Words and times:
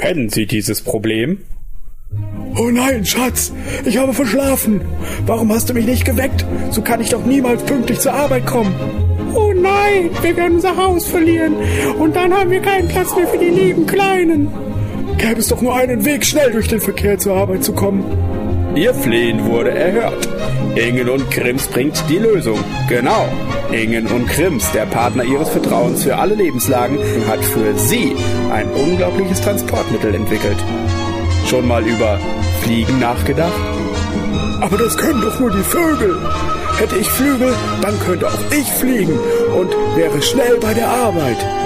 Kennen 0.00 0.30
Sie 0.30 0.46
dieses 0.46 0.80
Problem? 0.80 1.40
Oh 2.56 2.70
nein, 2.70 3.04
Schatz, 3.04 3.52
ich 3.84 3.98
habe 3.98 4.14
verschlafen. 4.14 4.80
Warum 5.26 5.52
hast 5.52 5.68
du 5.68 5.74
mich 5.74 5.84
nicht 5.84 6.06
geweckt? 6.06 6.46
So 6.70 6.80
kann 6.80 7.02
ich 7.02 7.10
doch 7.10 7.26
niemals 7.26 7.62
pünktlich 7.64 8.00
zur 8.00 8.14
Arbeit 8.14 8.46
kommen. 8.46 8.74
Oh 9.34 9.52
nein, 9.52 10.08
wir 10.22 10.34
werden 10.38 10.54
unser 10.54 10.74
Haus 10.74 11.06
verlieren 11.06 11.54
und 11.98 12.16
dann 12.16 12.32
haben 12.32 12.50
wir 12.50 12.62
keinen 12.62 12.88
Platz 12.88 13.14
mehr 13.14 13.28
für 13.28 13.36
die 13.36 13.50
lieben 13.50 13.86
Kleinen. 13.86 14.48
Gäbe 15.18 15.38
es 15.38 15.48
doch 15.48 15.60
nur 15.60 15.76
einen 15.76 16.02
Weg, 16.06 16.24
schnell 16.24 16.50
durch 16.50 16.68
den 16.68 16.80
Verkehr 16.80 17.18
zur 17.18 17.36
Arbeit 17.36 17.62
zu 17.62 17.74
kommen. 17.74 18.02
Ihr 18.74 18.94
Flehen 18.94 19.44
wurde 19.44 19.72
erhört. 19.72 20.26
Ingen 20.76 21.08
und 21.08 21.30
Krims 21.30 21.66
bringt 21.68 22.02
die 22.08 22.18
Lösung. 22.18 22.58
Genau. 22.88 23.28
Ingen 23.72 24.06
und 24.06 24.26
Krims, 24.28 24.70
der 24.72 24.86
Partner 24.86 25.24
ihres 25.24 25.48
Vertrauens 25.48 26.04
für 26.04 26.16
alle 26.16 26.34
Lebenslagen, 26.34 26.98
hat 27.28 27.44
für 27.44 27.76
Sie 27.76 28.14
ein 28.52 28.68
unglaubliches 28.70 29.40
Transportmittel 29.40 30.14
entwickelt. 30.14 30.58
Schon 31.46 31.66
mal 31.66 31.84
über 31.84 32.18
Fliegen 32.62 33.00
nachgedacht? 33.00 33.52
Aber 34.60 34.76
das 34.76 34.96
können 34.96 35.20
doch 35.22 35.40
nur 35.40 35.50
die 35.50 35.62
Vögel. 35.62 36.18
Hätte 36.78 36.96
ich 36.96 37.08
Flügel, 37.10 37.52
dann 37.82 37.98
könnte 38.00 38.28
auch 38.28 38.52
ich 38.52 38.66
fliegen 38.72 39.18
und 39.58 39.70
wäre 39.96 40.22
schnell 40.22 40.56
bei 40.60 40.72
der 40.72 40.88
Arbeit. 40.88 41.59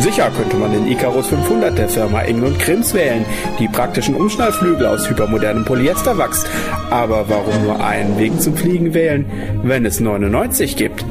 Sicher 0.00 0.30
könnte 0.36 0.56
man 0.56 0.72
den 0.72 0.86
Icarus 0.86 1.28
500 1.28 1.76
der 1.76 1.88
Firma 1.88 2.20
Ingen 2.20 2.44
und 2.44 2.58
Krims 2.58 2.92
wählen, 2.94 3.24
die 3.58 3.68
praktischen 3.68 4.14
Umschnallflügel 4.14 4.86
aus 4.86 5.08
hypermodernem 5.08 5.64
Polyesterwachs. 5.64 6.44
Aber 6.90 7.28
warum 7.28 7.64
nur 7.64 7.84
einen 7.84 8.18
Weg 8.18 8.40
zum 8.40 8.56
Fliegen 8.56 8.94
wählen, 8.94 9.24
wenn 9.62 9.86
es 9.86 10.00
99 10.00 10.76
gibt? 10.76 11.04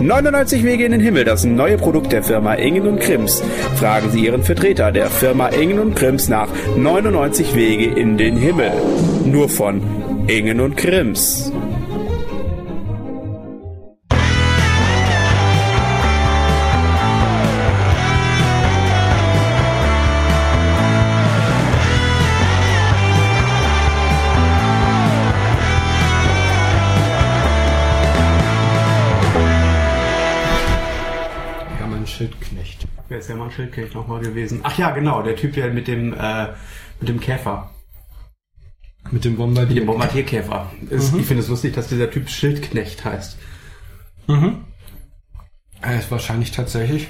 99 0.00 0.64
Wege 0.64 0.84
in 0.84 0.92
den 0.92 1.00
Himmel, 1.00 1.24
das 1.24 1.44
neue 1.44 1.78
Produkt 1.78 2.12
der 2.12 2.24
Firma 2.24 2.54
Ingen 2.54 2.88
und 2.88 3.00
Krims. 3.00 3.42
Fragen 3.76 4.10
Sie 4.10 4.24
Ihren 4.26 4.42
Vertreter 4.42 4.90
der 4.90 5.06
Firma 5.06 5.48
Ingen 5.48 5.78
und 5.78 5.94
Krims 5.94 6.28
nach 6.28 6.48
99 6.76 7.54
Wege 7.54 7.98
in 7.98 8.18
den 8.18 8.36
Himmel. 8.36 8.72
Nur 9.24 9.48
von 9.48 9.80
Ingen 10.26 10.60
und 10.60 10.76
Krims. 10.76 11.52
Ist 33.24 33.30
der 33.30 33.36
Mann 33.36 33.50
Schildknecht 33.50 33.94
nochmal 33.94 34.20
gewesen? 34.20 34.60
Ach 34.64 34.76
ja, 34.76 34.90
genau, 34.90 35.22
der 35.22 35.34
Typ 35.34 35.56
ja 35.56 35.66
mit 35.68 35.88
dem, 35.88 36.12
äh, 36.12 36.48
mit 37.00 37.08
dem 37.08 37.20
Käfer. 37.20 37.70
Mit 39.10 39.24
dem 39.24 39.36
Bombardier. 39.36 39.74
Mit 39.74 39.82
dem 39.82 39.86
Bombardierkäfer. 39.86 40.70
Ist, 40.90 41.14
Ich 41.14 41.24
finde 41.24 41.42
es 41.42 41.48
lustig, 41.48 41.74
dass 41.74 41.88
dieser 41.88 42.10
Typ 42.10 42.28
Schildknecht 42.28 43.02
heißt. 43.02 43.38
Mhm. 44.26 44.64
Er 45.80 45.98
ist 45.98 46.10
wahrscheinlich 46.10 46.52
tatsächlich 46.52 47.08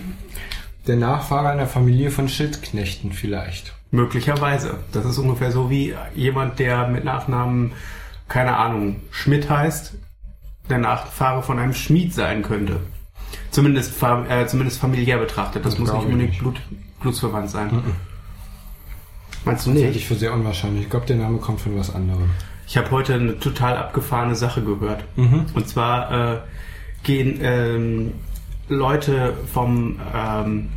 der 0.86 0.96
Nachfahre 0.96 1.48
einer 1.48 1.66
Familie 1.66 2.12
von 2.12 2.28
Schildknechten 2.28 3.12
vielleicht. 3.12 3.74
Möglicherweise. 3.90 4.78
Das 4.92 5.04
ist 5.04 5.18
ungefähr 5.18 5.50
so 5.50 5.68
wie 5.68 5.94
jemand, 6.14 6.60
der 6.60 6.86
mit 6.86 7.04
Nachnamen, 7.04 7.72
keine 8.28 8.56
Ahnung, 8.56 9.00
Schmidt 9.10 9.50
heißt, 9.50 9.94
der 10.70 10.78
Nachfahre 10.78 11.42
von 11.42 11.58
einem 11.58 11.74
Schmied 11.74 12.14
sein 12.14 12.42
könnte. 12.42 12.80
Zumindest, 13.50 14.02
äh, 14.02 14.46
zumindest 14.46 14.80
familiär 14.80 15.18
betrachtet. 15.18 15.64
Das 15.64 15.72
Das 15.74 15.80
muss 15.80 15.92
nicht 15.92 16.02
unbedingt 16.04 16.30
nicht. 16.30 16.40
Blut, 16.40 16.60
blutsverwandt 17.00 17.50
sein. 17.50 17.68
Mhm. 17.68 17.82
Meinst 19.44 19.66
du 19.66 19.70
Das 19.70 19.78
halte 19.82 19.90
ich 19.90 19.96
nicht? 19.96 20.06
für 20.08 20.14
sehr 20.14 20.32
unwahrscheinlich. 20.32 20.84
Ich 20.84 20.90
glaube, 20.90 21.06
der 21.06 21.16
Name 21.16 21.38
kommt 21.38 21.60
von 21.60 21.78
was 21.78 21.94
anderem. 21.94 22.30
Ich 22.66 22.76
habe 22.78 22.90
heute 22.90 23.14
eine 23.14 23.38
total 23.38 23.76
abgefahrene 23.76 24.34
Sache 24.34 24.62
gehört. 24.62 25.04
Mhm. 25.16 25.46
Und 25.54 25.68
zwar 25.68 26.34
äh, 26.34 26.38
gehen 27.02 27.38
ähm, 27.42 28.12
Leute 28.68 29.34
vom, 29.52 30.00
ähm, 30.14 30.70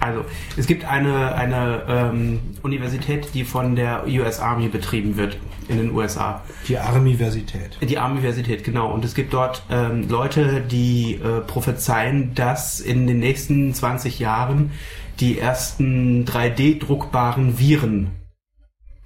also 0.00 0.24
es 0.56 0.66
gibt 0.66 0.84
eine, 0.84 1.34
eine 1.34 1.82
ähm, 1.88 2.40
Universität, 2.62 3.28
die 3.34 3.44
von 3.44 3.76
der 3.76 4.06
US 4.06 4.40
Army 4.40 4.68
betrieben 4.68 5.16
wird 5.16 5.36
in 5.68 5.78
den 5.78 5.92
USA. 5.92 6.42
Die 6.68 6.78
Armiversität. 6.78 7.78
Die 7.80 7.98
Army-Universität, 7.98 8.64
genau. 8.64 8.92
Und 8.92 9.04
es 9.04 9.14
gibt 9.14 9.32
dort 9.32 9.62
ähm, 9.70 10.08
Leute, 10.08 10.60
die 10.60 11.14
äh, 11.14 11.40
prophezeien, 11.40 12.34
dass 12.34 12.80
in 12.80 13.06
den 13.06 13.18
nächsten 13.18 13.74
20 13.74 14.18
Jahren 14.18 14.72
die 15.20 15.38
ersten 15.38 16.24
3D-druckbaren 16.24 17.58
Viren 17.58 18.10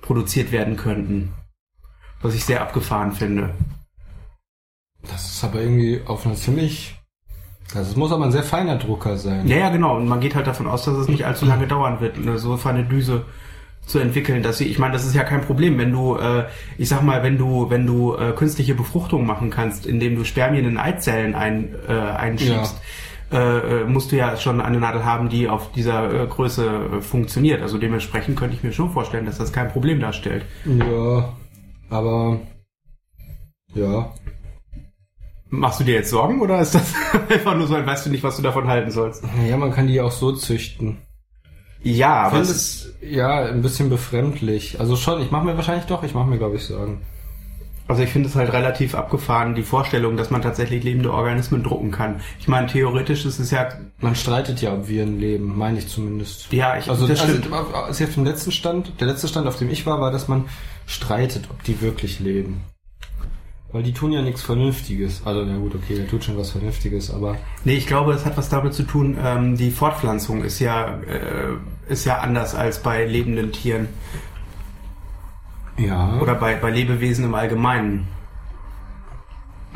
produziert 0.00 0.52
werden 0.52 0.76
könnten. 0.76 1.32
Was 2.22 2.34
ich 2.34 2.44
sehr 2.44 2.60
abgefahren 2.60 3.12
finde. 3.12 3.54
Das 5.02 5.30
ist 5.30 5.44
aber 5.44 5.60
irgendwie 5.60 6.02
auf 6.06 6.26
einer 6.26 6.34
ziemlich... 6.34 6.99
Also 7.76 7.90
es 7.90 7.96
muss 7.96 8.12
aber 8.12 8.24
ein 8.24 8.32
sehr 8.32 8.42
feiner 8.42 8.76
Drucker 8.76 9.16
sein. 9.16 9.46
Ja, 9.46 9.56
ja, 9.56 9.68
genau. 9.70 9.96
Und 9.96 10.08
man 10.08 10.20
geht 10.20 10.34
halt 10.34 10.46
davon 10.46 10.66
aus, 10.66 10.84
dass 10.84 10.96
es 10.96 11.08
nicht 11.08 11.26
allzu 11.26 11.46
lange 11.46 11.66
dauern 11.66 12.00
wird, 12.00 12.16
eine 12.16 12.38
so 12.38 12.56
feine 12.56 12.84
Düse 12.84 13.24
zu 13.86 13.98
entwickeln, 13.98 14.42
dass 14.42 14.58
sie, 14.58 14.66
ich 14.66 14.78
meine, 14.78 14.92
das 14.92 15.04
ist 15.04 15.14
ja 15.14 15.24
kein 15.24 15.40
Problem, 15.40 15.78
wenn 15.78 15.92
du, 15.92 16.16
äh, 16.16 16.44
ich 16.78 16.88
sag 16.88 17.02
mal, 17.02 17.22
wenn 17.22 17.38
du, 17.38 17.70
wenn 17.70 17.86
du 17.86 18.14
äh, 18.14 18.32
künstliche 18.32 18.74
Befruchtung 18.74 19.26
machen 19.26 19.50
kannst, 19.50 19.86
indem 19.86 20.16
du 20.16 20.24
Spermien 20.24 20.64
in 20.64 20.78
Eizellen 20.78 21.34
ein, 21.34 21.74
äh, 21.88 21.92
einschiebst, 21.92 22.80
äh, 23.32 23.36
äh, 23.36 23.84
musst 23.84 24.12
du 24.12 24.16
ja 24.16 24.36
schon 24.36 24.60
eine 24.60 24.78
Nadel 24.78 25.04
haben, 25.04 25.28
die 25.28 25.48
auf 25.48 25.72
dieser 25.72 26.22
äh, 26.22 26.26
Größe 26.26 26.66
äh, 26.66 27.00
funktioniert. 27.00 27.62
Also 27.62 27.78
dementsprechend 27.78 28.38
könnte 28.38 28.56
ich 28.56 28.62
mir 28.62 28.72
schon 28.72 28.90
vorstellen, 28.90 29.26
dass 29.26 29.38
das 29.38 29.52
kein 29.52 29.70
Problem 29.70 30.00
darstellt. 30.00 30.44
Ja, 30.64 31.32
aber... 31.88 32.40
Ja. 33.74 34.12
Machst 35.50 35.80
du 35.80 35.84
dir 35.84 35.94
jetzt 35.94 36.10
Sorgen 36.10 36.40
oder 36.40 36.60
ist 36.60 36.74
das 36.74 36.94
einfach 37.28 37.56
nur 37.56 37.66
so, 37.66 37.74
weißt 37.74 38.06
du 38.06 38.10
nicht, 38.10 38.22
was 38.22 38.36
du 38.36 38.42
davon 38.42 38.68
halten 38.68 38.90
sollst? 38.90 39.22
Ja, 39.48 39.56
man 39.56 39.72
kann 39.72 39.86
die 39.88 40.00
auch 40.00 40.12
so 40.12 40.32
züchten. 40.32 40.98
Ja, 41.82 41.92
Ich 41.92 42.04
aber 42.04 42.30
finde 42.36 42.50
es 42.50 42.84
ist, 42.84 42.94
ja 43.02 43.44
ein 43.46 43.62
bisschen 43.62 43.88
befremdlich. 43.88 44.78
Also 44.80 44.96
schon, 44.96 45.20
ich 45.22 45.30
mache 45.30 45.44
mir 45.46 45.56
wahrscheinlich 45.56 45.86
doch, 45.86 46.02
ich 46.04 46.14
mache 46.14 46.28
mir 46.28 46.38
glaube 46.38 46.56
ich 46.56 46.64
Sorgen. 46.64 47.00
Also 47.88 48.04
ich 48.04 48.10
finde 48.10 48.28
es 48.28 48.36
halt 48.36 48.52
relativ 48.52 48.94
abgefahren, 48.94 49.56
die 49.56 49.64
Vorstellung, 49.64 50.16
dass 50.16 50.30
man 50.30 50.42
tatsächlich 50.42 50.84
lebende 50.84 51.12
Organismen 51.12 51.64
drucken 51.64 51.90
kann. 51.90 52.20
Ich 52.38 52.46
meine, 52.46 52.68
theoretisch 52.68 53.24
ist 53.24 53.40
es 53.40 53.50
ja, 53.50 53.68
Man 53.98 54.14
streitet 54.14 54.62
ja, 54.62 54.72
ob 54.74 54.86
Viren 54.86 55.18
leben, 55.18 55.58
meine 55.58 55.78
ich 55.78 55.88
zumindest. 55.88 56.52
ja, 56.52 56.78
ich, 56.78 56.88
Also, 56.88 57.08
das 57.08 57.20
also 57.20 57.32
stimmt. 57.38 57.52
also 57.52 58.04
auf 58.04 58.14
dem 58.14 58.24
letzten 58.24 58.52
Stand, 58.52 58.92
der 59.00 59.08
letzte 59.08 59.26
Stand, 59.26 59.48
auf 59.48 59.56
dem 59.56 59.70
ich 59.70 59.86
war, 59.86 60.00
war, 60.00 60.12
dass 60.12 60.28
man 60.28 60.44
streitet, 60.86 61.48
ob 61.50 61.64
die 61.64 61.80
wirklich 61.80 62.20
leben. 62.20 62.60
Weil 63.72 63.84
die 63.84 63.92
tun 63.92 64.12
ja 64.12 64.20
nichts 64.20 64.42
Vernünftiges. 64.42 65.22
Also, 65.24 65.44
na 65.44 65.56
gut, 65.58 65.74
okay, 65.76 65.94
der 65.94 66.08
tut 66.08 66.24
schon 66.24 66.36
was 66.36 66.50
Vernünftiges, 66.50 67.12
aber 67.12 67.36
Nee, 67.64 67.74
ich 67.74 67.86
glaube, 67.86 68.12
es 68.12 68.24
hat 68.26 68.36
was 68.36 68.48
damit 68.48 68.74
zu 68.74 68.82
tun, 68.82 69.16
ähm, 69.22 69.56
die 69.56 69.70
Fortpflanzung 69.70 70.42
ist 70.42 70.58
ja, 70.58 70.98
äh, 71.02 71.52
ist 71.88 72.04
ja 72.04 72.18
anders 72.18 72.54
als 72.54 72.82
bei 72.82 73.04
lebenden 73.06 73.52
Tieren 73.52 73.88
ja. 75.78 76.18
oder 76.20 76.34
bei, 76.34 76.56
bei 76.56 76.70
Lebewesen 76.70 77.24
im 77.24 77.34
Allgemeinen. 77.34 78.08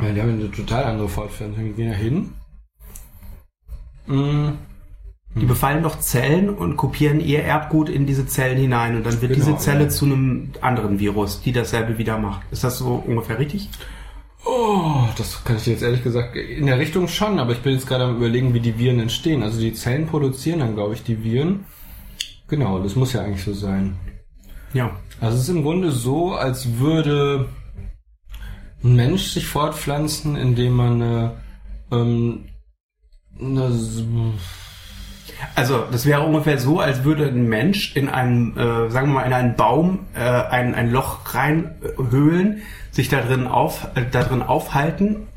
ja, 0.01 0.11
die 0.11 0.21
haben 0.21 0.29
eine 0.29 0.51
total 0.51 0.83
andere 0.83 1.07
Fortpflanzung. 1.07 1.63
Die 1.63 1.73
gehen 1.73 1.91
ja 1.91 1.97
hin. 1.97 2.33
Mm, 4.07 4.57
Die 5.35 5.45
befallen 5.45 5.83
doch 5.83 5.99
Zellen 5.99 6.49
und 6.49 6.77
kopieren 6.77 7.19
ihr 7.19 7.43
Erbgut 7.43 7.89
in 7.89 8.05
diese 8.05 8.25
Zellen 8.25 8.57
hinein 8.57 8.95
und 8.95 9.05
dann 9.05 9.21
wird 9.21 9.33
Genau, 9.33 9.45
diese 9.45 9.57
Zelle 9.57 9.83
ja. 9.83 9.89
zu 9.89 10.05
einem 10.05 10.51
anderen 10.61 10.99
Virus, 10.99 11.41
die 11.41 11.51
dasselbe 11.51 11.97
wieder 11.97 12.17
macht. 12.17 12.41
Ist 12.51 12.63
das 12.63 12.77
so 12.77 13.03
ungefähr 13.05 13.37
richtig? 13.37 13.69
Oh, 14.45 15.07
das 15.17 15.43
kann 15.43 15.57
ich 15.57 15.63
dir 15.63 15.71
jetzt 15.71 15.83
ehrlich 15.83 16.03
gesagt 16.03 16.37
in 16.37 16.67
der 16.67 16.79
Richtung 16.79 17.07
schon, 17.09 17.39
aber 17.39 17.51
ich 17.51 17.61
bin 17.61 17.73
jetzt 17.73 17.87
gerade 17.87 18.05
am 18.05 18.15
überlegen, 18.15 18.53
wie 18.53 18.59
die 18.61 18.77
Viren 18.77 18.99
entstehen. 18.99 19.43
Also 19.43 19.59
die 19.59 19.73
Zellen 19.73 20.07
produzieren 20.07 20.59
dann, 20.59 20.75
glaube 20.75 20.93
ich, 20.93 21.03
die 21.03 21.23
Viren. 21.23 21.65
Genau, 22.47 22.79
das 22.79 22.95
muss 22.95 23.11
ja 23.11 23.21
eigentlich 23.21 23.43
so 23.43 23.53
sein. 23.53 23.97
Ja. 24.73 24.91
Also 25.19 25.37
es 25.37 25.43
ist 25.43 25.49
im 25.49 25.63
Grunde 25.63 25.91
so, 25.91 26.33
als 26.33 26.77
würde 26.77 27.49
ein 28.83 28.95
Mensch 28.95 29.23
sich 29.23 29.47
fortpflanzen, 29.47 30.35
indem 30.35 30.73
man 30.73 31.01
eine, 31.01 31.31
ähm, 31.91 32.45
eine 33.39 33.71
Also, 35.55 35.85
das 35.91 36.05
wäre 36.05 36.21
ungefähr 36.21 36.57
so, 36.57 36.79
als 36.79 37.03
würde 37.03 37.27
ein 37.27 37.47
Mensch 37.47 37.95
in 37.95 38.09
einen, 38.09 38.57
äh, 38.57 38.89
sagen 38.89 39.07
wir 39.07 39.15
mal, 39.15 39.23
in 39.23 39.33
einen 39.33 39.55
Baum 39.55 39.99
äh, 40.13 40.19
ein, 40.19 40.75
ein 40.75 40.91
Loch 40.91 41.33
reinhöhlen, 41.33 42.61
sich 42.91 43.09
da 43.09 43.21
drin, 43.21 43.47
auf, 43.47 43.87
äh, 43.95 44.03
da 44.09 44.23
drin 44.23 44.41
aufhalten. 44.41 45.27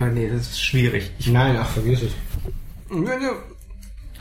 Äh, 0.00 0.06
nee, 0.06 0.28
das 0.28 0.42
ist 0.42 0.62
schwierig. 0.62 1.12
Ich, 1.18 1.28
Nein, 1.28 1.56
ach, 1.60 1.68
vergiss 1.68 2.02
es. 2.02 2.12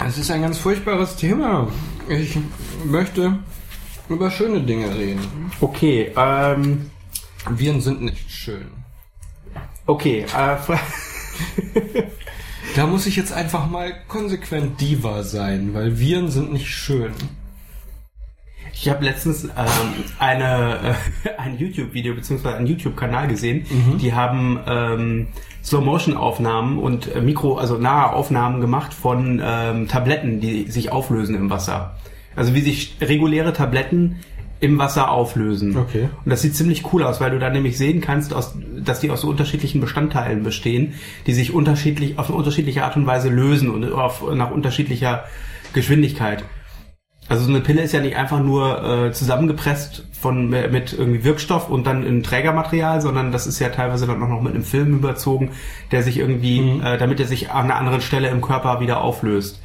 Es 0.06 0.18
ist 0.18 0.32
ein 0.32 0.42
ganz 0.42 0.58
furchtbares 0.58 1.16
Thema. 1.16 1.68
Ich 2.08 2.38
möchte 2.86 3.40
über 4.10 4.32
schöne 4.32 4.62
Dinge 4.62 4.94
reden. 4.96 5.52
okay, 5.60 6.12
ähm, 6.16 6.90
Viren 7.50 7.82
sind 7.82 8.02
nicht 8.02 8.30
schön. 8.30 8.68
okay, 9.86 10.26
äh, 10.36 10.58
Da 12.78 12.86
muss 12.86 13.08
ich 13.08 13.16
jetzt 13.16 13.34
einfach 13.34 13.68
mal 13.68 13.92
konsequent 14.08 14.80
Diva 14.80 15.24
sein, 15.24 15.74
weil 15.74 15.98
Viren 15.98 16.30
sind 16.30 16.54
nicht 16.54 16.70
schön. 16.70 17.12
Ich 18.72 18.88
habe 18.88 19.04
letztens 19.04 19.46
ähm, 19.46 19.50
eine, 20.20 20.96
äh, 21.26 21.30
ein 21.40 21.58
YouTube-Video 21.58 22.14
beziehungsweise 22.14 22.56
einen 22.56 22.68
YouTube-Kanal 22.68 23.30
gesehen. 23.30 23.66
Die 24.00 24.14
haben 24.14 24.60
ähm, 24.68 25.28
Slow-Motion-Aufnahmen 25.64 26.78
und 26.78 27.12
äh, 27.16 27.20
Mikro, 27.20 27.58
also 27.58 27.80
nahe 27.80 28.14
Aufnahmen 28.14 28.62
gemacht 28.62 28.94
von 28.94 29.42
ähm, 29.44 29.88
Tabletten, 29.88 30.40
die 30.40 30.70
sich 30.70 30.92
auflösen 30.92 31.34
im 31.34 31.50
Wasser. 31.50 31.96
Also 32.36 32.54
wie 32.54 32.62
sich 32.62 32.98
reguläre 33.02 33.54
Tabletten 33.54 34.18
im 34.59 34.80
Wasser 34.80 35.12
auflösen. 35.12 35.77
Okay. 35.77 36.09
Und 36.25 36.30
das 36.30 36.42
sieht 36.42 36.56
ziemlich 36.56 36.92
cool 36.92 37.04
aus, 37.04 37.21
weil 37.21 37.31
du 37.31 37.39
dann 37.39 37.54
nämlich 37.54 37.77
sehen 37.77 38.01
kannst, 38.01 38.33
aus, 38.33 38.56
dass 38.77 39.00
die 39.00 39.12
aus 39.12 39.21
so 39.21 39.30
unterschiedlichen 39.30 39.81
Bestandteilen 39.81 40.44
bestehen, 40.44 40.95
die 41.27 41.33
sich 41.33 41.54
unterschiedlich 41.54 42.18
auf 42.18 42.30
eine 42.30 42.38
unterschiedliche 42.38 42.83
Art 42.83 42.95
und 42.95 43.06
Weise 43.06 43.30
lösen 43.30 43.69
und 43.69 43.92
auf, 43.92 44.24
nach 44.33 44.51
unterschiedlicher 44.51 45.25
Geschwindigkeit. 45.74 46.44
Also 47.30 47.44
so 47.44 47.50
eine 47.50 47.60
Pille 47.60 47.82
ist 47.82 47.92
ja 47.92 48.00
nicht 48.00 48.16
einfach 48.16 48.40
nur 48.40 48.84
äh, 48.84 49.12
zusammengepresst 49.12 50.06
von 50.20 50.50
mit 50.50 50.94
irgendwie 50.94 51.24
Wirkstoff 51.24 51.70
und 51.70 51.86
dann 51.86 52.04
in 52.04 52.24
Trägermaterial, 52.24 53.02
sondern 53.02 53.32
das 53.32 53.48
ist 53.48 53.60
ja 53.60 53.70
teilweise 53.70 54.08
dann 54.08 54.24
auch 54.24 54.30
noch 54.30 54.42
mit 54.42 54.56
einem 54.56 54.64
Film 54.64 54.96
überzogen, 54.96 55.52
der 55.92 56.04
sich 56.04 56.18
irgendwie, 56.18 56.80
äh, 56.80 56.98
damit 56.98 57.20
er 57.20 57.28
sich 57.28 57.52
an 57.52 57.66
einer 57.66 57.76
anderen 57.76 58.02
Stelle 58.02 58.30
im 58.30 58.42
Körper 58.42 58.80
wieder 58.80 59.02
auflöst. 59.02 59.62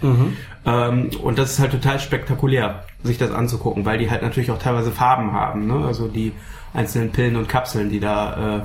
Ähm, 0.67 1.11
und 1.23 1.39
das 1.39 1.53
ist 1.53 1.59
halt 1.61 1.71
total 1.71 2.01
spektakulär, 2.01 2.85
sich 3.03 3.17
das 3.17 3.31
anzugucken, 3.31 3.85
weil 3.85 3.99
die 3.99 4.11
halt 4.11 4.23
natürlich 4.23 4.51
auch 4.51 4.59
teilweise 4.59 4.91
Farben 4.91 5.33
haben, 5.33 5.67
ne? 5.67 5.85
Also 5.87 6.09
die 6.09 6.33
einzelnen 6.75 7.13
Pillen 7.13 7.37
und 7.37 7.49
Kapseln, 7.49 7.91
die 7.91 8.01
da 8.01 8.57
äh, 8.57 8.61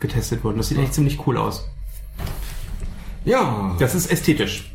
getestet 0.00 0.44
wurden. 0.44 0.58
Das 0.58 0.68
sieht 0.68 0.78
echt 0.78 0.94
ziemlich 0.94 1.26
cool 1.26 1.36
aus. 1.38 1.68
Ja. 3.24 3.74
Das 3.78 3.94
ist 3.94 4.10
ästhetisch. 4.10 4.70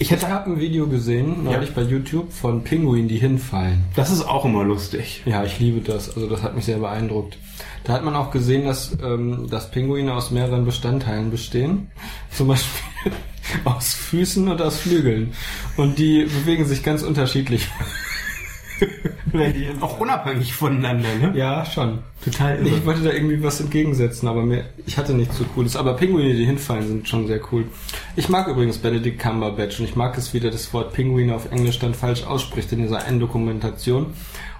Ich 0.00 0.10
hätte, 0.12 0.28
habe 0.28 0.50
ein 0.50 0.60
Video 0.60 0.86
gesehen, 0.86 1.42
neulich 1.44 1.70
Ja. 1.70 1.74
bei 1.74 1.82
YouTube, 1.82 2.32
von 2.32 2.62
Pinguinen, 2.62 3.08
die 3.08 3.16
hinfallen. 3.18 3.84
das 3.96 4.10
ist 4.10 4.22
auch 4.22 4.44
immer 4.44 4.62
lustig. 4.62 5.22
Ja, 5.26 5.42
ich 5.44 5.58
liebe 5.58 5.80
das. 5.80 6.14
Also 6.14 6.28
das 6.28 6.42
hat 6.42 6.54
mich 6.54 6.66
sehr 6.66 6.78
beeindruckt. 6.78 7.36
Da 7.84 7.94
hat 7.94 8.04
man 8.04 8.14
auch 8.14 8.30
gesehen, 8.30 8.64
dass, 8.64 8.96
ähm, 9.02 9.48
dass 9.50 9.70
Pinguine 9.70 10.12
aus 10.14 10.30
mehreren 10.30 10.64
Bestandteilen 10.64 11.30
bestehen. 11.30 11.88
Zum 12.30 12.46
Beispiel 12.48 13.12
aus 13.64 13.94
Füßen 13.94 14.46
und 14.48 14.62
aus 14.62 14.78
Flügeln. 14.78 15.32
Und 15.76 15.98
die 15.98 16.24
bewegen 16.24 16.64
sich 16.64 16.82
ganz 16.84 17.02
unterschiedlich. 17.02 17.66
Auch 19.80 20.00
unabhängig 20.00 20.54
voneinander, 20.54 21.08
ne? 21.20 21.32
Ja, 21.36 21.64
schon. 21.64 21.98
Total 22.24 22.66
Ich 22.66 22.84
wollte 22.84 23.02
da 23.02 23.10
irgendwie 23.10 23.42
was 23.42 23.60
entgegensetzen, 23.60 24.28
aber 24.28 24.42
mir, 24.42 24.64
ich 24.86 24.96
hatte 24.96 25.14
nichts 25.14 25.36
so 25.36 25.44
Cooles. 25.44 25.76
Aber 25.76 25.94
Pinguine, 25.94 26.34
die 26.34 26.44
hinfallen, 26.44 26.88
sind 26.88 27.08
schon 27.08 27.26
sehr 27.26 27.40
cool. 27.52 27.64
Ich 28.16 28.28
mag 28.28 28.48
übrigens 28.48 28.78
Benedict 28.78 29.20
Cumberbatch 29.20 29.78
und 29.78 29.86
ich 29.86 29.96
mag 29.96 30.16
es, 30.18 30.34
wie 30.34 30.40
der 30.40 30.50
das 30.50 30.72
Wort 30.72 30.92
Pinguine 30.92 31.34
auf 31.34 31.50
Englisch 31.52 31.78
dann 31.78 31.94
falsch 31.94 32.24
ausspricht 32.24 32.72
in 32.72 32.82
dieser 32.82 33.06
Enddokumentation 33.06 34.14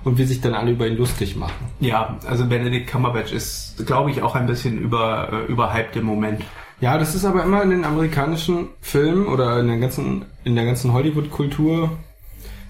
und 0.05 0.19
wie 0.19 0.25
sich 0.25 0.41
dann 0.41 0.55
alle 0.55 0.73
über 0.73 0.87
ihn 0.87 0.97
lustig 0.97 1.37
machen. 1.37 1.67
Ja, 1.81 2.19
also 2.27 2.47
Benedict 2.47 2.91
Cumberbatch 2.91 3.33
ist, 3.33 3.87
glaube 3.87 4.11
ich, 4.11 4.23
auch 4.23 4.35
ein 4.35 4.47
bisschen 4.47 4.79
über, 4.79 5.31
äh, 5.33 5.53
überhyped 5.53 5.97
im 5.97 6.05
Moment. 6.05 6.43
Ja, 6.81 6.97
das 6.97 7.17
ist 7.17 7.25
aber 7.25 7.43
immer 7.43 7.63
in 7.63 7.71
den 7.71 7.85
amerikanischen 7.85 8.69
Filmen 8.81 9.27
oder 9.27 9.59
in 9.59 9.67
der 9.67 9.79
ganzen, 9.79 10.27
in 10.45 10.55
der 10.55 10.65
ganzen 10.65 10.93
Hollywood-Kultur 10.93 11.91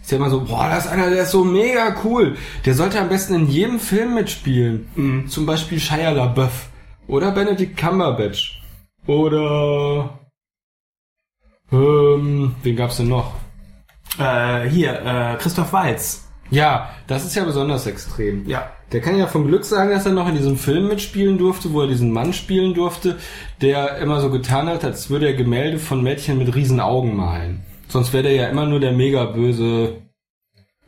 ist 0.09 0.13
ja 0.13 0.17
immer 0.17 0.31
so, 0.31 0.41
boah, 0.41 0.71
das 0.71 0.87
ist 0.87 0.91
einer, 0.91 1.11
der 1.11 1.25
ist 1.25 1.33
so 1.33 1.45
mega 1.45 1.95
cool. 2.03 2.35
Der 2.65 2.75
sollte 2.75 2.99
am 2.99 3.11
besten 3.11 3.35
in 3.35 3.47
jedem 3.47 3.79
Film 3.79 4.15
mitspielen. 4.15 5.27
Zum 5.29 5.45
Beispiel 5.45 5.79
Shia 5.79 6.13
LaBeouf 6.13 6.71
oder 7.09 7.31
Benedict 7.31 7.77
Cumberbatch 7.77 8.59
oder 9.07 10.19
ähm, 11.71 12.55
wen 12.63 12.77
gab's 12.77 12.97
denn 12.97 13.09
noch? 13.09 13.35
Äh, 14.19 14.71
hier, 14.71 14.95
äh, 15.05 15.37
Christoph 15.37 15.75
Walz. 15.75 16.27
Ja, 16.51 16.89
das 17.07 17.27
ist 17.27 17.37
ja 17.37 17.45
besonders 17.45 17.87
extrem. 17.87 18.49
Ja. 18.49 18.71
Der 18.93 19.03
kann 19.03 19.19
ja 19.19 19.27
vom 19.27 19.47
Glück 19.47 19.67
sagen, 19.67 19.91
dass 19.91 20.07
er 20.07 20.13
noch 20.13 20.27
in 20.27 20.37
diesem 20.37 20.57
Film 20.57 20.89
mitspielen 20.89 21.37
durfte, 21.37 21.75
wo 21.75 21.83
er 21.83 21.89
diesen 21.89 22.11
Mann 22.11 22.33
spielen 22.33 22.73
durfte, 22.73 23.19
der 23.61 23.99
immer 23.99 24.23
so 24.23 24.31
getan 24.31 24.69
hat, 24.69 24.83
als 24.85 25.11
würde 25.11 25.27
er 25.27 25.35
Gemälde 25.35 25.79
von 25.79 26.03
Mädchen 26.03 26.39
mit 26.39 26.55
riesen 26.55 26.81
Augen 26.81 27.15
malen. 27.15 27.67
Sonst 27.89 28.13
wäre 28.13 28.25
der 28.25 28.33
ja 28.33 28.49
immer 28.49 28.67
nur 28.67 28.81
der 28.81 28.93
mega 28.93 29.25
böse 29.25 30.03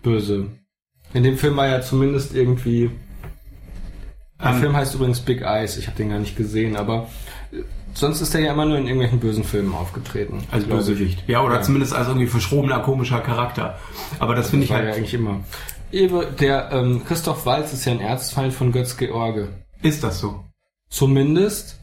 Böse. 0.03 0.47
In 1.13 1.23
dem 1.25 1.37
Film 1.37 1.57
war 1.57 1.67
er 1.67 1.83
zumindest 1.83 2.35
irgendwie. 2.35 2.91
Der 4.43 4.51
Ähm, 4.53 4.61
Film 4.61 4.77
heißt 4.77 4.95
übrigens 4.95 5.21
Big 5.21 5.43
Eyes, 5.43 5.77
ich 5.77 5.87
habe 5.87 5.97
den 5.97 6.11
gar 6.11 6.19
nicht 6.19 6.37
gesehen, 6.37 6.77
aber 6.77 7.09
äh, 7.53 7.57
sonst 7.95 8.21
ist 8.21 8.35
er 8.35 8.41
ja 8.41 8.53
immer 8.53 8.65
nur 8.65 8.79
in 8.79 8.85
irgendwelchen 8.85 9.19
bösen 9.21 9.45
Filmen 9.45 9.75
aufgetreten. 9.75 10.43
Als. 10.51 10.65
Bösewicht. 10.65 11.25
Ja, 11.27 11.43
oder 11.43 11.57
Ja. 11.57 11.63
zumindest 11.63 11.95
als 11.95 12.09
irgendwie 12.09 12.27
verschrobener, 12.27 12.81
komischer 12.81 13.21
Charakter. 13.21 13.79
Aber 14.19 14.35
das 14.35 14.51
finde 14.51 14.65
ich 14.65 14.71
War 14.71 14.81
ja 14.81 14.87
halt, 14.87 14.97
eigentlich 14.97 15.15
immer. 15.15 15.41
Ewe, 15.93 16.27
der 16.39 16.71
ähm, 16.73 17.03
Christoph 17.05 17.45
Walz 17.47 17.73
ist 17.73 17.85
ja 17.85 17.93
ein 17.93 18.01
Erzfeind 18.01 18.53
von 18.55 18.73
Götz 18.73 18.97
George. 18.97 19.49
ist 19.83 20.05
das 20.05 20.21
so? 20.21 20.45
Zumindest 20.89 21.79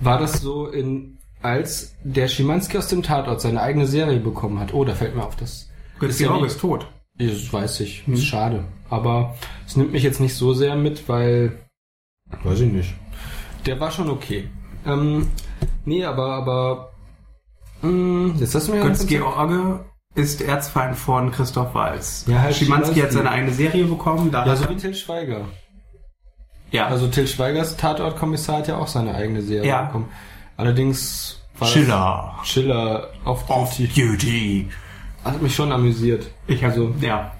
war 0.00 0.18
das 0.18 0.40
so 0.40 0.66
in 0.68 1.15
als 1.42 1.94
der 2.02 2.28
Schimanski 2.28 2.78
aus 2.78 2.88
dem 2.88 3.02
Tatort 3.02 3.40
seine 3.40 3.60
eigene 3.60 3.86
Serie 3.86 4.18
bekommen 4.20 4.58
hat. 4.58 4.72
Oh, 4.74 4.84
da 4.84 4.94
fällt 4.94 5.14
mir 5.14 5.24
auf 5.24 5.36
das. 5.36 5.68
Götz 5.98 6.18
ja 6.18 6.34
wie- 6.40 6.46
ist 6.46 6.60
tot. 6.60 6.86
Ja, 7.18 7.30
Das 7.30 7.52
weiß 7.52 7.80
ich. 7.80 8.06
Ist 8.08 8.26
schade. 8.26 8.64
Aber 8.90 9.34
es 9.66 9.76
nimmt 9.76 9.92
mich 9.92 10.02
jetzt 10.02 10.20
nicht 10.20 10.34
so 10.34 10.52
sehr 10.54 10.76
mit, 10.76 11.08
weil. 11.08 11.52
Weiß 12.42 12.60
ich 12.60 12.70
nicht. 12.72 12.94
Der 13.64 13.80
war 13.80 13.90
schon 13.90 14.10
okay. 14.10 14.48
Ähm, 14.84 15.28
nee, 15.84 16.04
aber, 16.04 16.34
aber. 16.34 16.92
Mh, 17.82 18.34
jetzt 18.38 18.54
hast 18.54 18.68
du 18.68 18.72
mir 18.72 18.82
Götz 18.82 18.98
ganz- 19.00 19.06
George 19.08 19.80
ist 20.14 20.40
Erzfeind 20.40 20.96
von 20.96 21.30
Christoph 21.30 21.74
Walz. 21.74 22.24
Ja, 22.26 22.40
halt 22.40 22.54
Schimanski 22.56 22.88
hat 23.00 23.10
Schimanski. 23.10 23.16
seine 23.16 23.30
eigene 23.30 23.52
Serie 23.52 23.84
bekommen. 23.84 24.30
Da 24.30 24.46
Ja, 24.46 24.56
so 24.56 24.68
wie 24.70 24.76
Till 24.76 24.94
Schweiger. 24.94 25.42
ja. 26.70 26.86
Also 26.86 27.08
Till 27.08 27.26
Schweigers 27.28 27.76
Tatortkommissar 27.76 28.58
hat 28.58 28.68
ja 28.68 28.76
auch 28.78 28.88
seine 28.88 29.14
eigene 29.14 29.42
Serie 29.42 29.68
Ja. 29.68 29.82
bekommen. 29.84 30.08
Allerdings 30.56 31.40
war 31.58 31.68
Schiller. 31.68 32.34
das 32.38 32.48
Schiller 32.48 33.08
auf 33.24 33.48
Off 33.48 33.76
Duty. 33.76 33.88
Duty. 33.88 34.68
Hat 35.24 35.42
mich 35.42 35.54
schon 35.54 35.72
amüsiert. 35.72 36.30
Ich 36.46 36.64
also, 36.64 36.94
ja. 37.00 37.32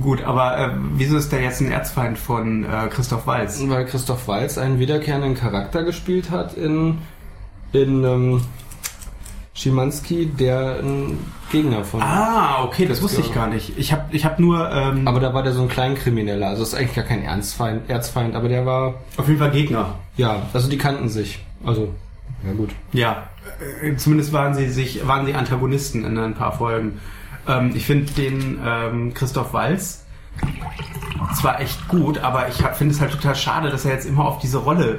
Gut, 0.00 0.22
aber 0.22 0.58
äh, 0.58 0.70
wieso 0.94 1.16
ist 1.16 1.32
der 1.32 1.42
jetzt 1.42 1.60
ein 1.60 1.70
Erzfeind 1.70 2.18
von 2.18 2.64
äh, 2.64 2.88
Christoph 2.88 3.26
Walz? 3.26 3.62
Weil 3.66 3.86
Christoph 3.86 4.28
Walz 4.28 4.58
einen 4.58 4.78
wiederkehrenden 4.78 5.34
Charakter 5.34 5.82
gespielt 5.82 6.30
hat 6.30 6.54
in, 6.54 6.98
in 7.72 8.04
ähm, 8.04 8.42
Schimanski, 9.54 10.26
der 10.26 10.78
ein 10.82 11.18
Gegner 11.50 11.84
von. 11.84 12.00
Ah, 12.02 12.64
okay, 12.64 12.86
das 12.86 13.02
wusste 13.02 13.20
ich 13.20 13.34
gar 13.34 13.48
nicht. 13.48 13.76
Ich 13.76 13.92
habe 13.92 14.04
ich 14.10 14.24
hab 14.24 14.38
nur 14.38 14.70
ähm, 14.70 15.06
Aber 15.06 15.20
da 15.20 15.34
war 15.34 15.42
der 15.42 15.52
so 15.52 15.62
ein 15.62 15.68
Kleinkrimineller. 15.68 16.48
Also 16.48 16.62
ist 16.62 16.74
eigentlich 16.74 16.94
gar 16.94 17.04
kein 17.04 17.22
Ernstfeind, 17.22 17.88
Erzfeind, 17.90 18.34
aber 18.34 18.48
der 18.48 18.64
war. 18.66 18.94
auf 19.16 19.26
jeden 19.28 19.38
Fall 19.38 19.50
Gegner. 19.50 19.96
Ja, 20.16 20.42
also 20.52 20.68
die 20.68 20.78
kannten 20.78 21.08
sich. 21.08 21.38
Also, 21.64 21.94
ja 22.44 22.52
gut. 22.52 22.70
Ja, 22.92 23.28
äh, 23.82 23.96
zumindest 23.96 24.32
waren 24.32 24.54
sie 24.54 24.68
sich, 24.68 25.06
waren 25.06 25.26
sie 25.26 25.34
Antagonisten 25.34 26.04
in 26.04 26.18
ein 26.18 26.34
paar 26.34 26.52
Folgen. 26.52 27.00
Ähm, 27.46 27.72
ich 27.74 27.86
finde 27.86 28.12
den 28.12 28.60
ähm, 28.64 29.14
Christoph 29.14 29.52
Walz 29.52 30.04
zwar 31.34 31.60
echt 31.60 31.88
gut, 31.88 32.18
aber 32.18 32.48
ich 32.48 32.56
finde 32.56 32.94
es 32.94 33.00
halt 33.00 33.12
total 33.12 33.36
schade, 33.36 33.70
dass 33.70 33.84
er 33.84 33.92
jetzt 33.92 34.06
immer 34.06 34.24
auf 34.24 34.38
diese 34.38 34.58
Rolle 34.58 34.98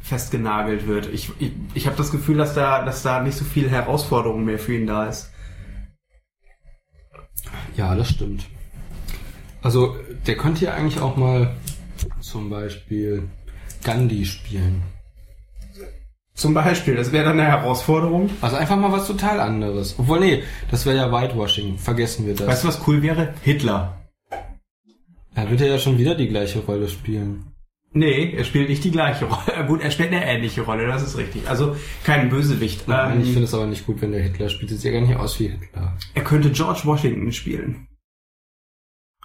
festgenagelt 0.00 0.86
wird. 0.86 1.06
Ich, 1.12 1.30
ich, 1.38 1.52
ich 1.72 1.86
habe 1.86 1.96
das 1.96 2.10
Gefühl, 2.10 2.36
dass 2.36 2.54
da, 2.54 2.84
dass 2.84 3.02
da 3.02 3.22
nicht 3.22 3.36
so 3.36 3.44
viel 3.44 3.70
Herausforderung 3.70 4.44
mehr 4.44 4.58
für 4.58 4.74
ihn 4.74 4.86
da 4.86 5.06
ist. 5.06 5.30
Ja, 7.76 7.94
das 7.94 8.10
stimmt. 8.10 8.46
Also, 9.62 9.96
der 10.26 10.36
könnte 10.36 10.64
ja 10.64 10.74
eigentlich 10.74 11.00
auch 11.00 11.16
mal 11.16 11.54
zum 12.20 12.50
Beispiel 12.50 13.28
Gandhi 13.82 14.26
spielen. 14.26 14.82
Zum 16.36 16.52
Beispiel, 16.52 16.96
das 16.96 17.12
wäre 17.12 17.24
dann 17.26 17.38
eine 17.38 17.48
Herausforderung. 17.48 18.28
Also 18.40 18.56
einfach 18.56 18.76
mal 18.76 18.90
was 18.90 19.06
total 19.06 19.38
anderes. 19.40 19.94
Obwohl, 19.98 20.18
nee, 20.20 20.42
das 20.70 20.84
wäre 20.84 20.96
ja 20.96 21.12
Whitewashing. 21.12 21.78
Vergessen 21.78 22.26
wir 22.26 22.34
das. 22.34 22.46
Weißt 22.48 22.64
du, 22.64 22.68
was 22.68 22.80
cool 22.88 23.02
wäre? 23.02 23.34
Hitler. 23.42 24.00
Da 25.34 25.48
wird 25.50 25.60
er 25.60 25.68
ja 25.68 25.78
schon 25.78 25.96
wieder 25.98 26.14
die 26.16 26.28
gleiche 26.28 26.60
Rolle 26.60 26.88
spielen. 26.88 27.52
Nee, 27.92 28.32
er 28.36 28.42
spielt 28.42 28.68
nicht 28.68 28.82
die 28.82 28.90
gleiche 28.90 29.26
Rolle. 29.26 29.64
Gut, 29.68 29.80
er 29.80 29.92
spielt 29.92 30.08
eine 30.12 30.24
ähnliche 30.26 30.62
Rolle, 30.62 30.88
das 30.88 31.02
ist 31.04 31.16
richtig. 31.16 31.48
Also 31.48 31.76
kein 32.02 32.28
Bösewicht. 32.28 32.88
Nein, 32.88 33.20
ich 33.20 33.28
Ähm, 33.28 33.32
finde 33.34 33.44
es 33.44 33.54
aber 33.54 33.66
nicht 33.66 33.86
gut, 33.86 34.00
wenn 34.02 34.10
der 34.10 34.22
Hitler 34.22 34.48
spielt. 34.48 34.70
Sieht 34.70 34.82
ja 34.82 34.90
gar 34.90 35.06
nicht 35.06 35.16
aus 35.16 35.38
wie 35.38 35.48
Hitler. 35.48 35.96
er 36.14 36.24
könnte 36.24 36.50
George 36.50 36.80
Washington 36.84 37.30
spielen. 37.30 37.86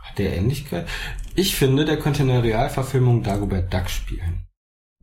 Hat 0.04 0.20
der 0.20 0.38
Ähnlichkeit? 0.38 0.88
Ich 1.36 1.56
finde, 1.56 1.86
der 1.86 1.98
könnte 1.98 2.22
in 2.22 2.28
der 2.28 2.44
Realverfilmung 2.44 3.24
Dagobert 3.24 3.74
Duck 3.74 3.90
spielen. 3.90 4.46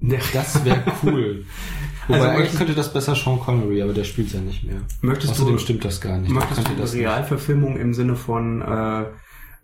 Das 0.01 0.65
wäre 0.65 0.83
cool. 1.03 1.45
Wobei 2.09 2.21
Also 2.21 2.29
eigentlich 2.29 2.57
könnte 2.57 2.75
das 2.75 2.93
besser 2.93 3.15
Sean 3.17 3.41
Connery, 3.41 3.83
aber 3.83 3.93
der 3.93 4.05
spielt 4.05 4.33
ja 4.33 4.41
nicht 4.41 4.63
mehr. 4.65 4.77
Möchtest 5.01 5.33
Außerdem 5.33 5.55
du- 5.55 5.59
stimmt 5.59 5.85
das 5.85 6.01
gar 6.01 6.19
nicht. 6.19 6.31
Möchtest 6.31 6.69
du 6.69 6.75
das 6.79 6.93
nicht. 6.93 7.03
Realverfilmung 7.03 7.77
im 7.79 7.95
Sinne 7.95 8.15
von 8.15 8.63
äh, 8.63 9.03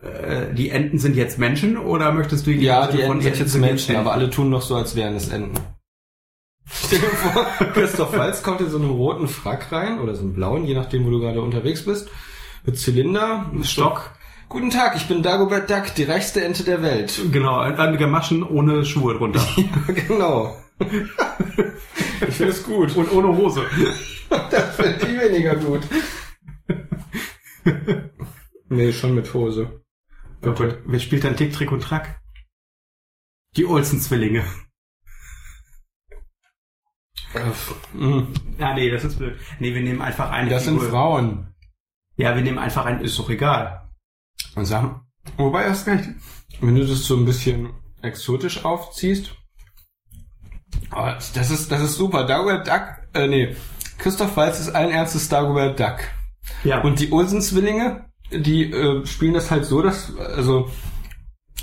äh, 0.07 0.53
die 0.55 0.71
Enten 0.71 0.99
sind 0.99 1.15
jetzt 1.17 1.39
Menschen 1.39 1.77
oder 1.77 2.11
möchtest 2.13 2.47
du 2.47 2.51
Ja, 2.51 2.87
die 2.87 2.97
Sinne 2.97 3.07
von 3.09 3.17
Enten 3.21 3.23
sind 3.37 3.39
jetzt 3.47 3.57
Menschen, 3.59 3.91
Enten? 3.95 4.01
aber 4.07 4.13
alle 4.15 4.31
tun 4.31 4.51
noch 4.51 4.63
so, 4.63 4.75
als 4.75 4.97
wären 4.97 5.15
es 5.15 5.29
Enten. 5.29 5.59
Stell 6.71 6.99
dir 7.01 7.07
vor, 7.07 7.45
Christoph 7.75 8.17
Walz 8.17 8.43
kommt 8.43 8.61
in 8.63 8.71
so 8.71 8.79
einem 8.79 8.91
roten 8.91 9.29
Frack 9.29 9.71
rein, 9.71 10.01
oder 10.01 10.15
so 10.15 10.23
einem 10.23 10.33
blauen, 10.33 10.65
je 10.65 10.75
nachdem, 10.75 11.05
wo 11.05 11.11
du 11.11 11.21
gerade 11.21 11.41
unterwegs 11.43 11.85
bist, 11.85 12.09
mit 12.65 12.79
Zylinder, 12.79 13.51
Stock. 13.63 14.11
Guten 14.53 14.69
Tag, 14.69 14.97
ich 14.97 15.09
bin 15.09 15.23
Dagobert 15.23 15.71
Duck, 15.71 15.95
die 15.95 16.05
reichste 16.05 16.45
Ente 16.45 16.63
der 16.63 16.83
Welt. 16.83 17.19
Genau, 17.33 17.59
ein, 17.61 17.97
Gamaschen 17.97 18.43
ohne 18.43 18.85
Schuhe 18.85 19.15
drunter. 19.15 19.41
Ja, 19.57 19.95
genau. 19.95 20.55
ich 20.79 22.35
finde 22.35 22.53
es 22.53 22.63
gut. 22.63 22.95
Und 22.95 23.11
ohne 23.13 23.29
Hose. 23.29 23.65
Das 24.51 24.77
finde 24.77 25.07
ich 25.07 25.21
weniger 25.23 25.57
gut. 25.57 25.81
nee, 28.69 28.93
schon 28.93 29.15
mit 29.15 29.33
Hose. 29.33 29.81
Oh 30.43 30.53
Gott, 30.53 30.81
wer 30.85 31.01
spielt 31.01 31.25
dann 31.25 31.35
Tick, 31.35 31.55
Trick 31.55 31.73
und 31.73 31.83
Track? 31.83 32.21
Die 33.57 33.65
Olsen-Zwillinge. 33.65 34.45
Ja, 38.59 38.75
nee, 38.75 38.91
das 38.91 39.05
ist 39.05 39.17
blöd. 39.17 39.41
Nee, 39.61 39.75
wir 39.75 39.81
nehmen 39.81 40.03
einfach 40.03 40.31
eine 40.31 40.51
Das 40.51 40.65
sind 40.65 40.75
Figur. 40.75 40.91
Frauen. 40.91 41.55
Ja, 42.19 42.37
wir 42.37 42.43
nehmen 42.43 42.59
einfach 42.59 42.85
ein, 42.85 43.01
ist 43.01 43.19
doch 43.19 43.31
egal. 43.31 43.82
Und 44.55 44.67
sagen, 44.67 45.01
wobei 45.37 45.65
erst 45.65 45.87
recht, 45.87 46.09
wenn 46.61 46.75
du 46.75 46.87
das 46.87 47.05
so 47.05 47.17
ein 47.17 47.25
bisschen 47.25 47.71
exotisch 48.03 48.65
aufziehst, 48.65 49.35
oh, 50.95 51.11
das 51.35 51.51
ist, 51.51 51.71
das 51.71 51.83
ist 51.83 51.97
super. 51.97 52.25
Dagobert 52.25 52.67
Duck, 52.67 52.83
äh, 53.15 53.27
nee, 53.27 53.57
Christoph 53.99 54.37
Waltz 54.37 54.61
ist 54.61 54.75
allen 54.75 54.91
Ernstes 54.91 55.29
Dagobert 55.29 55.79
Duck. 55.79 55.99
Ja. 56.65 56.81
Und 56.83 56.99
die 57.01 57.13
Olsen-Zwillinge, 57.13 58.07
die 58.31 58.71
äh, 58.71 59.07
spielen 59.07 59.35
das 59.35 59.51
halt 59.51 59.65
so, 59.65 59.83
dass, 59.83 60.17
also 60.17 60.71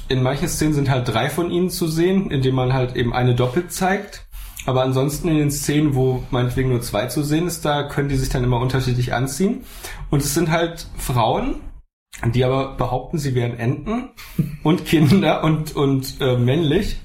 in 0.07 0.23
manchen 0.23 0.47
Szenen 0.47 0.73
sind 0.73 0.89
halt 0.89 1.07
drei 1.07 1.29
von 1.29 1.51
ihnen 1.51 1.69
zu 1.69 1.87
sehen, 1.87 2.31
indem 2.31 2.55
man 2.55 2.73
halt 2.73 2.95
eben 2.95 3.13
eine 3.13 3.35
doppelt 3.35 3.71
zeigt. 3.71 4.25
Aber 4.65 4.83
ansonsten 4.83 5.29
in 5.29 5.37
den 5.37 5.51
Szenen, 5.51 5.95
wo 5.95 6.23
meinetwegen 6.31 6.69
nur 6.69 6.81
zwei 6.81 7.07
zu 7.07 7.23
sehen 7.23 7.47
ist, 7.47 7.63
da 7.63 7.83
können 7.83 8.09
die 8.09 8.17
sich 8.17 8.29
dann 8.29 8.43
immer 8.43 8.59
unterschiedlich 8.59 9.13
anziehen. 9.13 9.63
Und 10.09 10.21
es 10.21 10.33
sind 10.33 10.49
halt 10.49 10.87
Frauen, 10.97 11.61
die 12.25 12.43
aber 12.43 12.75
behaupten, 12.75 13.17
sie 13.17 13.35
wären 13.35 13.57
Enten 13.57 14.09
und 14.63 14.85
Kinder 14.85 15.43
und, 15.43 15.75
und 15.75 16.19
äh, 16.19 16.37
männlich, 16.37 16.99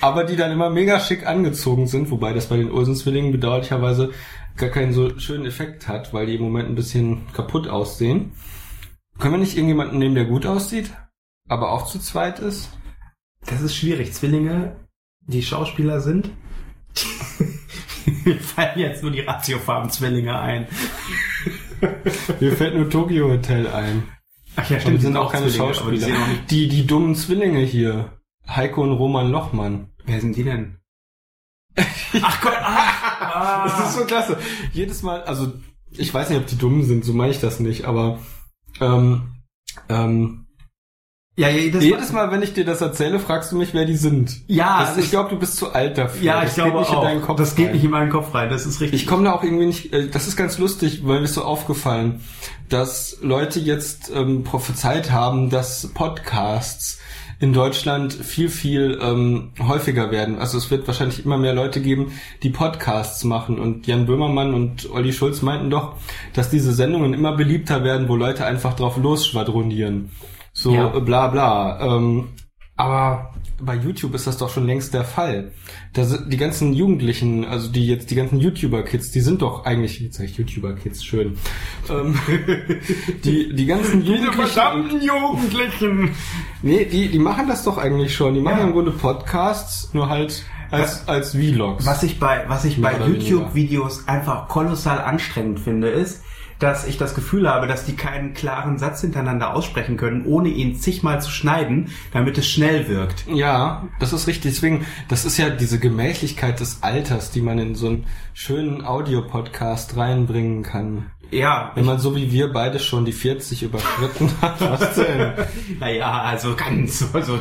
aber 0.00 0.24
die 0.24 0.36
dann 0.36 0.52
immer 0.52 0.70
mega 0.70 1.00
schick 1.00 1.26
angezogen 1.26 1.86
sind, 1.86 2.10
wobei 2.10 2.32
das 2.32 2.48
bei 2.48 2.56
den 2.56 2.70
Olsen-Zwillingen 2.70 3.32
bedauerlicherweise 3.32 4.12
gar 4.56 4.70
keinen 4.70 4.92
so 4.92 5.18
schönen 5.18 5.46
Effekt 5.46 5.88
hat, 5.88 6.12
weil 6.12 6.26
die 6.26 6.34
im 6.34 6.42
Moment 6.42 6.68
ein 6.68 6.74
bisschen 6.74 7.32
kaputt 7.32 7.68
aussehen. 7.68 8.32
Können 9.18 9.34
wir 9.34 9.38
nicht 9.38 9.56
irgendjemanden 9.56 9.98
nehmen, 9.98 10.14
der 10.14 10.26
gut 10.26 10.46
aussieht, 10.46 10.90
aber 11.48 11.72
auch 11.72 11.86
zu 11.86 11.98
zweit 11.98 12.38
ist? 12.38 12.70
Das 13.46 13.62
ist 13.62 13.76
schwierig. 13.76 14.12
Zwillinge, 14.12 14.76
die 15.26 15.42
Schauspieler 15.42 16.00
sind. 16.00 16.30
Mir 18.24 18.36
fallen 18.40 18.78
jetzt 18.78 19.02
nur 19.02 19.12
die 19.12 19.20
Ratiofarben-Zwillinge 19.20 20.38
ein. 20.38 20.66
Mir 22.40 22.52
fällt 22.52 22.74
nur 22.74 22.90
Tokyo 22.90 23.30
Hotel 23.30 23.68
ein. 23.68 24.02
Ach 24.60 24.70
ja, 24.70 24.78
die 24.78 24.96
sind 24.98 25.16
auch 25.16 25.30
keine 25.30 25.46
Zwillinge, 25.48 25.68
die 25.68 25.74
Schauspieler. 25.74 26.06
sehen 26.06 26.16
auch 26.16 26.46
Die, 26.50 26.68
die 26.68 26.86
dummen 26.86 27.14
Zwillinge 27.14 27.60
hier. 27.60 28.18
Heiko 28.48 28.82
und 28.82 28.92
Roman 28.92 29.30
Lochmann. 29.30 29.90
wer 30.04 30.20
sind 30.20 30.34
die 30.36 30.42
denn? 30.44 30.78
Ach 32.22 32.40
Gott, 32.40 32.54
ah, 32.56 33.64
Das 33.68 33.90
ist 33.90 33.98
so 33.98 34.04
klasse. 34.04 34.36
Jedes 34.72 35.02
Mal, 35.02 35.22
also 35.22 35.52
ich 35.90 36.12
weiß 36.12 36.30
nicht, 36.30 36.38
ob 36.40 36.46
die 36.46 36.58
dumm 36.58 36.82
sind, 36.82 37.04
so 37.04 37.12
meine 37.12 37.30
ich 37.30 37.40
das 37.40 37.60
nicht, 37.60 37.84
aber 37.84 38.18
ähm, 38.80 39.34
ähm, 39.88 40.47
ja, 41.38 41.48
jedes, 41.48 41.84
jedes 41.84 42.12
Mal, 42.12 42.30
wenn 42.32 42.42
ich 42.42 42.52
dir 42.52 42.64
das 42.64 42.80
erzähle, 42.80 43.18
fragst 43.20 43.52
du 43.52 43.56
mich, 43.56 43.72
wer 43.72 43.84
die 43.84 43.96
sind. 43.96 44.40
Ja, 44.48 44.80
das, 44.80 44.96
das- 44.96 45.04
ich 45.04 45.10
glaube, 45.10 45.30
du 45.30 45.36
bist 45.38 45.56
zu 45.56 45.72
alt 45.72 45.96
dafür. 45.96 46.22
Ja, 46.22 46.40
das 46.40 46.50
ich 46.50 46.54
glaube 46.56 46.70
geht 46.72 46.80
nicht 46.80 46.90
auch. 46.90 47.02
in 47.02 47.08
deinen 47.08 47.22
Kopf 47.22 47.38
das 47.38 47.54
geht 47.54 47.66
rein. 47.68 47.74
nicht 47.74 47.84
in 47.84 47.90
meinen 47.90 48.10
Kopf 48.10 48.34
rein. 48.34 48.50
Das 48.50 48.66
ist 48.66 48.80
richtig. 48.80 49.00
Ich 49.02 49.06
komme 49.06 49.24
da 49.24 49.32
auch 49.32 49.44
irgendwie 49.44 49.66
nicht, 49.66 49.92
äh, 49.92 50.08
das 50.08 50.26
ist 50.28 50.36
ganz 50.36 50.58
lustig, 50.58 51.02
weil 51.06 51.18
mir 51.20 51.24
ist 51.24 51.34
so 51.34 51.44
aufgefallen, 51.44 52.20
dass 52.68 53.16
Leute 53.22 53.60
jetzt 53.60 54.10
ähm, 54.14 54.42
prophezeit 54.44 55.10
haben, 55.12 55.48
dass 55.48 55.86
Podcasts 55.94 56.98
in 57.40 57.52
Deutschland 57.52 58.12
viel, 58.12 58.48
viel 58.48 58.98
ähm, 59.00 59.52
häufiger 59.64 60.10
werden. 60.10 60.40
Also 60.40 60.58
es 60.58 60.72
wird 60.72 60.88
wahrscheinlich 60.88 61.24
immer 61.24 61.38
mehr 61.38 61.54
Leute 61.54 61.80
geben, 61.80 62.10
die 62.42 62.50
Podcasts 62.50 63.22
machen. 63.22 63.60
Und 63.60 63.86
Jan 63.86 64.06
Böhmermann 64.06 64.54
und 64.54 64.90
Olli 64.90 65.12
Schulz 65.12 65.40
meinten 65.40 65.70
doch, 65.70 65.94
dass 66.34 66.50
diese 66.50 66.72
Sendungen 66.72 67.14
immer 67.14 67.36
beliebter 67.36 67.84
werden, 67.84 68.08
wo 68.08 68.16
Leute 68.16 68.44
einfach 68.44 68.74
drauf 68.74 68.96
losschwadronieren. 68.96 70.10
So 70.60 70.74
Ja. 70.74 70.88
bla 70.88 71.28
bla. 71.28 71.78
Ähm, 71.96 72.28
aber 72.76 73.32
bei 73.60 73.74
YouTube 73.76 74.14
ist 74.14 74.26
das 74.26 74.38
doch 74.38 74.50
schon 74.50 74.66
längst 74.66 74.92
der 74.94 75.04
Fall. 75.04 75.52
Da 75.92 76.04
sind 76.04 76.32
die 76.32 76.36
ganzen 76.36 76.72
Jugendlichen, 76.72 77.44
also 77.44 77.68
die 77.70 77.86
jetzt 77.86 78.10
die 78.10 78.14
ganzen 78.16 78.38
YouTuber-Kids, 78.40 79.10
die 79.10 79.20
sind 79.20 79.42
doch 79.42 79.64
eigentlich, 79.64 80.00
jetzt 80.00 80.16
sag 80.18 80.24
ich 80.26 80.36
YouTuber-Kids, 80.36 81.04
schön. 81.04 81.36
Ähm, 81.90 82.16
die, 83.24 83.54
die 83.54 83.66
ganzen 83.66 84.04
Jugendlichen. 84.04 85.00
Jugendlichen. 85.00 86.10
Nee, 86.62 86.84
die, 86.84 87.08
die 87.08 87.18
machen 87.18 87.48
das 87.48 87.64
doch 87.64 87.78
eigentlich 87.78 88.14
schon. 88.14 88.34
Die 88.34 88.40
machen 88.40 88.58
Ja. 88.58 88.64
im 88.66 88.72
Grunde 88.72 88.90
Podcasts, 88.92 89.92
nur 89.92 90.08
halt 90.08 90.44
als, 90.70 91.06
als 91.08 91.32
Vlogs. 91.36 91.86
Was 91.86 92.02
ich 92.02 92.18
bei, 92.20 92.44
was 92.48 92.64
ich 92.64 92.78
Mehr 92.78 92.92
bei. 92.98 93.06
YouTube-Videos 93.06 94.06
einfach 94.06 94.48
kolossal 94.48 95.00
anstrengend 95.00 95.60
finde, 95.60 95.88
ist, 95.88 96.22
dass 96.58 96.86
ich 96.86 96.98
das 96.98 97.14
Gefühl 97.14 97.48
habe, 97.48 97.66
dass 97.66 97.84
die 97.84 97.96
keinen 97.96 98.34
klaren 98.34 98.78
Satz 98.78 99.00
hintereinander 99.00 99.54
aussprechen 99.54 99.96
können, 99.96 100.24
ohne 100.26 100.48
ihn 100.48 100.76
zigmal 100.76 101.20
zu 101.20 101.30
schneiden, 101.30 101.92
damit 102.12 102.38
es 102.38 102.48
schnell 102.48 102.88
wirkt. 102.88 103.26
Ja, 103.28 103.88
das 104.00 104.12
ist 104.12 104.26
richtig. 104.26 104.54
Deswegen, 104.54 104.86
das 105.08 105.24
ist 105.24 105.38
ja 105.38 105.50
diese 105.50 105.78
Gemächlichkeit 105.78 106.60
des 106.60 106.82
Alters, 106.82 107.30
die 107.30 107.42
man 107.42 107.58
in 107.58 107.74
so 107.74 107.88
einen 107.88 108.06
schönen 108.34 108.84
Audiopodcast 108.84 109.96
reinbringen 109.96 110.62
kann. 110.62 111.06
Ja, 111.30 111.72
Wenn 111.74 111.84
man 111.84 111.98
so 111.98 112.16
wie 112.16 112.32
wir 112.32 112.52
beide 112.52 112.78
schon 112.78 113.04
die 113.04 113.12
40 113.12 113.62
überschritten 113.62 114.30
hat. 114.40 114.60
Was 114.60 114.94
denn? 114.94 115.32
Naja, 115.78 116.22
also 116.22 116.54
ganz. 116.56 117.04
Also, 117.12 117.38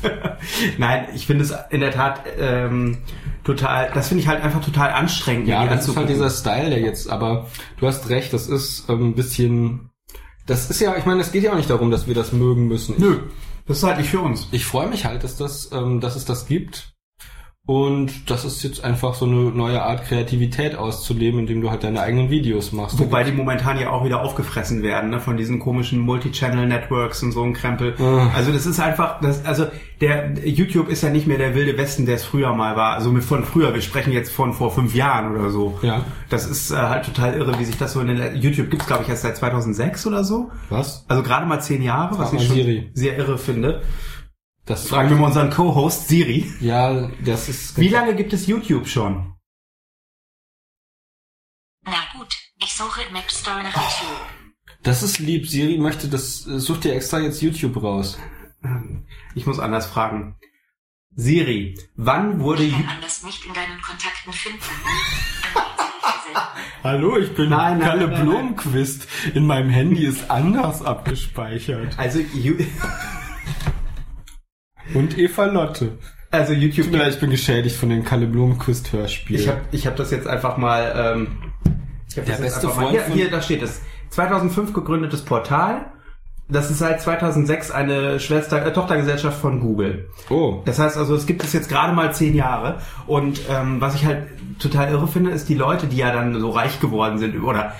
Nein, 0.78 1.08
ich 1.14 1.26
finde 1.26 1.44
es 1.44 1.54
in 1.70 1.80
der 1.80 1.92
Tat 1.92 2.22
ähm, 2.38 2.98
total, 3.44 3.90
das 3.94 4.08
finde 4.08 4.22
ich 4.22 4.28
halt 4.28 4.42
einfach 4.42 4.64
total 4.64 4.90
anstrengend. 4.90 5.48
Ja, 5.48 5.66
das 5.66 5.88
ist 5.88 5.96
halt 5.96 6.08
dieser 6.08 6.30
Style, 6.30 6.70
der 6.70 6.80
jetzt, 6.80 7.08
aber 7.08 7.46
du 7.78 7.86
hast 7.86 8.08
recht, 8.08 8.32
das 8.32 8.46
ist 8.46 8.88
ähm, 8.88 9.10
ein 9.10 9.14
bisschen. 9.14 9.90
Das 10.46 10.70
ist 10.70 10.80
ja, 10.80 10.96
ich 10.96 11.06
meine, 11.06 11.20
es 11.20 11.32
geht 11.32 11.44
ja 11.44 11.52
auch 11.52 11.56
nicht 11.56 11.70
darum, 11.70 11.90
dass 11.90 12.06
wir 12.06 12.14
das 12.14 12.32
mögen 12.32 12.66
müssen. 12.66 12.96
Nö, 12.98 13.20
das 13.66 13.78
ist 13.78 13.84
halt 13.84 13.98
nicht 13.98 14.10
für 14.10 14.20
uns. 14.20 14.48
Ich 14.50 14.64
freue 14.64 14.88
mich 14.88 15.04
halt, 15.04 15.22
dass 15.22 15.36
das, 15.36 15.70
ähm, 15.72 16.00
dass 16.00 16.16
es 16.16 16.24
das 16.24 16.46
gibt. 16.46 16.94
Und 17.66 18.30
das 18.30 18.44
ist 18.44 18.64
jetzt 18.64 18.82
einfach 18.82 19.14
so 19.14 19.26
eine 19.26 19.36
neue 19.52 19.80
Art 19.82 20.04
Kreativität 20.04 20.74
auszuleben, 20.74 21.40
indem 21.40 21.60
du 21.60 21.70
halt 21.70 21.84
deine 21.84 22.00
eigenen 22.00 22.28
Videos 22.28 22.72
machst. 22.72 22.98
Wobei 22.98 23.22
die 23.22 23.30
momentan 23.30 23.78
ja 23.78 23.90
auch 23.90 24.04
wieder 24.04 24.22
aufgefressen 24.22 24.82
werden, 24.82 25.10
ne, 25.10 25.20
von 25.20 25.36
diesen 25.36 25.60
komischen 25.60 26.00
Multi-Channel-Networks 26.00 27.22
und 27.22 27.30
so 27.30 27.44
ein 27.44 27.52
Krempel. 27.52 27.94
Ah. 28.00 28.30
Also 28.34 28.50
das 28.50 28.66
ist 28.66 28.80
einfach, 28.80 29.20
das, 29.20 29.44
also 29.44 29.66
der 30.00 30.32
YouTube 30.44 30.88
ist 30.88 31.02
ja 31.02 31.10
nicht 31.10 31.28
mehr 31.28 31.38
der 31.38 31.54
wilde 31.54 31.76
Westen, 31.76 32.06
der 32.06 32.16
es 32.16 32.24
früher 32.24 32.52
mal 32.54 32.74
war. 32.74 32.94
Also 32.94 33.12
mit 33.12 33.22
von 33.22 33.44
früher, 33.44 33.72
wir 33.72 33.82
sprechen 33.82 34.12
jetzt 34.12 34.32
von 34.32 34.52
vor 34.52 34.72
fünf 34.72 34.94
Jahren 34.94 35.36
oder 35.36 35.50
so. 35.50 35.78
Ja. 35.82 36.04
Das 36.28 36.46
ist 36.46 36.72
äh, 36.72 36.76
halt 36.76 37.04
total 37.04 37.34
irre, 37.34 37.56
wie 37.60 37.64
sich 37.64 37.76
das 37.76 37.92
so 37.92 38.00
in 38.00 38.08
den 38.08 38.36
YouTube 38.36 38.70
gibt's 38.70 38.86
glaube 38.86 39.04
ich 39.04 39.10
erst 39.10 39.22
seit 39.22 39.36
2006 39.36 40.06
oder 40.06 40.24
so. 40.24 40.50
Was? 40.70 41.04
Also 41.06 41.22
gerade 41.22 41.46
mal 41.46 41.60
zehn 41.60 41.82
Jahre, 41.82 42.18
was 42.18 42.32
ich 42.32 42.44
schon 42.46 42.56
Siri. 42.56 42.90
sehr 42.94 43.16
irre 43.16 43.38
finde. 43.38 43.82
Das 44.70 44.86
Fragen 44.86 45.10
wir 45.10 45.16
mal 45.16 45.26
unseren 45.26 45.50
Co-Host 45.50 46.06
Siri. 46.06 46.48
Ja, 46.60 47.08
das 47.24 47.48
ist. 47.48 47.76
Wie 47.76 47.88
lange 47.88 48.14
gibt 48.14 48.32
es 48.32 48.46
YouTube 48.46 48.86
schon? 48.86 49.34
Na 51.84 51.96
gut, 52.16 52.32
ich 52.62 52.72
suche 52.72 53.02
im 53.02 53.16
App 53.16 53.28
Store 53.32 53.64
nach 53.64 53.74
YouTube. 53.74 54.16
Das 54.84 55.02
ist 55.02 55.18
lieb. 55.18 55.48
Siri 55.48 55.76
möchte 55.78 56.06
das. 56.06 56.46
äh, 56.46 56.60
Such 56.60 56.78
dir 56.78 56.94
extra 56.94 57.18
jetzt 57.18 57.42
YouTube 57.42 57.82
raus. 57.82 58.16
Ich 59.34 59.44
muss 59.44 59.58
anders 59.58 59.86
fragen. 59.86 60.36
Siri, 61.16 61.76
wann 61.96 62.38
wurde 62.38 62.62
Ich 62.62 62.72
kann 62.72 62.86
anders 62.96 63.24
nicht 63.24 63.44
in 63.46 63.52
deinen 63.52 63.80
Kontakten 63.82 64.32
finden. 64.32 64.60
Hallo, 66.84 67.18
ich 67.18 67.34
bin 67.34 67.50
Nein, 67.50 67.78
nein, 67.78 67.88
Kalle 67.88 68.06
nein. 68.08 68.24
Blomqvist. 68.24 69.08
In 69.34 69.46
meinem 69.46 69.70
Handy 69.70 70.06
ist 70.06 70.30
anders 70.30 70.80
abgespeichert. 70.82 71.98
also 71.98 72.20
Ju- 72.20 72.64
Und 74.94 75.18
Eva 75.18 75.44
Lotte. 75.46 75.92
also 76.30 76.52
YouTube 76.52 76.84
Tut 76.86 76.92
mir 76.92 76.98
leid, 76.98 77.14
ich 77.14 77.20
bin 77.20 77.30
geschädigt 77.30 77.76
von 77.76 77.88
den 77.90 78.04
Kalle 78.04 78.26
Blomqvist 78.26 78.92
Hörspielen. 78.92 79.40
Ich 79.42 79.48
habe 79.48 79.60
ich 79.72 79.86
hab 79.86 79.96
das 79.96 80.10
jetzt 80.10 80.26
einfach 80.26 80.56
mal. 80.56 80.92
Ähm, 80.96 81.28
ich 82.08 82.16
hab 82.18 82.24
Der 82.26 82.36
das 82.36 82.44
jetzt 82.44 82.54
beste 82.54 82.66
einfach 82.68 82.76
mal, 82.76 82.82
Freund 82.82 82.90
hier, 82.92 83.00
von- 83.02 83.12
hier, 83.14 83.30
da 83.30 83.42
steht 83.42 83.62
es. 83.62 83.80
2005 84.10 84.72
gegründetes 84.72 85.22
Portal. 85.22 85.92
Das 86.50 86.70
ist 86.70 86.78
seit 86.78 87.00
2006 87.00 87.70
eine 87.70 88.20
Schwester, 88.20 88.64
äh, 88.64 88.72
Tochtergesellschaft 88.72 89.38
von 89.40 89.60
Google. 89.60 90.08
oh. 90.30 90.62
Das 90.64 90.78
heißt 90.78 90.96
also, 90.96 91.14
es 91.14 91.26
gibt 91.26 91.42
es 91.44 91.52
jetzt 91.52 91.68
gerade 91.68 91.92
mal 91.92 92.12
zehn 92.12 92.34
Jahre. 92.34 92.78
Und 93.06 93.40
ähm, 93.50 93.80
was 93.80 93.94
ich 93.94 94.04
halt 94.04 94.26
total 94.58 94.90
irre 94.90 95.06
finde, 95.08 95.30
ist 95.30 95.48
die 95.48 95.54
Leute, 95.54 95.86
die 95.86 95.96
ja 95.96 96.12
dann 96.12 96.38
so 96.40 96.50
reich 96.50 96.80
geworden 96.80 97.18
sind 97.18 97.42
oder 97.42 97.72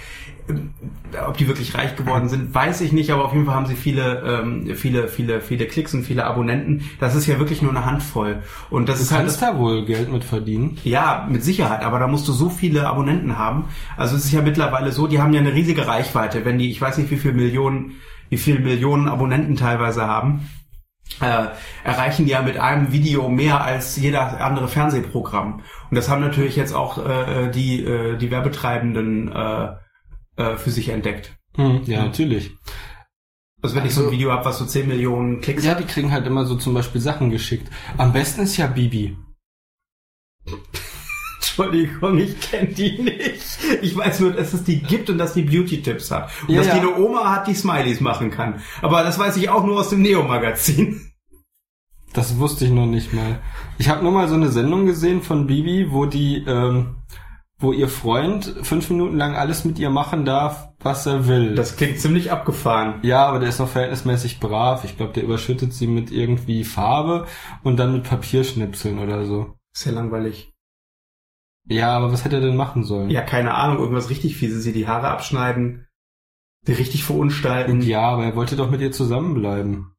ob 1.29 1.37
die 1.37 1.47
wirklich 1.47 1.77
reich 1.77 1.97
geworden 1.97 2.29
sind, 2.29 2.55
weiß 2.55 2.81
ich 2.81 2.93
nicht, 2.93 3.11
aber 3.11 3.25
auf 3.25 3.33
jeden 3.33 3.47
Fall 3.47 3.55
haben 3.55 3.67
sie 3.67 3.75
viele, 3.77 4.23
ähm, 4.43 4.75
viele, 4.75 5.09
viele, 5.09 5.41
viele 5.41 5.67
Klicks 5.67 5.95
und 5.95 6.03
viele 6.03 6.25
Abonnenten. 6.25 6.83
Das 6.99 7.15
ist 7.15 7.27
ja 7.27 7.39
wirklich 7.39 7.63
nur 7.63 7.71
eine 7.71 7.85
Handvoll. 7.85 8.43
Und 8.71 8.89
das 8.89 8.97
Du 8.99 9.03
ist 9.05 9.13
halt 9.13 9.23
kannst 9.23 9.43
da 9.43 9.57
wohl 9.59 9.85
Geld 9.85 10.13
mit 10.13 10.25
verdienen. 10.25 10.77
ja, 10.85 11.27
mit 11.31 11.45
Sicherheit, 11.45 11.83
aber 11.83 11.99
da 11.99 12.07
musst 12.09 12.27
du 12.27 12.33
so 12.33 12.49
viele 12.49 12.89
Abonnenten 12.89 13.39
haben. 13.39 13.67
Also 13.97 14.17
es 14.17 14.25
ist 14.25 14.33
ja 14.33 14.43
mittlerweile 14.43 14.93
so, 14.93 15.07
die 15.07 15.21
haben 15.21 15.33
ja 15.33 15.41
eine 15.41 15.55
riesige 15.55 15.87
Reichweite, 15.87 16.45
wenn 16.45 16.59
die, 16.59 16.71
ich 16.71 16.81
weiß 16.81 16.99
nicht 16.99 17.11
wie 17.11 17.17
viele 17.17 17.35
Millionen, 17.35 17.97
wie 18.31 18.39
viele 18.39 18.61
Millionen 18.61 19.09
Abonnenten 19.09 19.57
teilweise 19.57 20.07
haben. 20.07 20.49
Äh, 21.21 21.49
erreichen 21.85 22.25
die 22.25 22.31
ja 22.31 22.41
mit 22.43 22.57
einem 22.57 22.93
Video 22.93 23.29
mehr 23.29 23.61
als 23.63 23.97
jeder 23.97 24.41
andere 24.41 24.69
Fernsehprogramm. 24.69 25.55
Und 25.91 25.97
das 25.97 26.09
haben 26.09 26.21
natürlich 26.23 26.55
jetzt 26.57 26.73
auch 26.73 26.99
äh, 27.05 27.51
die, 27.51 27.85
äh, 27.85 28.17
die 28.17 28.31
Werbetreibenden 28.31 29.31
äh, 29.33 29.69
äh, 30.37 30.57
für 30.57 30.71
sich 30.71 30.89
entdeckt. 30.91 31.37
Hm, 31.57 31.83
ja, 31.85 32.05
natürlich. 32.05 32.53
Also 33.61 33.75
wenn 33.77 33.85
ich 33.85 33.93
so 33.95 34.03
ein 34.03 34.05
Also- 34.07 34.13
Video 34.17 34.31
habe, 34.33 34.45
was 34.45 34.59
so 34.59 34.65
10 34.65 34.87
Millionen 34.89 35.41
Klicks 35.41 35.65
Ja, 35.65 35.75
die 35.75 35.85
kriegen 35.85 36.13
halt 36.13 36.27
immer 36.27 36.47
so 36.47 36.55
zum 36.55 36.75
Beispiel 36.75 37.01
Sachen 37.01 37.31
geschickt. 37.31 37.69
Am 37.99 38.13
besten 38.13 38.43
ist 38.43 38.57
ja 38.57 38.69
Bibi. 38.69 39.17
Entschuldigung, 41.51 42.19
ich 42.19 42.39
kenne 42.41 42.69
die 42.69 43.03
nicht. 43.03 43.59
Ich 43.83 43.97
weiß 43.97 44.21
nur, 44.21 44.33
dass 44.33 44.53
es 44.55 44.63
die 44.65 44.81
gibt 44.83 45.11
und 45.11 45.19
dass 45.19 45.35
die 45.35 45.43
Beauty-Tipps 45.43 46.11
hat. 46.11 46.31
Und 46.47 46.55
Ja, 46.55 46.63
dass 46.63 46.73
die 46.73 46.79
eine 46.79 46.97
Oma 46.97 47.31
hat, 47.35 47.49
die 47.49 47.55
Smileys 47.55 48.01
machen 48.01 48.31
kann. 48.31 48.63
Aber 48.83 49.03
das 49.03 49.19
weiß 49.19 49.37
ich 49.37 49.49
auch 49.51 49.65
nur 49.65 49.81
aus 49.81 49.91
dem 49.91 50.03
Neo-Magazin. 50.03 51.01
Das 52.13 52.39
wusste 52.39 52.65
ich 52.65 52.71
noch 52.71 52.87
nicht 52.87 53.13
mal. 53.13 53.41
Ich 53.79 53.89
habe 53.89 54.03
nur 54.03 54.13
mal 54.13 54.29
so 54.29 54.35
eine 54.35 54.49
Sendung 54.49 54.87
gesehen 54.87 55.23
von 55.23 55.47
Bibi, 55.47 55.93
wo 55.93 56.07
die, 56.07 56.45
ähm, 56.47 56.97
wo 57.59 57.73
ihr 57.73 57.89
Freund 57.89 58.53
fünf 58.63 58.91
Minuten 58.91 59.17
lang 59.17 59.35
alles 59.37 59.65
mit 59.65 59.79
ihr 59.79 59.91
machen 59.91 60.25
darf, 60.25 60.69
was 60.81 61.07
er 61.07 61.29
will. 61.29 61.55
Das 61.55 61.77
klingt 61.77 62.01
ziemlich 62.01 62.33
abgefahren. 62.33 63.01
ja, 63.03 63.27
aber 63.27 63.39
der 63.39 63.49
ist 63.49 63.59
noch 63.61 63.69
verhältnismäßig 63.69 64.41
brav. 64.41 64.85
Ich 64.85 64.97
glaube, 64.97 65.13
der 65.13 65.25
überschüttet 65.25 65.73
sie 65.73 65.87
mit 65.87 66.11
irgendwie 66.11 66.65
Farbe 66.65 67.27
und 67.63 67.77
dann 67.77 67.93
mit 67.93 68.05
Papierschnipseln 68.05 68.99
oder 68.99 69.25
so. 69.25 69.55
Ist 69.73 69.85
ja 69.87 69.93
langweilig. 69.93 70.50
Ja, 71.71 71.97
aber 71.97 72.11
was 72.13 72.25
hätte 72.25 72.37
er 72.37 72.43
denn 72.43 72.57
machen 72.57 72.83
sollen? 72.83 73.11
Ja, 73.11 73.23
keine 73.23 73.55
Ahnung, 73.55 73.79
irgendwas 73.79 74.11
richtig 74.11 74.37
fieses. 74.37 74.65
Sie 74.65 74.73
die 74.73 74.89
Haare 74.89 75.09
abschneiden, 75.09 75.87
die 76.67 76.73
richtig 76.73 77.05
verunstalten. 77.05 77.81
Ja, 77.81 78.03
aber 78.03 78.25
er 78.25 78.35
wollte 78.35 78.57
doch 78.57 78.71
mit 78.71 78.81
ihr 78.81 78.91
zusammenbleiben. 78.91 79.95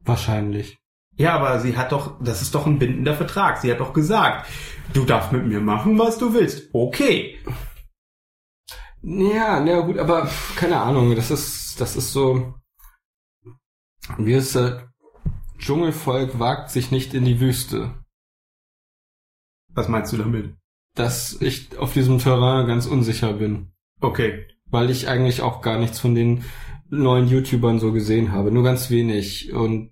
Wahrscheinlich. 0.00 0.78
Ja, 1.16 1.34
aber 1.34 1.60
sie 1.60 1.76
hat 1.76 1.92
doch, 1.92 2.18
das 2.22 2.40
ist 2.40 2.54
doch 2.54 2.66
ein 2.66 2.78
bindender 2.78 3.14
Vertrag. 3.14 3.58
Sie 3.58 3.70
hat 3.70 3.80
doch 3.80 3.92
gesagt, 3.92 4.48
du 4.94 5.04
darfst 5.04 5.30
mit 5.30 5.46
mir 5.46 5.60
machen, 5.60 5.98
was 5.98 6.16
du 6.16 6.32
willst. 6.32 6.70
Okay. 6.72 7.38
Ja, 9.02 9.60
na 9.60 9.80
gut, 9.80 9.98
aber 9.98 10.30
keine 10.56 10.80
Ahnung, 10.80 11.14
das 11.14 11.30
ist, 11.30 11.78
das 11.82 11.96
ist 11.96 12.14
so, 12.14 12.54
wie 14.16 14.32
es 14.32 14.56
äh, 14.56 14.80
Dschungelvolk 15.58 16.38
wagt 16.38 16.70
sich 16.70 16.90
nicht 16.90 17.12
in 17.12 17.26
die 17.26 17.40
Wüste. 17.40 17.94
Was 19.74 19.88
meinst 19.88 20.10
du 20.14 20.16
damit? 20.16 20.56
Dass 20.94 21.36
ich 21.40 21.76
auf 21.78 21.92
diesem 21.92 22.18
Terrain 22.18 22.66
ganz 22.66 22.86
unsicher 22.86 23.32
bin, 23.34 23.72
Okay. 24.00 24.44
weil 24.70 24.90
ich 24.90 25.08
eigentlich 25.08 25.42
auch 25.42 25.60
gar 25.60 25.78
nichts 25.78 25.98
von 25.98 26.14
den 26.14 26.44
neuen 26.88 27.28
YouTubern 27.28 27.80
so 27.80 27.92
gesehen 27.92 28.30
habe, 28.32 28.52
nur 28.52 28.62
ganz 28.62 28.90
wenig 28.90 29.52
und 29.52 29.90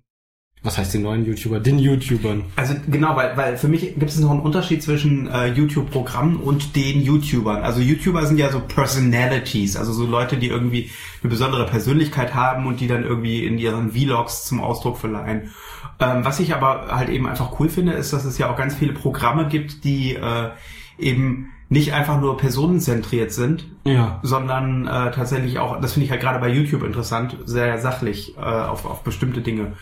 was 0.65 0.77
heißt 0.77 0.93
den 0.93 1.01
neuen 1.01 1.25
YouTuber? 1.25 1.59
Den 1.59 1.77
YouTubern. 1.77 2.45
Also 2.55 2.73
genau, 2.89 3.17
weil, 3.17 3.35
weil 3.35 3.57
für 3.57 3.67
mich 3.67 3.81
gibt 3.81 4.03
es 4.09 4.17
noch 4.19 4.31
einen 4.31 4.39
Unterschied 4.39 4.81
zwischen 4.81 5.27
äh, 5.27 5.47
YouTube-Programmen 5.47 6.37
und 6.37 6.77
den 6.77 7.01
YouTubern. 7.01 7.63
Also 7.63 7.81
YouTuber 7.81 8.25
sind 8.25 8.37
ja 8.37 8.49
so 8.49 8.61
Personalities, 8.61 9.75
also 9.75 9.91
so 9.91 10.05
Leute, 10.05 10.37
die 10.37 10.47
irgendwie 10.47 10.89
eine 11.21 11.29
besondere 11.29 11.65
Persönlichkeit 11.65 12.33
haben 12.33 12.65
und 12.65 12.79
die 12.79 12.87
dann 12.87 13.03
irgendwie 13.03 13.45
in 13.45 13.57
ihren 13.57 13.91
Vlogs 13.91 14.45
zum 14.45 14.61
Ausdruck 14.61 14.97
verleihen. 14.97 15.51
Ähm, 15.99 16.23
was 16.23 16.39
ich 16.39 16.55
aber 16.55 16.87
halt 16.95 17.09
eben 17.09 17.27
einfach 17.27 17.59
cool 17.59 17.67
finde, 17.67 17.91
ist, 17.91 18.13
dass 18.13 18.23
es 18.23 18.37
ja 18.37 18.49
auch 18.49 18.55
ganz 18.55 18.73
viele 18.75 18.93
Programme 18.93 19.49
gibt, 19.49 19.83
die 19.83 20.15
äh, 20.15 20.51
eben 20.97 21.51
nicht 21.69 21.93
einfach 21.93 22.19
nur 22.21 22.37
personenzentriert 22.37 23.31
sind, 23.31 23.65
Ja. 23.83 24.19
sondern 24.23 24.85
äh, 24.87 25.11
tatsächlich 25.11 25.57
auch, 25.59 25.79
das 25.81 25.93
finde 25.93 26.05
ich 26.05 26.11
halt 26.11 26.21
gerade 26.21 26.39
bei 26.39 26.49
YouTube 26.49 26.83
interessant, 26.83 27.37
sehr 27.45 27.77
sachlich 27.79 28.37
äh, 28.37 28.41
auf, 28.41 28.85
auf 28.85 29.03
bestimmte 29.03 29.41
Dinge. 29.41 29.73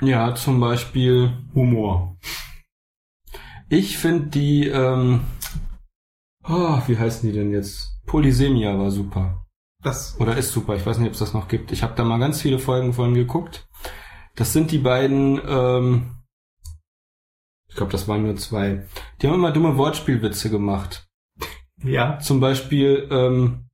Ja, 0.00 0.34
zum 0.34 0.58
Beispiel 0.58 1.32
Humor. 1.54 2.16
Ich 3.68 3.98
finde 3.98 4.28
die, 4.28 4.66
ähm, 4.68 5.20
oh, 6.48 6.78
wie 6.86 6.98
heißen 6.98 7.28
die 7.30 7.36
denn 7.36 7.52
jetzt? 7.52 8.00
Polysemia 8.06 8.76
war 8.78 8.90
super. 8.90 9.46
Das 9.82 10.18
Oder 10.20 10.36
ist 10.36 10.52
super, 10.52 10.76
ich 10.76 10.86
weiß 10.86 10.98
nicht, 10.98 11.08
ob 11.08 11.14
es 11.14 11.18
das 11.18 11.34
noch 11.34 11.48
gibt. 11.48 11.72
Ich 11.72 11.82
habe 11.82 11.94
da 11.96 12.04
mal 12.04 12.18
ganz 12.18 12.40
viele 12.40 12.58
Folgen 12.58 12.92
von 12.92 13.14
geguckt. 13.14 13.66
Das 14.36 14.52
sind 14.52 14.70
die 14.70 14.78
beiden, 14.78 15.40
ähm, 15.46 16.10
ich 17.72 17.76
glaube, 17.76 17.90
das 17.90 18.06
waren 18.06 18.22
nur 18.22 18.36
zwei. 18.36 18.86
Die 19.20 19.26
haben 19.26 19.34
immer 19.34 19.50
dumme 19.50 19.78
Wortspielwitze 19.78 20.50
gemacht. 20.50 21.08
ja. 21.82 22.18
Zum 22.18 22.38
Beispiel, 22.38 23.08
ähm, 23.10 23.64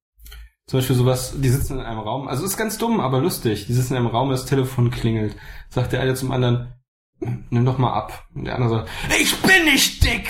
zum 0.67 0.79
Beispiel 0.79 0.95
sowas, 0.95 1.35
die 1.37 1.49
sitzen 1.49 1.81
in 1.81 1.85
einem 1.85 1.99
Raum, 1.99 2.29
also 2.29 2.45
ist 2.45 2.57
ganz 2.57 2.79
dumm, 2.79 3.01
aber 3.01 3.21
lustig. 3.21 3.67
Die 3.67 3.73
sitzen 3.73 3.95
in 3.95 3.99
einem 3.99 4.07
Raum, 4.07 4.31
das 4.31 4.47
Telefon 4.47 4.93
klingelt. 4.93 5.35
Sagt 5.69 5.93
der 5.93 6.01
eine 6.01 6.15
zum 6.15 6.31
anderen, 6.31 6.75
nimm 7.51 7.65
doch 7.65 7.79
mal 7.79 7.93
ab. 7.93 8.29
Und 8.37 8.45
der 8.45 8.55
andere 8.55 8.71
sagt, 8.71 8.91
ich 9.21 9.35
bin 9.43 9.65
nicht 9.65 10.05
dick! 10.05 10.29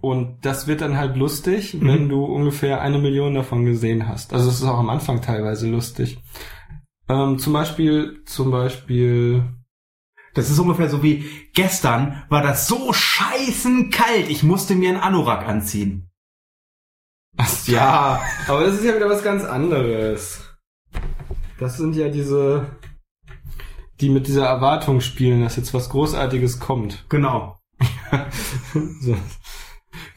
Und 0.00 0.46
das 0.46 0.66
wird 0.66 0.80
dann 0.80 0.96
halt 0.96 1.16
lustig, 1.16 1.76
wenn 1.78 2.08
du 2.08 2.24
ungefähr 2.24 2.80
eine 2.80 2.98
Million 2.98 3.34
davon 3.34 3.66
gesehen 3.66 4.08
hast. 4.08 4.32
Also 4.32 4.48
es 4.48 4.60
ist 4.60 4.64
auch 4.64 4.78
am 4.78 4.88
Anfang 4.88 5.20
teilweise 5.20 5.68
lustig. 5.68 6.18
Ähm, 7.06 7.38
zum 7.38 7.52
Beispiel, 7.52 8.22
zum 8.24 8.50
Beispiel, 8.50 9.44
Das 10.34 10.50
ist 10.50 10.58
ungefähr 10.58 10.88
so 10.88 11.02
wie 11.02 11.24
gestern 11.54 12.22
war 12.28 12.42
das 12.42 12.66
so 12.66 12.92
scheißen 12.92 13.90
kalt, 13.90 14.30
ich 14.30 14.42
musste 14.42 14.74
mir 14.74 14.90
einen 14.90 15.00
Anorak 15.00 15.46
anziehen. 15.46 16.08
Ach, 17.36 17.66
ja, 17.66 18.20
aber 18.46 18.64
das 18.66 18.74
ist 18.74 18.84
ja 18.84 18.94
wieder 18.94 19.08
was 19.08 19.22
ganz 19.22 19.44
anderes. 19.44 20.42
Das 21.58 21.76
sind 21.76 21.96
ja 21.96 22.08
diese, 22.08 22.66
die 24.00 24.10
mit 24.10 24.26
dieser 24.26 24.46
Erwartung 24.46 25.00
spielen, 25.00 25.42
dass 25.42 25.56
jetzt 25.56 25.72
was 25.74 25.88
Großartiges 25.90 26.60
kommt. 26.60 27.04
Genau. 27.08 27.58
So. 29.00 29.16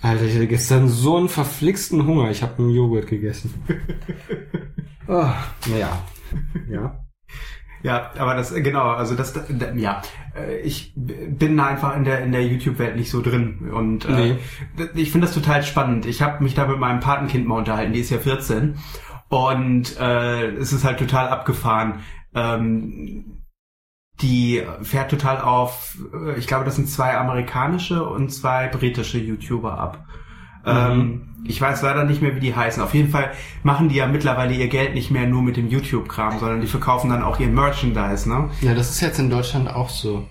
Alter, 0.01 0.25
ich 0.25 0.35
hatte 0.35 0.47
gestern 0.47 0.87
so 0.87 1.17
einen 1.17 1.29
verflixten 1.29 2.05
Hunger. 2.05 2.29
Ich 2.29 2.43
habe 2.43 2.57
einen 2.59 2.69
Joghurt 2.71 3.07
gegessen. 3.07 3.53
oh, 5.07 5.29
naja. 5.67 6.05
Ja. 6.69 7.05
Ja, 7.85 8.09
aber 8.17 8.33
das 8.33 8.51
genau, 8.51 8.89
also 8.89 9.13
das 9.13 9.33
da- 9.33 9.71
ja, 9.75 10.01
äh, 10.35 10.57
ich 10.61 10.91
bin 10.95 11.59
einfach 11.59 11.95
in 11.95 12.03
der 12.03 12.23
in 12.23 12.31
der 12.31 12.43
YouTube 12.43 12.79
Welt 12.79 12.95
nicht 12.95 13.11
so 13.11 13.21
drin 13.21 13.69
und 13.71 14.05
äh, 14.05 14.37
ich 14.95 15.11
finde 15.11 15.27
das 15.27 15.35
total 15.35 15.61
spannend. 15.61 16.07
Ich 16.07 16.23
habe 16.23 16.43
mich 16.43 16.55
da 16.55 16.65
mit 16.65 16.79
meinem 16.79 16.99
Patenkind 16.99 17.45
mal 17.47 17.59
unterhalten, 17.59 17.93
die 17.93 17.99
ist 17.99 18.09
ja 18.09 18.17
14 18.17 18.79
und 19.29 19.99
äh, 19.99 20.47
es 20.55 20.73
ist 20.73 20.83
halt 20.83 20.97
total 20.97 21.27
abgefahren. 21.29 21.99
Ähm, 22.33 23.43
die 24.21 24.63
fährt 24.81 25.11
total 25.11 25.41
auf, 25.41 25.97
äh, 26.11 26.39
ich 26.39 26.47
glaube, 26.47 26.65
das 26.65 26.77
sind 26.77 26.89
zwei 26.89 27.15
amerikanische 27.15 28.03
und 28.03 28.29
zwei 28.33 28.67
britische 28.67 29.19
YouTuber 29.19 29.77
ab. 29.77 30.05
Ähm, 30.65 31.34
ich 31.47 31.59
weiß 31.61 31.81
leider 31.83 32.03
nicht 32.03 32.21
mehr, 32.21 32.35
wie 32.35 32.39
die 32.39 32.55
heißen. 32.55 32.81
Auf 32.81 32.93
jeden 32.93 33.09
Fall 33.09 33.31
machen 33.63 33.89
die 33.89 33.95
ja 33.95 34.07
mittlerweile 34.07 34.53
ihr 34.53 34.67
Geld 34.67 34.93
nicht 34.93 35.11
mehr 35.11 35.27
nur 35.27 35.41
mit 35.41 35.57
dem 35.57 35.67
YouTube-Kram, 35.69 36.39
sondern 36.39 36.61
die 36.61 36.67
verkaufen 36.67 37.09
dann 37.09 37.23
auch 37.23 37.39
ihr 37.39 37.47
Merchandise, 37.47 38.27
ne? 38.29 38.49
Ja, 38.61 38.73
das 38.73 38.89
ist 38.91 39.01
jetzt 39.01 39.19
in 39.19 39.29
Deutschland 39.29 39.69
auch 39.69 39.89
so. 39.89 40.25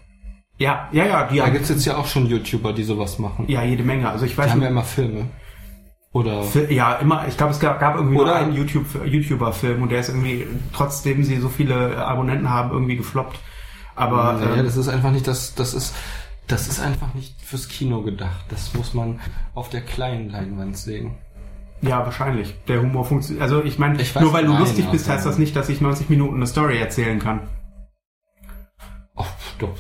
Ja, 0.58 0.88
ja, 0.92 1.04
ja, 1.06 1.24
die 1.26 1.38
Da 1.38 1.48
gibt's 1.48 1.68
jetzt 1.68 1.84
ja 1.84 1.96
auch 1.96 2.06
schon 2.06 2.26
YouTuber, 2.26 2.72
die 2.72 2.84
sowas 2.84 3.18
machen. 3.18 3.44
ja 3.48 3.62
jede 3.64 3.82
Menge. 3.82 4.08
Also 4.10 4.24
ich 4.24 4.32
Die 4.32 4.38
weiß 4.38 4.50
haben 4.52 4.62
ja 4.62 4.68
immer 4.68 4.84
Filme. 4.84 5.26
Oder 6.12 6.44
ja, 6.68 6.94
immer, 6.94 7.26
ich 7.26 7.36
glaube, 7.36 7.52
es 7.52 7.58
gab, 7.58 7.80
gab 7.80 7.96
irgendwie 7.96 8.14
nur 8.14 8.22
Oder- 8.24 8.36
einen 8.36 8.54
YouTube, 8.54 8.86
YouTuber-Film 9.04 9.82
und 9.82 9.90
der 9.90 9.98
ist 9.98 10.10
irgendwie, 10.10 10.46
trotzdem 10.72 11.24
sie 11.24 11.38
so 11.38 11.48
viele 11.48 12.06
Abonnenten 12.06 12.48
haben, 12.50 12.70
irgendwie 12.70 12.96
gefloppt. 12.96 13.36
Aber 13.96 14.38
ja, 14.40 14.54
ähm, 14.56 14.64
das 14.64 14.76
ist 14.76 14.86
einfach 14.88 15.10
nicht 15.10 15.26
das, 15.26 15.56
das 15.56 15.74
ist, 15.74 15.94
das 16.46 16.68
ist 16.68 16.80
einfach 16.80 17.14
nicht 17.14 17.40
fürs 17.40 17.68
Kino 17.68 18.02
gedacht. 18.02 18.44
Das 18.48 18.74
muss 18.74 18.94
man 18.94 19.20
auf 19.54 19.70
der 19.70 19.80
kleinen 19.80 20.30
Leinwand 20.30 20.76
sehen. 20.76 21.14
ja, 21.82 22.04
wahrscheinlich. 22.04 22.54
Der 22.68 22.80
Humor 22.82 23.04
funktioniert. 23.04 23.42
Also 23.42 23.62
ich 23.64 23.78
meine, 23.78 23.98
nur 24.20 24.32
weil 24.32 24.44
du 24.46 24.52
nein, 24.52 24.60
lustig 24.60 24.86
bist, 24.90 25.06
aber- 25.06 25.16
heißt 25.16 25.26
das 25.26 25.38
nicht, 25.38 25.54
dass 25.56 25.68
ich 25.68 25.80
90 25.80 26.08
Minuten 26.10 26.36
eine 26.36 26.46
Story 26.46 26.78
erzählen 26.78 27.18
kann. 27.18 27.40
Oh, 29.16 29.24
doch. 29.58 29.74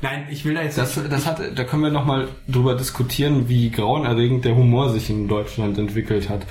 Nein, 0.00 0.26
ich 0.30 0.44
will 0.44 0.54
da 0.54 0.62
jetzt 0.62 0.78
Das, 0.78 0.94
das 1.10 1.26
hat, 1.26 1.40
da 1.56 1.64
können 1.64 1.82
wir 1.82 1.90
noch 1.90 2.04
mal 2.04 2.28
drüber 2.46 2.76
diskutieren, 2.76 3.48
wie 3.48 3.70
grauenerregend 3.70 4.44
der 4.44 4.54
Humor 4.54 4.90
sich 4.90 5.10
in 5.10 5.26
Deutschland 5.28 5.76
entwickelt 5.76 6.28
hat. 6.28 6.46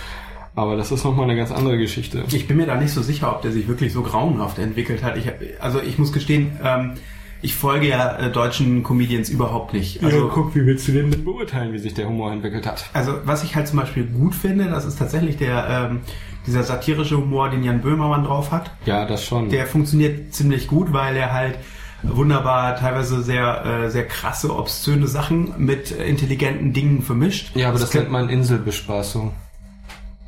Aber 0.53 0.75
das 0.75 0.91
ist 0.91 1.03
noch 1.05 1.15
mal 1.15 1.23
eine 1.23 1.35
ganz 1.35 1.51
andere 1.51 1.77
Geschichte. 1.77 2.23
Ich 2.31 2.47
bin 2.47 2.57
mir 2.57 2.65
da 2.65 2.75
nicht 2.75 2.91
so 2.91 3.01
sicher, 3.01 3.31
ob 3.33 3.43
der 3.43 3.51
sich 3.51 3.67
wirklich 3.67 3.93
so 3.93 4.01
grauenhaft 4.01 4.57
entwickelt 4.59 5.01
hat. 5.03 5.15
Ich, 5.17 5.29
also 5.61 5.81
ich 5.81 5.97
muss 5.97 6.11
gestehen, 6.11 6.57
ähm, 6.63 6.93
ich 7.41 7.55
folge 7.55 7.87
ja 7.87 8.17
äh, 8.17 8.31
deutschen 8.31 8.83
Comedians 8.83 9.29
überhaupt 9.29 9.73
nicht. 9.73 10.03
Also, 10.03 10.29
guck, 10.33 10.55
wie 10.55 10.65
willst 10.65 10.87
du 10.87 10.91
denn 10.91 11.23
beurteilen, 11.23 11.73
wie 11.73 11.79
sich 11.79 11.93
der 11.93 12.07
Humor 12.07 12.31
entwickelt 12.31 12.65
hat? 12.65 12.85
also 12.93 13.13
was 13.25 13.43
ich 13.43 13.55
halt 13.55 13.67
zum 13.67 13.79
Beispiel 13.79 14.05
gut 14.05 14.33
finde, 14.35 14.65
das 14.69 14.85
ist 14.85 14.97
tatsächlich 14.97 15.37
der, 15.37 15.89
ähm, 15.91 15.99
dieser 16.45 16.63
satirische 16.63 17.17
Humor, 17.17 17.49
den 17.49 17.63
Jan 17.63 17.81
Böhmermann 17.81 18.23
drauf 18.23 18.51
hat, 18.51 18.71
Ja, 18.85 19.05
das 19.05 19.23
schon. 19.23 19.49
der 19.49 19.65
funktioniert 19.67 20.33
ziemlich 20.33 20.67
gut, 20.67 20.93
weil 20.93 21.15
er 21.15 21.33
halt 21.33 21.57
wunderbar 22.03 22.75
teilweise 22.75 23.21
sehr 23.23 23.65
äh, 23.65 23.89
sehr 23.89 24.05
krasse 24.05 24.55
obszöne 24.55 25.07
Sachen 25.07 25.53
mit 25.57 25.91
intelligenten 25.91 26.71
Dingen 26.73 27.01
vermischt. 27.01 27.55
ja, 27.55 27.69
aber 27.69 27.79
das, 27.79 27.89
kann- 27.89 28.01
nennt 28.03 28.11
man 28.11 28.29
Inselbespaßung. 28.29 29.33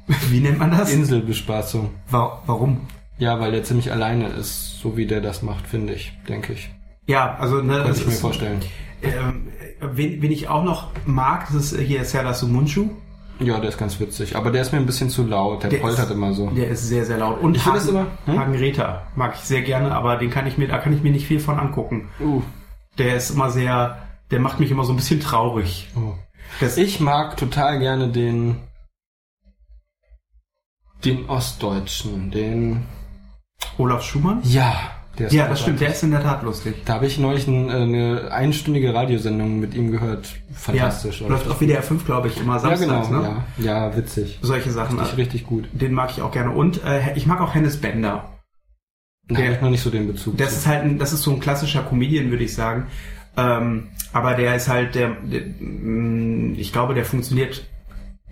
wie 0.29 0.39
nennt 0.39 0.57
man 0.59 0.71
das? 0.71 0.91
Inselbespaßung. 0.91 1.91
Wa 2.09 2.41
warum? 2.45 2.81
Ja, 3.19 3.39
weil 3.39 3.51
der 3.51 3.63
ziemlich 3.63 3.91
alleine 3.91 4.27
ist, 4.29 4.79
so 4.79 4.97
wie 4.97 5.05
der 5.05 5.21
das 5.21 5.41
macht, 5.43 5.67
finde 5.67 5.93
ich, 5.93 6.13
denke 6.27 6.53
ich. 6.53 6.69
Ja, 7.09 7.35
also 7.39 7.61
ne, 7.61 7.81
Kann 7.83 7.91
ich 7.95 8.05
mir 8.05 8.11
vorstellen. 8.11 8.61
Ähm, 9.01 9.47
wen, 9.81 10.21
wen 10.21 10.31
ich 10.31 10.47
auch 10.47 10.63
noch 10.63 10.91
mag, 11.05 11.47
das 11.51 11.71
ist 11.71 11.79
hier 11.79 12.05
Serdar 12.05 12.33
Sumunchu. 12.35 12.89
Ja, 13.39 13.59
der 13.59 13.69
ist 13.69 13.77
ganz 13.77 13.99
witzig. 13.99 14.35
Aber 14.35 14.51
der 14.51 14.61
ist 14.61 14.71
mir 14.73 14.77
ein 14.79 14.85
bisschen 14.85 15.09
zu 15.09 15.25
laut. 15.25 15.63
Der, 15.63 15.69
Der 15.71 15.77
poltert 15.79 16.05
ist- 16.09 16.11
immer 16.11 16.33
so. 16.33 16.49
Der 16.51 16.67
ist 16.67 16.87
sehr, 16.87 17.05
sehr 17.05 17.17
laut. 17.17 17.41
Und 17.41 17.55
Ich 17.55 17.65
Hagen, 17.65 17.87
immer- 17.89 18.05
hm? 18.25 18.37
Hagen 18.39 18.53
Räther 18.55 19.07
mag 19.15 19.33
ich 19.35 19.41
sehr 19.41 19.61
gerne, 19.63 19.91
aber 19.95 20.17
den 20.17 20.29
kann 20.29 20.45
ich 20.45 20.57
mir, 20.57 20.67
da 20.67 20.77
kann 20.77 20.93
ich 20.93 21.01
mir 21.01 21.11
nicht 21.11 21.25
viel 21.25 21.39
von 21.39 21.57
angucken. 21.57 22.09
Uh. 22.19 22.43
Der 22.97 23.15
ist 23.15 23.31
immer 23.31 23.49
sehr, 23.49 23.97
der 24.29 24.39
macht 24.39 24.59
mich 24.59 24.69
immer 24.69 24.83
so 24.83 24.91
ein 24.93 24.97
bisschen 24.97 25.19
traurig. 25.21 25.87
Oh. 25.95 26.13
Das, 26.59 26.77
Ich 26.77 26.99
mag 26.99 27.37
total 27.37 27.79
gerne 27.79 28.09
den 28.09 28.57
den 31.05 31.29
Ostdeutschen, 31.29 32.29
den 32.31 32.85
Olaf 33.77 34.03
Schumann? 34.03 34.41
ja, 34.43 34.75
Ja, 35.29 35.47
das 35.47 35.61
stimmt, 35.61 35.81
der 35.81 35.89
ist 35.89 36.03
in 36.03 36.11
der 36.11 36.21
Tat 36.21 36.43
lustig. 36.43 36.75
Da 36.85 36.93
habe 36.95 37.05
ich 37.07 37.17
neulich 37.19 37.47
ein, 37.47 37.69
äh, 37.69 37.73
eine 37.73 38.31
einstündige 38.31 38.93
Radiosendung 38.93 39.59
mit 39.59 39.73
ihm 39.75 39.91
gehört. 39.91 40.29
Fantastisch. 40.53 41.21
Ja, 41.21 41.27
läuft 41.27 41.47
auf 41.49 41.59
WDR 41.59 41.83
5, 41.83 42.05
glaube 42.05 42.27
ich, 42.29 42.39
immer 42.39 42.53
ja, 42.53 42.59
samstags, 42.59 43.07
genau. 43.09 43.21
ne? 43.21 43.43
Ja. 43.57 43.87
ja, 43.89 43.97
witzig. 43.97 44.39
Solche 44.41 44.71
Sachen. 44.71 44.97
Richtig, 44.99 45.17
richtig 45.17 45.43
gut. 45.45 45.67
Den 45.73 45.93
mag 45.93 46.11
ich 46.11 46.21
auch 46.21 46.31
gerne. 46.31 46.51
Und 46.51 46.83
äh, 46.83 47.13
ich 47.15 47.25
mag 47.25 47.41
auch 47.41 47.53
Hennes 47.53 47.77
Bender. 47.81 48.29
Da 49.27 49.35
Der- 49.35 49.45
habe 49.45 49.55
ich 49.55 49.61
noch 49.61 49.69
nicht 49.69 49.83
so 49.83 49.89
den 49.89 50.07
Bezug 50.07 50.37
Das 50.37 50.49
zu. 50.51 50.55
ist 50.57 50.67
halt 50.67 50.83
ein, 50.83 50.97
das 50.97 51.13
ist 51.13 51.21
so 51.23 51.31
ein 51.31 51.39
klassischer 51.39 51.83
Comedian, 51.83 52.31
würde 52.31 52.43
ich 52.45 52.55
sagen. 52.55 52.87
Ähm, 53.37 53.89
aber 54.11 54.33
der 54.33 54.55
ist 54.55 54.67
halt, 54.69 54.95
der, 54.95 55.11
der, 55.21 55.41
mh, 55.59 56.57
ich 56.57 56.73
glaube, 56.73 56.93
der 56.95 57.05
funktioniert 57.05 57.65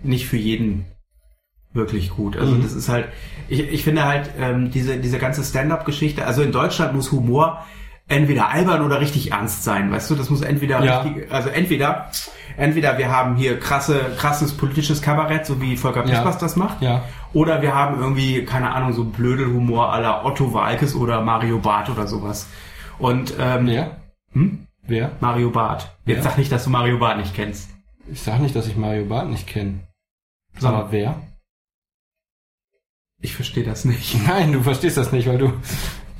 nicht 0.02 0.26
für 0.26 0.36
jeden 0.36 0.86
wirklich 1.78 2.10
gut. 2.10 2.36
Also 2.36 2.52
Mhm. 2.54 2.62
das 2.62 2.74
ist 2.74 2.90
halt, 2.90 3.06
ich, 3.48 3.60
ich 3.60 3.82
finde 3.84 4.04
halt, 4.04 4.30
ähm, 4.38 4.70
diese, 4.70 4.98
diese 4.98 5.18
ganze 5.18 5.42
Stand-up-Geschichte, 5.42 6.26
also 6.26 6.42
in 6.42 6.52
Deutschland 6.52 6.92
muss 6.94 7.10
Humor 7.12 7.64
entweder 8.08 8.48
albern 8.50 8.82
oder 8.84 9.00
richtig 9.00 9.32
ernst 9.32 9.64
sein, 9.64 9.90
weißt 9.90 10.10
du? 10.10 10.14
Das 10.14 10.28
muss 10.30 10.42
entweder 10.42 10.82
Ja. 10.84 11.00
richtig, 11.00 11.30
also 11.32 11.48
entweder, 11.50 12.10
entweder 12.56 12.96
wir 12.98 13.10
haben 13.10 13.36
hier 13.36 13.58
krasse, 13.60 14.00
krasses 14.18 14.54
politisches 14.56 15.00
Kabarett, 15.02 15.44
so 15.46 15.60
wie 15.60 15.76
Volker 15.76 16.04
Ja. 16.06 16.14
Pispers 16.14 16.38
das 16.38 16.56
macht, 16.56 16.80
Ja. 16.82 17.04
oder 17.34 17.60
wir 17.62 17.74
haben 17.74 17.98
irgendwie, 18.00 18.44
keine 18.44 18.70
Ahnung, 18.74 18.92
so 18.94 19.04
Blödelhumor 19.04 19.98
la 20.00 20.24
Otto 20.24 20.52
Walkes 20.54 20.94
oder 20.94 21.20
Mario 21.22 21.58
Barth 21.58 21.90
oder 21.90 22.06
sowas. 22.06 22.46
Und 22.98 23.34
ähm, 23.38 23.66
Wer? 23.66 23.96
Hm? 24.32 24.66
Wer? 24.86 25.10
Mario 25.20 25.50
Barth. 25.50 25.90
Jetzt 26.06 26.18
Ja. 26.18 26.30
sag 26.30 26.38
nicht, 26.38 26.50
dass 26.50 26.64
du 26.64 26.70
Mario 26.70 26.98
Barth 26.98 27.18
nicht 27.18 27.34
kennst. 27.34 27.68
Ich 28.10 28.22
sag 28.22 28.40
nicht, 28.40 28.56
dass 28.56 28.66
ich 28.66 28.76
Mario 28.76 29.04
Barth 29.04 29.28
nicht 29.28 29.46
kenne. 29.46 29.80
Sondern- 30.58 30.80
Aber 30.80 30.92
wer? 30.92 31.14
Ich 33.20 33.34
verstehe 33.34 33.64
das 33.64 33.84
nicht. 33.84 34.16
Nein, 34.26 34.52
du 34.52 34.62
verstehst 34.62 34.96
das 34.96 35.10
nicht, 35.12 35.28
weil 35.28 35.38
du. 35.38 35.52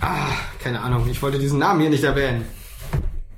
Ah, 0.01 0.31
keine 0.63 0.81
Ahnung. 0.81 1.09
Ich 1.11 1.23
wollte 1.23 1.39
diesen 1.39 1.59
Namen 1.59 1.81
hier 1.81 1.91
nicht 1.91 2.05
erwähnen. 2.05 2.45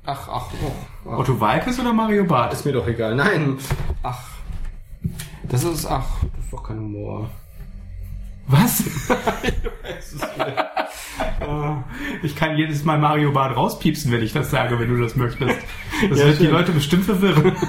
Ach, 0.03 0.27
ach, 0.27 0.47
oh, 0.63 0.71
ach. 1.11 1.19
Otto 1.19 1.39
Walkes 1.39 1.79
oder 1.79 1.93
Mario 1.93 2.25
Barth? 2.25 2.53
Ist 2.53 2.65
mir 2.65 2.71
doch 2.73 2.87
egal. 2.87 3.15
Nein. 3.15 3.57
Ach. 4.01 4.19
Das 5.43 5.63
ist, 5.63 5.85
ach, 5.85 6.05
das 6.35 6.45
ist 6.45 6.53
doch 6.53 6.63
kein 6.63 6.79
Humor. 6.79 7.29
Was? 8.47 8.83
ich 12.23 12.35
kann 12.35 12.57
jedes 12.57 12.83
Mal 12.83 12.97
Mario 12.97 13.31
Barth 13.31 13.55
rauspiepsen, 13.55 14.11
wenn 14.11 14.23
ich 14.23 14.33
das 14.33 14.49
sage, 14.51 14.79
wenn 14.79 14.89
du 14.89 14.99
das 15.01 15.15
möchtest. 15.15 15.55
Das 16.09 16.19
Ja, 16.19 16.25
wird 16.25 16.39
die 16.39 16.45
schön. 16.45 16.53
Leute 16.53 16.71
bestimmt 16.71 17.05
verwirren. 17.05 17.55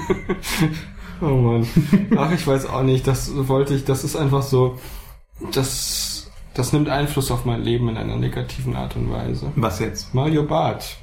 Oh 1.20 1.36
Mann. 1.36 1.68
Ach, 2.16 2.32
ich 2.32 2.44
weiß 2.44 2.66
auch 2.66 2.82
nicht. 2.82 3.06
Das 3.06 3.30
wollte 3.46 3.74
ich, 3.74 3.84
das 3.84 4.02
ist 4.02 4.16
einfach 4.16 4.42
so, 4.42 4.80
das, 5.52 6.30
das 6.54 6.72
nimmt 6.72 6.88
Einfluss 6.88 7.30
auf 7.30 7.44
mein 7.44 7.62
Leben 7.62 7.88
in 7.88 7.96
einer 7.96 8.16
negativen 8.16 8.76
Art 8.76 8.96
und 8.96 9.10
Weise. 9.10 9.52
Was 9.56 9.78
jetzt? 9.80 10.14
Mario 10.14 10.44
Barth. 10.44 10.96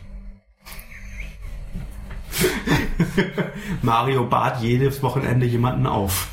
Mario 3.81 4.25
Barth 4.25 4.61
jedes 4.61 5.01
Wochenende 5.03 5.45
jemanden 5.45 5.87
auf. 5.87 6.29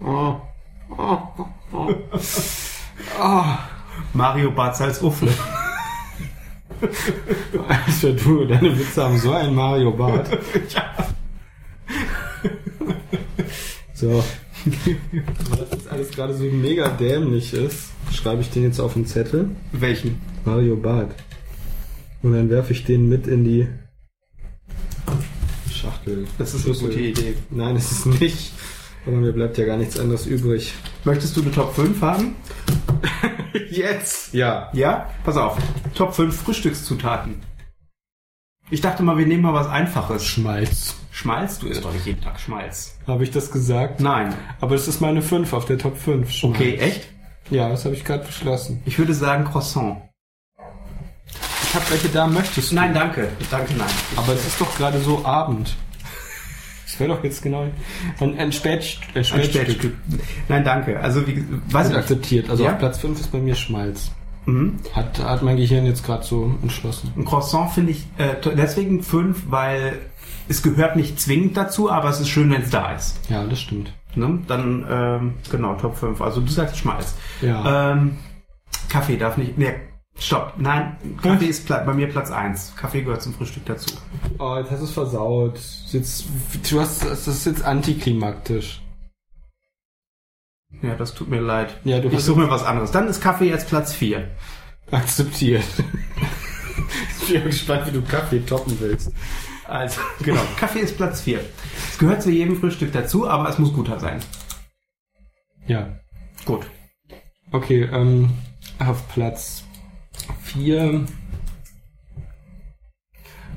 Oh. 0.00 0.40
Oh. 0.90 1.18
Oh. 1.72 1.94
Oh. 3.20 3.44
Mario 4.12 4.50
Barth 4.50 4.80
als 4.80 5.00
Uffle. 5.02 5.32
Alter, 7.68 8.12
du, 8.12 8.44
deine 8.44 8.78
Witze 8.78 9.04
haben 9.04 9.18
so 9.18 9.32
einen 9.32 9.54
Mario 9.54 9.90
Bart. 9.92 10.28
So. 14.04 14.22
Weil 14.66 15.58
das 15.60 15.70
jetzt 15.70 15.88
alles 15.88 16.10
gerade 16.10 16.34
so 16.34 16.44
mega 16.44 16.88
dämlich 16.88 17.54
ist, 17.54 17.88
schreibe 18.12 18.42
ich 18.42 18.50
den 18.50 18.64
jetzt 18.64 18.78
auf 18.78 18.92
den 18.92 19.06
Zettel. 19.06 19.48
Welchen? 19.72 20.20
Mario 20.44 20.76
Bart. 20.76 21.14
Und 22.22 22.34
dann 22.34 22.50
werfe 22.50 22.74
ich 22.74 22.84
den 22.84 23.08
mit 23.08 23.26
in 23.26 23.44
die 23.44 23.66
Schachtel. 25.72 26.26
Das 26.36 26.52
ist 26.52 26.66
eine 26.66 26.74
gute 26.74 27.00
Idee. 27.00 27.34
Nein, 27.48 27.76
es 27.76 27.92
ist 27.92 28.04
nicht. 28.04 28.52
Aber 29.06 29.16
mir 29.16 29.32
bleibt 29.32 29.56
ja 29.56 29.64
gar 29.64 29.78
nichts 29.78 29.98
anderes 29.98 30.26
übrig. 30.26 30.74
Möchtest 31.04 31.34
du 31.38 31.40
eine 31.40 31.50
Top 31.50 31.74
5 31.74 31.98
haben? 32.02 32.36
Jetzt! 33.70 34.34
Ja. 34.34 34.68
Ja? 34.74 35.08
Pass 35.24 35.38
auf. 35.38 35.56
Top 35.94 36.14
5 36.14 36.42
Frühstückszutaten. 36.42 37.36
Ich 38.74 38.80
dachte 38.80 39.04
mal, 39.04 39.16
wir 39.16 39.24
nehmen 39.24 39.42
mal 39.44 39.54
was 39.54 39.68
Einfaches. 39.68 40.26
Schmalz. 40.26 40.96
Schmalz? 41.12 41.60
Du 41.60 41.68
isst 41.68 41.84
doch 41.84 41.92
nicht 41.92 42.06
jeden 42.06 42.20
Tag 42.20 42.40
Schmalz. 42.40 42.98
Habe 43.06 43.22
ich 43.22 43.30
das 43.30 43.52
gesagt? 43.52 44.00
Nein. 44.00 44.34
Aber 44.60 44.74
es 44.74 44.88
ist 44.88 45.00
meine 45.00 45.22
5 45.22 45.52
auf 45.52 45.64
der 45.64 45.78
Top 45.78 45.96
5. 45.96 46.28
Schmalz. 46.28 46.56
Okay, 46.56 46.74
echt? 46.78 47.02
Ja, 47.50 47.68
das 47.68 47.84
habe 47.84 47.94
ich 47.94 48.04
gerade 48.04 48.24
beschlossen. 48.24 48.82
Ich 48.84 48.98
würde 48.98 49.14
sagen 49.14 49.44
Croissant. 49.44 49.98
Ich 51.62 51.72
habe 51.76 51.84
welche 51.88 52.08
da 52.08 52.26
möchtest 52.26 52.72
du. 52.72 52.74
Nein, 52.74 52.92
danke. 52.92 53.28
Danke, 53.48 53.74
nein. 53.74 53.86
Aber 54.16 54.32
es 54.32 54.44
ist 54.44 54.60
doch 54.60 54.76
gerade 54.76 54.98
so 54.98 55.24
Abend. 55.24 55.76
Das 56.84 56.98
wäre 56.98 57.14
doch 57.14 57.22
jetzt 57.22 57.42
genau 57.42 57.68
ein, 58.18 58.36
ein, 58.40 58.50
Spät, 58.50 58.98
ein 59.14 59.18
Ein 59.18 59.24
Spätstück. 59.24 59.62
Spätstück. 59.66 59.94
Nein, 60.48 60.64
danke. 60.64 60.98
Also, 60.98 61.24
wie, 61.28 61.44
weiß 61.70 61.90
ich 61.90 61.96
akzeptiert. 61.96 62.50
Also 62.50 62.64
Ja? 62.64 62.72
auf 62.72 62.78
Platz 62.80 62.98
5 62.98 63.20
ist 63.20 63.30
bei 63.30 63.38
mir 63.38 63.54
Schmalz. 63.54 64.10
Mhm. 64.46 64.76
Hat, 64.92 65.18
hat 65.22 65.42
mein 65.42 65.56
Gehirn 65.56 65.86
jetzt 65.86 66.04
gerade 66.04 66.24
so 66.24 66.54
entschlossen. 66.62 67.12
Ein 67.16 67.24
Croissant 67.24 67.70
finde 67.72 67.92
ich 67.92 68.06
äh, 68.18 68.34
deswegen 68.56 69.02
5, 69.02 69.44
weil 69.50 70.00
es 70.48 70.62
gehört 70.62 70.96
nicht 70.96 71.20
zwingend 71.20 71.56
dazu, 71.56 71.90
aber 71.90 72.10
es 72.10 72.20
ist 72.20 72.28
schön, 72.28 72.50
wenn 72.50 72.62
es 72.62 72.70
da 72.70 72.92
ist. 72.92 73.18
Ja, 73.30 73.44
das 73.44 73.60
stimmt. 73.60 73.92
Ne? 74.14 74.40
Dann, 74.46 74.86
ähm, 74.88 75.34
genau, 75.50 75.74
Top 75.74 75.96
5. 75.96 76.20
Also, 76.20 76.40
du 76.40 76.50
sagst 76.50 76.76
Schmalz. 76.76 77.14
Ja. 77.40 77.92
Ähm, 77.92 78.18
Kaffee 78.88 79.16
darf 79.16 79.36
nicht. 79.36 79.58
Nee, 79.58 79.74
stopp. 80.18 80.54
Nein, 80.58 80.96
Kaffee 81.20 81.46
ist 81.46 81.66
bei 81.66 81.92
mir 81.92 82.08
Platz 82.08 82.30
1. 82.30 82.74
Kaffee 82.76 83.02
gehört 83.02 83.22
zum 83.22 83.34
Frühstück 83.34 83.64
dazu. 83.66 83.96
Oh, 84.38 84.56
jetzt 84.58 84.70
hast 84.70 84.80
du 84.80 84.84
es 84.84 84.92
versaut. 84.92 85.58
Jetzt, 85.88 86.26
du 86.70 86.80
hast, 86.80 87.04
das 87.04 87.26
ist 87.26 87.46
jetzt 87.46 87.64
antiklimaktisch. 87.64 88.83
Ja, 90.84 90.94
das 90.94 91.14
tut 91.14 91.28
mir 91.28 91.40
leid. 91.40 91.78
Ja, 91.84 91.98
du 91.98 92.10
ich 92.10 92.20
suche 92.20 92.40
mir 92.40 92.50
was 92.50 92.62
anderes. 92.62 92.90
Dann 92.90 93.08
ist 93.08 93.22
Kaffee 93.22 93.48
jetzt 93.48 93.68
Platz 93.68 93.94
4. 93.94 94.28
akzeptiert. 94.90 95.64
ich 97.22 97.32
bin 97.32 97.44
gespannt, 97.44 97.86
wie 97.86 97.92
du 97.92 98.02
Kaffee 98.02 98.40
toppen 98.40 98.76
willst. 98.80 99.10
Also, 99.66 100.00
genau. 100.22 100.42
Kaffee 100.58 100.80
ist 100.80 100.96
Platz 100.98 101.22
4. 101.22 101.40
Es 101.90 101.98
gehört 101.98 102.22
zu 102.22 102.30
jedem 102.30 102.56
Frühstück 102.60 102.92
dazu, 102.92 103.26
aber 103.26 103.48
es 103.48 103.58
muss 103.58 103.72
guter 103.72 103.98
sein. 103.98 104.20
Ja. 105.66 105.98
Gut. 106.44 106.66
Okay, 107.50 107.88
ähm, 107.90 108.30
auf 108.78 109.08
Platz 109.08 109.64
4. 110.42 111.06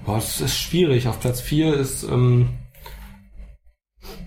Boah, 0.05 0.15
das 0.15 0.39
ist 0.39 0.57
schwierig. 0.57 1.09
Auf 1.09 1.19
Platz 1.19 1.41
4 1.41 1.73
ist, 1.73 2.03
ähm, 2.03 2.49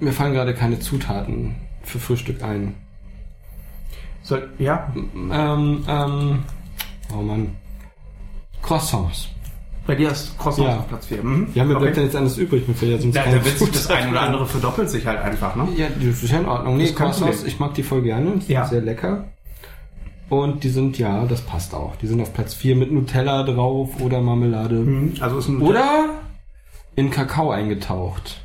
mir 0.01 0.13
fallen 0.13 0.35
gerade 0.35 0.55
keine 0.55 0.81
Zutaten 0.81 1.57
für 1.83 1.99
Frühstück 1.99 2.43
ein. 2.43 2.75
Soll, 4.23 4.51
ja, 4.59 4.93
Ähm, 4.95 5.85
ähm, 5.89 6.39
oh 7.13 7.23
Mann. 7.23 7.57
Croissants. 8.63 9.29
bei 9.87 9.95
dir 9.97 10.11
ist 10.11 10.39
Croissant 10.39 10.69
Ja. 10.69 10.77
auf 10.79 10.89
Platz 10.89 11.07
4. 11.07 11.23
Mhm. 11.23 11.49
Ja, 11.55 11.65
mir 11.65 11.75
bleibt 11.77 11.93
okay. 11.93 11.97
ja 11.97 12.03
nichts 12.03 12.17
anderes 12.17 12.39
übrig. 12.39 12.69
Mir 12.69 12.75
fällt 12.75 12.93
ja 12.93 12.99
sonst 12.99 13.17
da 13.17 13.45
wird 13.45 13.59
sich 13.59 13.71
das 13.71 13.91
ein 13.91 14.11
oder 14.11 14.21
andere 14.21 14.47
verdoppelt 14.47 14.89
sich 14.91 15.05
halt 15.07 15.19
einfach, 15.21 15.57
ne? 15.57 15.69
Ja, 15.77 15.89
das 15.89 16.23
ist 16.23 16.31
ja 16.31 16.39
in 16.39 16.47
Ordnung. 16.47 16.77
Nee, 16.77 16.93
Croissants, 16.93 17.43
ich 17.45 17.59
mag 17.59 17.75
die 17.75 17.83
voll 17.83 18.03
gerne. 18.03 18.33
Die 18.37 18.41
sind 18.41 18.51
Ja. 18.51 18.67
sehr 18.67 18.83
lecker. 18.83 19.25
Und 20.29 20.63
die 20.63 20.69
sind, 20.69 20.97
ja, 20.99 21.25
das 21.25 21.41
passt 21.41 21.75
auch. 21.75 21.97
Die 21.97 22.07
sind 22.07 22.21
auf 22.21 22.33
Platz 22.33 22.55
4 22.55 22.77
mit 22.77 22.93
Nutella 22.93 23.43
drauf 23.43 24.01
oder 24.01 24.21
Marmelade. 24.21 24.77
Mhm. 24.77 25.15
Also 25.21 25.39
ist 25.39 25.49
ein, 25.49 25.61
Oder 25.61 26.11
in 26.95 27.11
Kakao 27.11 27.51
eingetaucht. 27.51 28.41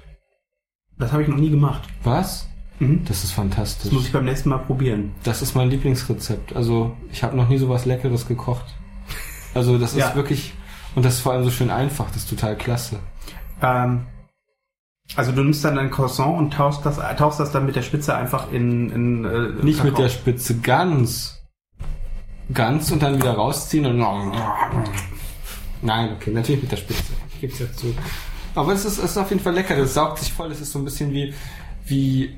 Das 0.98 1.12
habe 1.12 1.22
ich 1.22 1.28
noch 1.28 1.38
nie 1.38 1.52
gemacht. 1.52 1.84
Was? 2.04 2.48
Mhm. 2.80 3.06
Das 3.06 3.24
ist 3.24 3.32
fantastisch. 3.32 3.86
Das 3.86 3.92
muss 3.94 4.06
ich 4.08 4.12
beim 4.12 4.26
nächsten 4.26 4.50
Mal 4.50 4.58
probieren. 4.60 5.14
Das 5.24 5.42
ist 5.42 5.56
mein 5.56 5.70
Lieblingsrezept. 5.70 6.56
Also 6.56 6.96
ich 7.12 7.24
habe 7.24 7.36
noch 7.38 7.48
nie 7.48 7.58
so 7.58 7.70
was 7.70 7.86
Leckeres 7.86 8.28
gekocht. 8.28 8.66
Also 9.54 9.78
das 9.78 9.92
ist 9.94 10.00
Ja. 10.00 10.16
wirklich 10.16 10.54
und 10.96 11.06
das 11.06 11.16
ist 11.16 11.20
vor 11.22 11.34
allem 11.34 11.44
so 11.44 11.52
schön 11.52 11.70
einfach. 11.70 12.08
Das 12.08 12.18
ist 12.18 12.30
total 12.30 12.58
klasse. 12.58 13.00
Ähm, 13.62 14.06
also 15.16 15.32
du 15.32 15.44
nimmst 15.44 15.64
dann 15.64 15.76
dein 15.76 15.92
Croissant 15.92 16.38
und 16.38 16.54
tauchst 16.54 16.86
das, 16.86 16.98
tauchst 17.18 17.40
das 17.40 17.52
dann 17.52 17.66
mit 17.66 17.76
der 17.76 17.82
Spitze 17.84 18.16
einfach 18.16 18.52
in, 18.52 18.90
in 18.90 19.26
äh, 19.26 19.64
Nicht 19.64 19.84
mit 19.84 19.94
Kakao. 19.94 20.02
der 20.04 20.10
Spitze, 20.10 20.58
ganz, 20.60 21.42
ganz 22.54 22.92
und 22.92 23.02
dann 23.04 23.16
wieder 23.16 23.34
rausziehen 23.36 23.86
und 23.86 23.98
nein, 25.82 26.12
okay, 26.16 26.32
natürlich 26.32 26.62
mit 26.64 26.72
der 26.72 26.78
Spitze. 26.78 27.14
Ich 27.34 27.42
gebe 27.42 27.54
es 27.54 27.60
ja 27.60 27.72
zu. 27.74 27.94
Aber 28.56 28.74
es 28.74 28.86
ist, 28.86 28.98
es 28.98 29.12
ist 29.12 29.18
auf 29.18 29.30
jeden 29.30 29.42
Fall 29.42 29.54
lecker. 29.54 29.76
Das 29.76 29.94
saugt 29.94 30.20
sich 30.20 30.32
voll. 30.34 30.50
Das 30.50 30.60
ist 30.62 30.72
so 30.72 30.80
ein 30.80 30.86
bisschen 30.86 31.12
wie 31.12 31.34
wie 31.88 32.36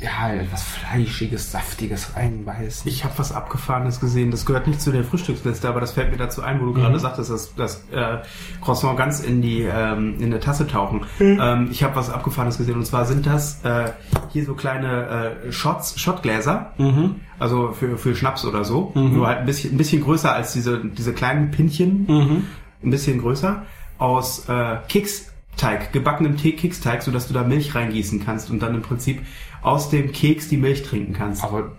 ja 0.00 0.30
etwas 0.34 0.62
fleischiges, 0.62 1.50
saftiges 1.52 2.16
reinbeißen. 2.16 2.86
Ich 2.90 3.04
habe 3.04 3.14
was 3.16 3.32
Abgefahrenes 3.32 3.98
gesehen. 3.98 4.30
Das 4.30 4.44
gehört 4.44 4.66
nicht 4.66 4.80
zu 4.80 4.92
der 4.92 5.04
Frühstücksliste, 5.04 5.68
aber 5.68 5.80
das 5.80 5.92
fällt 5.92 6.10
mir 6.10 6.18
dazu 6.18 6.42
ein, 6.42 6.60
wo 6.60 6.66
du 6.66 6.74
gerade 6.74 6.98
sagtest, 6.98 7.30
dass 7.30 7.54
das 7.54 7.84
äh, 7.90 8.18
Croissant 8.62 8.98
ganz 8.98 9.20
in 9.20 9.40
die 9.40 9.62
ähm, 9.62 10.16
in 10.20 10.30
der 10.30 10.40
Tasse 10.40 10.66
tauchen. 10.66 11.06
Ähm, 11.18 11.68
ich 11.70 11.82
habe 11.82 11.96
was 11.96 12.10
Abgefahrenes 12.10 12.58
gesehen 12.58 12.76
und 12.76 12.84
zwar 12.84 13.06
sind 13.06 13.26
das 13.26 13.64
äh, 13.64 13.92
hier 14.32 14.44
so 14.44 14.54
kleine 14.54 15.32
äh, 15.46 15.52
Shots, 15.52 15.98
Shotgläser, 15.98 16.72
Mhm. 16.76 17.16
also 17.38 17.72
für 17.72 17.96
für 17.96 18.14
Schnaps 18.14 18.44
oder 18.44 18.64
so, 18.64 18.92
nur 18.94 19.26
halt 19.26 19.38
ein 19.38 19.46
bisschen 19.46 19.74
ein 19.74 19.78
bisschen 19.78 20.02
größer 20.02 20.32
als 20.32 20.52
diese 20.52 20.84
diese 20.84 21.14
kleinen 21.14 21.50
Pinchen, 21.50 22.04
Mhm. 22.06 22.44
ein 22.84 22.90
bisschen 22.90 23.18
größer 23.20 23.62
aus 23.98 24.46
äh, 24.48 24.76
Keksteig, 24.88 25.92
gebackenem 25.92 26.36
Tee 26.36 26.52
Keksteig, 26.52 27.02
so 27.02 27.10
dass 27.10 27.28
du 27.28 27.34
da 27.34 27.42
Milch 27.44 27.74
reingießen 27.74 28.22
kannst 28.24 28.50
und 28.50 28.60
dann 28.60 28.74
im 28.74 28.82
Prinzip 28.82 29.22
aus 29.66 29.90
dem 29.90 30.12
Keks 30.12 30.48
die 30.48 30.56
Milch 30.56 30.84
trinken 30.84 31.12
kannst. 31.12 31.42
Aber 31.42 31.76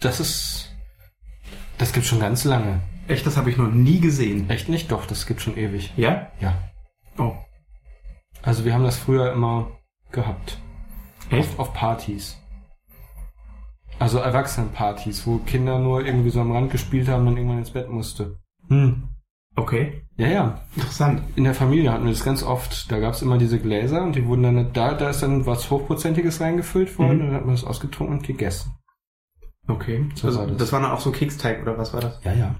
das 0.00 0.20
ist 0.20 0.68
das 1.78 1.92
gibt 1.92 2.06
schon 2.06 2.20
ganz 2.20 2.44
lange. 2.44 2.80
Echt, 3.06 3.24
das 3.24 3.36
habe 3.36 3.50
ich 3.50 3.56
noch 3.56 3.70
nie 3.70 4.00
gesehen. 4.00 4.50
Echt 4.50 4.68
nicht? 4.68 4.90
Doch, 4.92 5.06
das 5.06 5.26
gibt 5.26 5.40
schon 5.40 5.56
ewig. 5.56 5.92
Ja? 5.96 6.30
Ja. 6.40 6.54
Oh. 7.16 7.34
Also 8.42 8.64
wir 8.64 8.74
haben 8.74 8.84
das 8.84 8.96
früher 8.98 9.32
immer 9.32 9.70
gehabt. 10.12 10.58
Echt? 11.30 11.48
Auf, 11.58 11.68
auf 11.68 11.74
Partys. 11.74 12.36
Also 13.98 14.18
Erwachsenenpartys, 14.18 15.26
wo 15.26 15.38
Kinder 15.38 15.78
nur 15.78 16.04
irgendwie 16.04 16.30
so 16.30 16.40
am 16.40 16.52
Rand 16.52 16.70
gespielt 16.70 17.08
haben 17.08 17.26
und 17.26 17.36
irgendwann 17.36 17.58
ins 17.58 17.70
Bett 17.70 17.88
musste. 17.88 18.38
Hm. 18.68 19.08
Okay. 19.58 20.02
Ja, 20.16 20.28
ja. 20.28 20.60
Interessant. 20.76 21.22
In 21.36 21.44
der 21.44 21.54
Familie 21.54 21.92
hatten 21.92 22.04
wir 22.04 22.12
das 22.12 22.24
ganz 22.24 22.42
oft. 22.42 22.90
Da 22.90 22.98
gab 23.00 23.14
es 23.14 23.22
immer 23.22 23.38
diese 23.38 23.58
Gläser 23.58 24.02
und 24.02 24.14
die 24.14 24.24
wurden 24.26 24.42
dann, 24.44 24.72
da, 24.72 24.94
da 24.94 25.10
ist 25.10 25.22
dann 25.22 25.46
was 25.46 25.70
Hochprozentiges 25.70 26.40
reingefüllt 26.40 26.98
worden 26.98 27.18
Mhm. 27.18 27.20
und 27.20 27.26
dann 27.28 27.34
hat 27.36 27.44
man 27.46 27.54
das 27.54 27.64
ausgetrunken 27.64 28.18
und 28.18 28.26
gegessen. 28.26 28.72
Okay. 29.66 30.06
So 30.14 30.28
also, 30.28 30.40
war 30.40 30.46
das. 30.46 30.56
das. 30.56 30.72
war 30.72 30.80
dann 30.80 30.90
auch 30.92 31.00
so 31.00 31.10
Keksteig 31.10 31.62
oder 31.62 31.76
was 31.76 31.92
war 31.92 32.00
das? 32.00 32.20
Ja, 32.24 32.32
ja. 32.32 32.54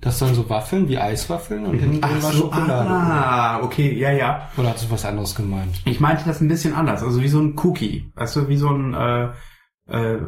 Das 0.00 0.18
sind 0.18 0.34
so 0.34 0.50
Waffeln 0.50 0.88
wie 0.88 0.98
Eiswaffeln 0.98 1.64
und 1.66 1.78
hinten 1.78 2.00
drin 2.00 2.22
war 2.22 2.32
so, 2.32 2.38
Schokolade. 2.42 2.90
ah, 2.90 3.60
okay, 3.62 3.94
ja, 3.96 4.10
ja. 4.10 4.50
Oder 4.58 4.70
hast 4.70 4.84
du 4.84 4.90
was 4.90 5.04
anderes 5.04 5.34
gemeint? 5.34 5.80
Ich 5.86 6.00
meinte 6.00 6.24
das 6.26 6.40
ein 6.40 6.48
bisschen 6.48 6.74
anders, 6.74 7.02
also 7.02 7.22
wie 7.22 7.28
so 7.28 7.40
ein 7.40 7.56
Cookie. 7.62 8.12
Weißt 8.14 8.36
du, 8.36 8.48
wie 8.48 8.56
so 8.56 8.68
ein, 8.70 8.92
äh, 8.92 9.28
äh, 9.88 10.18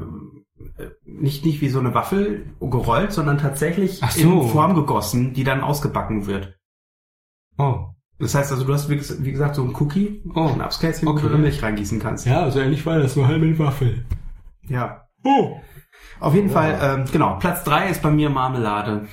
nicht, 1.04 1.44
nicht 1.44 1.60
wie 1.60 1.68
so 1.68 1.78
eine 1.80 1.94
Waffel 1.94 2.46
gerollt, 2.60 3.12
sondern 3.12 3.38
tatsächlich 3.38 4.00
so. 4.10 4.42
in 4.42 4.48
Form 4.48 4.74
gegossen, 4.74 5.32
die 5.34 5.44
dann 5.44 5.60
ausgebacken 5.60 6.26
wird. 6.26 6.58
Oh. 7.58 7.86
Das 8.18 8.34
heißt 8.34 8.50
also, 8.52 8.64
du 8.64 8.72
hast, 8.72 8.88
wie 8.88 8.94
ges- 8.94 9.22
wie 9.22 9.32
gesagt, 9.32 9.56
so 9.56 9.62
ein 9.62 9.74
Cookie, 9.78 10.22
Oh. 10.34 10.48
ein 10.52 10.60
Abskätzchen, 10.62 11.06
wo 11.06 11.12
Okay. 11.12 11.22
du 11.22 11.28
dann 11.28 11.42
Milch 11.42 11.62
reingießen 11.62 11.98
kannst. 12.00 12.26
Ja, 12.26 12.50
so 12.50 12.60
ähnlich 12.60 12.84
war 12.86 12.98
das, 12.98 13.14
nur 13.16 13.28
halb 13.28 13.40
mit 13.42 13.58
Waffel. 13.58 14.04
ja. 14.68 15.02
Oh. 15.24 15.60
Auf 16.20 16.34
jeden 16.34 16.48
Fall, 16.48 16.78
ähm, 16.80 17.04
genau, 17.12 17.36
Platz 17.38 17.62
drei 17.64 17.88
ist 17.90 18.00
bei 18.00 18.10
mir 18.10 18.30
Marmelade. 18.30 19.06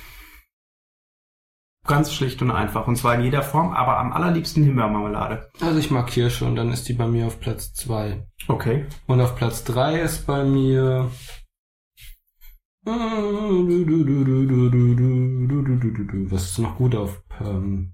Ganz 1.86 2.12
schlicht 2.14 2.40
und 2.40 2.50
einfach. 2.50 2.86
Und 2.88 2.96
zwar 2.96 3.14
in 3.16 3.22
jeder 3.24 3.42
Form, 3.42 3.72
aber 3.72 3.98
am 3.98 4.12
allerliebsten 4.12 4.64
Himbeermarmelade. 4.64 5.50
Also 5.60 5.78
ich 5.78 5.90
mag 5.90 6.06
Kirsche 6.06 6.46
und 6.46 6.56
dann 6.56 6.72
ist 6.72 6.88
die 6.88 6.94
bei 6.94 7.06
mir 7.06 7.26
auf 7.26 7.40
Platz 7.40 7.74
zwei. 7.74 8.26
Okay. 8.48 8.86
Und 9.06 9.20
auf 9.20 9.36
Platz 9.36 9.64
drei 9.64 10.00
ist 10.00 10.26
bei 10.26 10.44
mir. 10.44 11.10
Was 16.30 16.44
ist 16.50 16.58
noch 16.58 16.76
gut 16.76 16.94
auf? 16.94 17.22
Ähm 17.40 17.92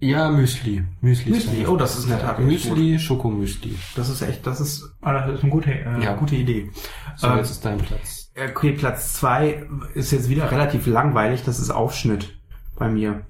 ja, 0.00 0.28
Müsli. 0.30 0.84
Müsli. 1.00 1.30
Müsli, 1.30 1.66
oh, 1.66 1.76
das 1.76 1.96
ist 1.96 2.04
in 2.04 2.10
der 2.10 2.20
Tat 2.20 2.38
Müsli, 2.40 2.98
Schokomüsli. 2.98 3.76
Das 3.96 4.08
ist 4.08 4.20
echt, 4.22 4.46
das 4.46 4.60
ist, 4.60 4.84
ah, 5.00 5.12
das 5.12 5.36
ist 5.36 5.42
eine 5.42 5.50
gute, 5.52 5.70
äh, 5.72 6.02
Ja. 6.02 6.14
gute 6.14 6.36
Idee. 6.36 6.70
So, 7.16 7.28
Ähm, 7.28 7.38
jetzt 7.38 7.50
ist 7.50 7.64
dein 7.64 7.78
Platz. 7.78 8.23
Okay, 8.36 8.72
Platz 8.72 9.12
zwei 9.14 9.66
ist 9.94 10.10
jetzt 10.10 10.28
wieder 10.28 10.50
relativ 10.50 10.86
langweilig. 10.86 11.44
Das 11.44 11.58
ist 11.60 11.70
Aufschnitt 11.70 12.38
bei 12.76 12.88
mir. 12.88 13.24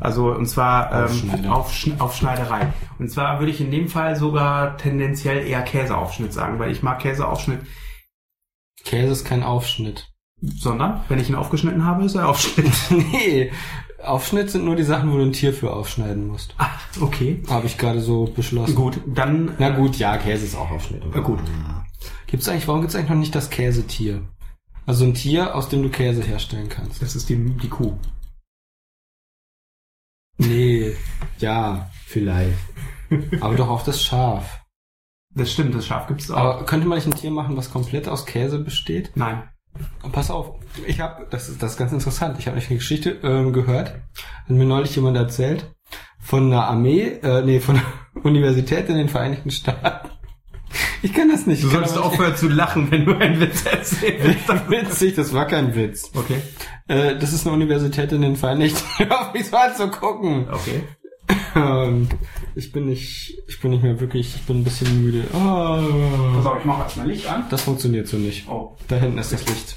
Also 0.00 0.32
und 0.32 0.46
zwar 0.46 0.92
ähm, 0.92 1.04
Aufschneider. 1.04 1.54
Aufschn 1.54 2.00
Aufschneiderei. 2.00 2.72
Und 2.98 3.10
zwar 3.10 3.40
würde 3.40 3.50
ich 3.52 3.60
in 3.60 3.70
dem 3.70 3.88
Fall 3.88 4.16
sogar 4.16 4.76
tendenziell 4.76 5.46
eher 5.46 5.62
Käseaufschnitt 5.62 6.32
sagen, 6.32 6.58
weil 6.58 6.70
ich 6.70 6.82
mag 6.82 7.00
Käseaufschnitt, 7.00 7.60
Käse 8.84 9.12
ist 9.12 9.24
kein 9.26 9.42
Aufschnitt. 9.42 10.08
sondern 10.40 11.00
wenn 11.08 11.18
ich 11.18 11.28
ihn 11.28 11.34
aufgeschnitten 11.34 11.84
habe, 11.84 12.04
ist 12.04 12.14
er 12.14 12.28
Aufschnitt. 12.28 12.70
nee, 12.90 13.50
Aufschnitt 14.02 14.50
sind 14.50 14.64
nur 14.64 14.76
die 14.76 14.84
Sachen, 14.84 15.12
wo 15.12 15.16
du 15.16 15.24
ein 15.24 15.32
Tier 15.32 15.52
für 15.52 15.72
aufschneiden 15.72 16.28
musst. 16.28 16.54
ah, 16.58 16.70
okay. 17.00 17.42
Habe 17.50 17.66
ich 17.66 17.76
gerade 17.76 18.00
so 18.00 18.26
beschlossen. 18.26 18.76
Gut, 18.76 19.00
dann 19.06 19.56
Na 19.58 19.70
gut, 19.70 19.96
ja, 19.96 20.16
Käse 20.16 20.46
ist 20.46 20.56
auch 20.56 20.70
Aufschnitt. 20.70 21.02
äh, 21.12 21.20
gut. 21.20 21.40
Gibt's 22.28 22.48
eigentlich, 22.48 22.68
warum 22.68 22.82
gibt's 22.82 22.94
eigentlich 22.94 23.10
noch 23.10 23.16
nicht 23.16 23.34
das 23.34 23.50
Käsetier? 23.50 24.22
Also 24.88 25.04
ein 25.04 25.12
Tier, 25.12 25.54
aus 25.54 25.68
dem 25.68 25.82
du 25.82 25.90
Käse 25.90 26.22
herstellen 26.22 26.70
kannst. 26.70 27.02
Das 27.02 27.14
ist 27.14 27.28
die, 27.28 27.36
die 27.36 27.68
Kuh. 27.68 27.98
Nee, 30.38 30.96
ja, 31.40 31.90
vielleicht. 32.06 32.56
Aber 33.42 33.54
doch 33.54 33.68
auch 33.68 33.84
das 33.84 34.02
Schaf. 34.02 34.64
Das 35.34 35.52
stimmt, 35.52 35.74
das 35.74 35.86
Schaf 35.86 36.06
gibt 36.06 36.22
es 36.22 36.30
auch. 36.30 36.38
Aber 36.38 36.64
könnte 36.64 36.86
man 36.86 36.96
nicht 36.96 37.06
ein 37.06 37.14
Tier 37.14 37.30
machen, 37.30 37.54
was 37.54 37.70
komplett 37.70 38.08
aus 38.08 38.24
Käse 38.24 38.60
besteht? 38.60 39.10
Nein. 39.14 39.50
Und 40.02 40.12
pass 40.12 40.30
auf, 40.30 40.54
ich 40.86 41.00
habe, 41.00 41.26
das 41.28 41.50
ist 41.50 41.62
das 41.62 41.72
ist 41.72 41.76
ganz 41.76 41.92
interessant. 41.92 42.38
Ich 42.38 42.46
habe 42.46 42.56
eine 42.56 42.66
Geschichte 42.66 43.10
ähm, 43.22 43.52
gehört, 43.52 43.90
hat 43.90 44.48
mir 44.48 44.64
neulich 44.64 44.96
jemand 44.96 45.18
erzählt 45.18 45.70
von 46.18 46.46
einer 46.46 46.66
Armee, 46.66 47.18
äh, 47.22 47.42
nee, 47.42 47.60
von 47.60 47.76
einer 47.76 47.86
Universität 48.24 48.88
in 48.88 48.96
den 48.96 49.10
Vereinigten 49.10 49.50
Staaten. 49.50 50.17
Ich 51.02 51.12
kann 51.14 51.28
das 51.28 51.46
nicht. 51.46 51.62
Du 51.62 51.68
solltest 51.68 51.96
aufhören 51.96 52.36
zu 52.36 52.48
lachen, 52.48 52.90
wenn 52.90 53.04
du 53.04 53.16
einen 53.16 53.40
Witz 53.40 53.64
erzählst. 53.64 54.48
Witzig, 54.68 55.14
das 55.14 55.32
war 55.32 55.46
kein 55.46 55.74
Witz. 55.74 56.10
okay. 56.14 56.40
Äh, 56.88 57.16
das 57.16 57.32
ist 57.32 57.46
eine 57.46 57.54
Universität 57.54 58.10
in 58.12 58.22
den 58.22 58.36
Vereinigten. 58.36 58.80
Hör 58.98 59.20
auf 59.28 59.32
mich 59.34 59.46
so 59.46 59.56
anzugucken. 59.56 60.48
Okay. 60.50 60.82
Ähm, 61.54 62.08
ich 62.54 62.72
bin 62.72 62.86
nicht, 62.86 63.36
ich 63.46 63.60
bin 63.60 63.70
nicht 63.70 63.82
mehr 63.82 64.00
wirklich, 64.00 64.34
ich 64.36 64.42
bin 64.42 64.60
ein 64.60 64.64
bisschen 64.64 65.02
müde. 65.04 65.24
Ah, 65.34 65.82
Pass 66.36 66.46
auf, 66.46 66.58
ich 66.58 66.64
mache 66.64 66.82
erstmal 66.82 67.06
Licht 67.06 67.26
an. 67.28 67.44
das 67.50 67.62
funktioniert 67.62 68.08
so 68.08 68.16
nicht. 68.16 68.48
Oh. 68.48 68.76
Da 68.88 68.96
hinten 68.96 69.18
ist 69.18 69.32
das 69.32 69.46
Licht. 69.46 69.76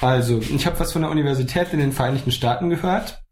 Also, 0.00 0.40
ich 0.40 0.66
habe 0.66 0.78
was 0.80 0.92
von 0.92 1.02
der 1.02 1.10
Universität 1.10 1.72
in 1.72 1.78
den 1.78 1.92
Vereinigten 1.92 2.30
Staaten 2.30 2.68
gehört. 2.68 3.22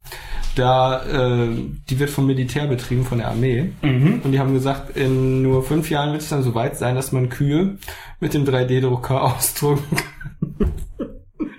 Da, 0.55 1.03
äh, 1.05 1.49
die 1.89 1.99
wird 1.99 2.11
vom 2.11 2.27
Militär 2.27 2.67
betrieben, 2.67 3.05
von 3.05 3.19
der 3.19 3.29
Armee. 3.29 3.71
Und 3.83 4.33
die 4.33 4.39
haben 4.39 4.53
gesagt, 4.53 4.97
in 4.97 5.43
nur 5.43 5.63
fünf 5.63 5.89
Jahren 5.89 6.13
wird 6.13 6.23
es 6.23 6.29
dann 6.29 6.43
so 6.43 6.55
weit 6.55 6.77
sein, 6.77 6.95
dass 6.95 7.11
man 7.13 7.31
Kühe 7.31 7.79
mit 8.21 8.35
dem 8.35 8.45
3D-Drucker 8.45 9.23
ausdrucken 9.37 9.97
kann. 9.97 10.73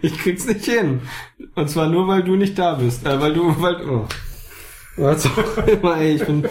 Ich 0.02 0.18
krieg's 0.18 0.46
nicht 0.46 0.66
hin. 0.66 1.02
Und 1.56 1.70
zwar 1.70 1.88
nur, 1.88 2.08
weil 2.08 2.24
du 2.24 2.36
nicht 2.36 2.60
da 2.60 2.76
bist. 2.76 3.06
Äh, 3.06 3.20
weil 3.20 3.34
du, 3.34 3.56
weil, 3.62 3.90
oh. 3.90 4.06
Was 4.96 5.26
auch 5.26 5.58
immer, 5.68 5.98
ey, 5.98 6.16
ich 6.16 6.26
bin, 6.26 6.46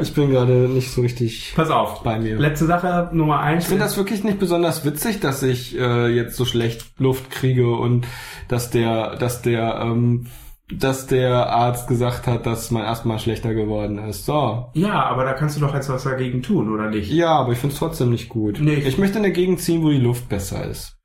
ich 0.00 0.14
bin 0.14 0.30
gerade 0.30 0.52
nicht 0.68 0.92
so 0.92 1.00
richtig 1.00 1.52
Pass 1.56 1.70
auf. 1.70 2.02
bei 2.04 2.20
mir. 2.20 2.38
Letzte 2.38 2.66
Sache, 2.66 3.10
Nummer 3.12 3.40
eins. 3.40 3.64
Ich 3.64 3.68
finde 3.70 3.84
das 3.84 3.96
wirklich 3.96 4.22
nicht 4.22 4.38
besonders 4.38 4.84
witzig, 4.84 5.18
dass 5.20 5.42
ich 5.42 5.76
äh, 5.76 6.08
jetzt 6.08 6.36
so 6.36 6.44
schlecht 6.44 6.86
Luft 6.98 7.30
kriege 7.30 7.70
und 7.70 8.06
dass 8.46 8.70
der, 8.70 9.16
dass 9.16 9.42
der, 9.42 9.80
ähm, 9.82 10.26
dass 10.70 11.06
der 11.06 11.48
Arzt 11.50 11.88
gesagt 11.88 12.26
hat, 12.26 12.46
dass 12.46 12.70
mein 12.70 12.84
Asthma 12.84 13.18
schlechter 13.18 13.54
geworden 13.54 13.98
ist. 13.98 14.26
So. 14.26 14.70
Ja, 14.74 15.04
aber 15.04 15.24
da 15.24 15.32
kannst 15.32 15.56
du 15.56 15.60
doch 15.60 15.74
jetzt 15.74 15.88
was 15.88 16.04
dagegen 16.04 16.42
tun, 16.42 16.72
oder 16.72 16.90
nicht? 16.90 17.10
Ja, 17.10 17.36
aber 17.36 17.52
ich 17.52 17.58
finde 17.58 17.72
es 17.72 17.78
trotzdem 17.78 18.10
nicht 18.10 18.28
gut. 18.28 18.60
Nee. 18.60 18.74
Ich 18.74 18.98
möchte 18.98 19.18
in 19.18 19.24
eine 19.24 19.32
Gegend 19.32 19.60
ziehen, 19.60 19.82
wo 19.82 19.90
die 19.90 19.98
Luft 19.98 20.28
besser 20.28 20.64
ist. 20.66 20.98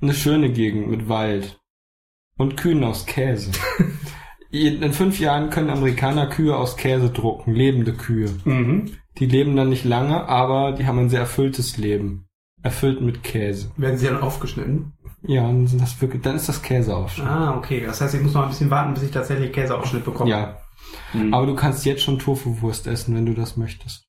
Eine 0.00 0.14
schöne 0.14 0.50
Gegend 0.50 0.88
mit 0.88 1.08
Wald. 1.08 1.58
Und 2.36 2.56
Kühen 2.56 2.84
aus 2.84 3.06
Käse. 3.06 3.52
In 4.50 4.92
fünf 4.92 5.18
Jahren 5.18 5.50
können 5.50 5.70
Amerikaner 5.70 6.28
Kühe 6.28 6.56
aus 6.56 6.76
Käse 6.76 7.10
drucken, 7.10 7.54
lebende 7.54 7.92
Kühe. 7.92 8.30
Mhm. 8.44 8.92
Die 9.18 9.26
leben 9.26 9.56
dann 9.56 9.68
nicht 9.68 9.84
lange, 9.84 10.28
aber 10.28 10.72
die 10.72 10.86
haben 10.86 10.98
ein 11.00 11.08
sehr 11.08 11.20
erfülltes 11.20 11.76
Leben. 11.76 12.28
Erfüllt 12.62 13.00
mit 13.00 13.24
Käse. 13.24 13.72
Werden 13.76 13.98
sie 13.98 14.06
dann 14.06 14.20
aufgeschnitten? 14.20 14.93
Ja, 15.26 15.42
dann, 15.42 15.66
sind 15.66 15.80
das 15.80 16.00
wirklich, 16.00 16.22
dann 16.22 16.36
ist 16.36 16.48
das 16.48 16.62
Käseaufschnitt. 16.62 17.26
Ah, 17.26 17.56
okay. 17.56 17.84
Das 17.84 18.00
heißt, 18.00 18.14
ich 18.14 18.22
muss 18.22 18.34
noch 18.34 18.42
ein 18.42 18.50
bisschen 18.50 18.70
warten, 18.70 18.92
bis 18.92 19.04
ich 19.04 19.10
tatsächlich 19.10 19.52
Käseaufschnitt 19.52 20.04
bekomme. 20.04 20.30
Ja. 20.30 20.60
Mhm. 21.14 21.32
Aber 21.32 21.46
du 21.46 21.54
kannst 21.54 21.84
jetzt 21.86 22.02
schon 22.02 22.18
Tofu-Wurst 22.18 22.86
essen, 22.86 23.14
wenn 23.14 23.24
du 23.24 23.32
das 23.32 23.56
möchtest. 23.56 24.06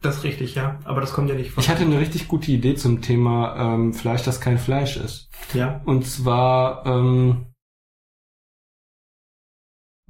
Das 0.00 0.18
ist 0.18 0.24
richtig, 0.24 0.54
ja. 0.54 0.78
Aber 0.84 1.00
das 1.00 1.12
kommt 1.12 1.28
ja 1.28 1.34
nicht 1.34 1.50
von. 1.50 1.62
Ich 1.62 1.68
hatte 1.68 1.82
eine 1.82 1.98
richtig 1.98 2.28
gute 2.28 2.50
Idee 2.52 2.74
zum 2.74 3.02
Thema 3.02 3.74
ähm, 3.74 3.94
Fleisch, 3.94 4.22
das 4.22 4.40
kein 4.40 4.58
Fleisch 4.58 4.96
ist. 4.96 5.28
ja. 5.54 5.80
Und 5.84 6.06
zwar, 6.06 6.86
ähm, 6.86 7.46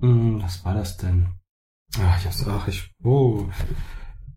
hm, 0.00 0.42
was 0.42 0.64
war 0.64 0.74
das 0.74 0.96
denn? 0.96 1.28
Ach, 1.98 2.18
ich 2.18 2.24
hab's, 2.26 2.46
ach, 2.48 2.68
ich, 2.68 2.90
oh. 3.02 3.46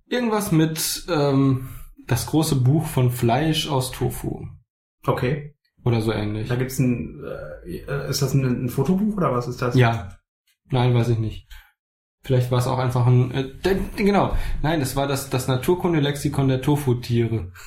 Irgendwas 0.08 0.52
mit, 0.52 1.06
ähm, 1.10 1.70
das 2.06 2.28
große 2.28 2.58
Buch 2.58 2.86
von 2.86 3.12
Fleisch 3.12 3.68
aus 3.68 3.92
Tofu. 3.92 4.48
Okay. 5.06 5.55
Oder 5.86 6.02
so 6.02 6.12
ähnlich. 6.12 6.50
Da 6.50 6.56
gibt's 6.56 6.80
ein, 6.80 7.24
äh, 7.66 8.10
ist 8.10 8.22
das 8.22 8.34
ein, 8.34 8.66
ein 8.66 8.70
Fotobuch 8.70 9.16
oder 9.18 9.32
was 9.32 9.48
ist 9.48 9.62
das? 9.62 9.76
Ja. 9.76 10.18
Nein, 10.72 10.94
weiß 10.96 11.10
ich 11.10 11.20
nicht. 11.20 11.48
Vielleicht 12.24 12.50
war 12.50 12.58
es 12.58 12.66
auch 12.68 12.80
einfach 12.80 13.06
ein, 13.06 13.32
äh, 13.32 13.52
genau. 13.96 14.36
Nein, 14.64 14.80
das 14.80 14.96
war 14.96 15.08
das, 15.08 15.30
das 15.30 15.48
Naturkundelexikon 15.48 16.48
der 16.48 16.62
Tofu-Tiere. 16.62 17.52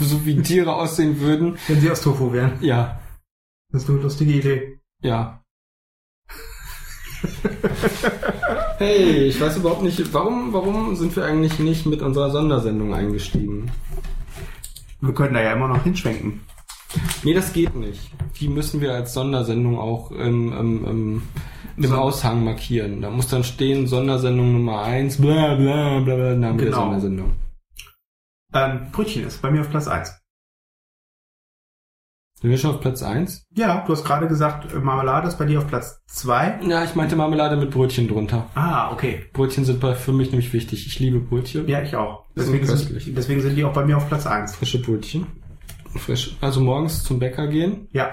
So 0.00 0.24
wie 0.24 0.40
Tiere 0.40 0.74
aussehen 0.74 1.20
würden. 1.20 1.58
Wenn 1.68 1.80
sie 1.80 1.90
aus 1.90 2.00
Tofu 2.00 2.32
wären. 2.32 2.52
Ja, 2.62 2.98
Das 3.70 3.82
ist 3.82 3.90
eine 3.90 3.98
lustige 3.98 4.32
Idee. 4.32 4.80
ja. 5.02 5.42
Hey, 8.78 9.26
ich 9.26 9.40
weiß 9.40 9.58
überhaupt 9.58 9.82
nicht, 9.82 10.12
warum, 10.14 10.52
warum 10.52 10.96
sind 10.96 11.14
wir 11.14 11.24
eigentlich 11.24 11.58
nicht 11.58 11.86
mit 11.86 12.02
unserer 12.02 12.30
Sondersendung 12.30 12.94
eingestiegen? 12.94 13.70
Wir 15.00 15.14
können 15.14 15.34
da 15.34 15.42
ja 15.42 15.52
immer 15.52 15.68
noch 15.68 15.84
hinschwenken. 15.84 16.40
Nee, 17.22 17.34
das 17.34 17.52
geht 17.52 17.74
nicht. 17.76 18.10
Die 18.40 18.48
müssen 18.48 18.80
wir 18.80 18.92
als 18.94 19.14
Sondersendung 19.14 19.78
auch 19.78 20.10
im, 20.10 20.52
im, 20.52 20.84
im, 20.86 21.22
im 21.76 21.84
So. 21.86 21.94
Aushang 21.96 22.44
markieren. 22.44 23.00
Da 23.00 23.10
muss 23.10 23.28
dann 23.28 23.44
stehen, 23.44 23.86
Sondersendung 23.86 24.52
Nummer 24.52 24.82
eins, 24.82 25.20
bla 25.20 25.54
bla 25.54 26.00
bla 26.00 26.14
bla, 26.14 26.34
Name 26.34 26.56
der 26.58 26.66
Genau. 26.66 26.76
Sondersendung. 26.82 27.32
Ähm, 28.54 28.88
Brötchen 28.92 29.24
ist 29.26 29.40
bei 29.40 29.50
mir 29.50 29.62
auf 29.62 29.70
Platz 29.70 29.88
eins. 29.88 30.18
Sind 32.40 32.50
wir 32.50 32.58
schon 32.58 32.72
auf 32.74 32.80
Platz 32.80 33.02
eins? 33.04 33.46
Ja, 33.54 33.84
du 33.86 33.92
hast 33.92 34.04
gerade 34.04 34.26
gesagt, 34.26 34.72
äh, 34.74 34.78
Marmelade 34.80 35.28
ist 35.28 35.38
bei 35.38 35.44
dir 35.44 35.60
auf 35.60 35.68
Platz 35.68 36.02
zwei. 36.08 36.58
Ja, 36.66 36.82
ich 36.82 36.96
meinte 36.96 37.14
Marmelade 37.14 37.56
mit 37.56 37.70
Brötchen 37.70 38.08
drunter. 38.08 38.50
Ah, 38.56 38.90
okay. 38.92 39.26
Brötchen 39.32 39.64
sind 39.64 39.78
bei, 39.80 39.94
für 39.94 40.12
mich 40.12 40.30
nämlich 40.32 40.52
wichtig. 40.52 40.84
Ich 40.86 40.98
liebe 40.98 41.20
Brötchen. 41.20 41.68
Ja, 41.68 41.82
ich 41.82 41.94
auch. 41.94 42.24
Deswegen 42.36 42.66
sind, 42.66 43.16
deswegen 43.16 43.40
sind 43.42 43.54
die 43.54 43.64
auch 43.64 43.72
bei 43.72 43.84
mir 43.86 43.96
auf 43.96 44.08
Platz 44.08 44.26
eins. 44.26 44.56
Frische 44.56 44.82
Brötchen. 44.82 45.26
Frisch. 45.98 46.36
Also 46.40 46.60
morgens 46.60 47.04
zum 47.04 47.18
Bäcker 47.18 47.46
gehen. 47.48 47.88
Ja. 47.92 48.10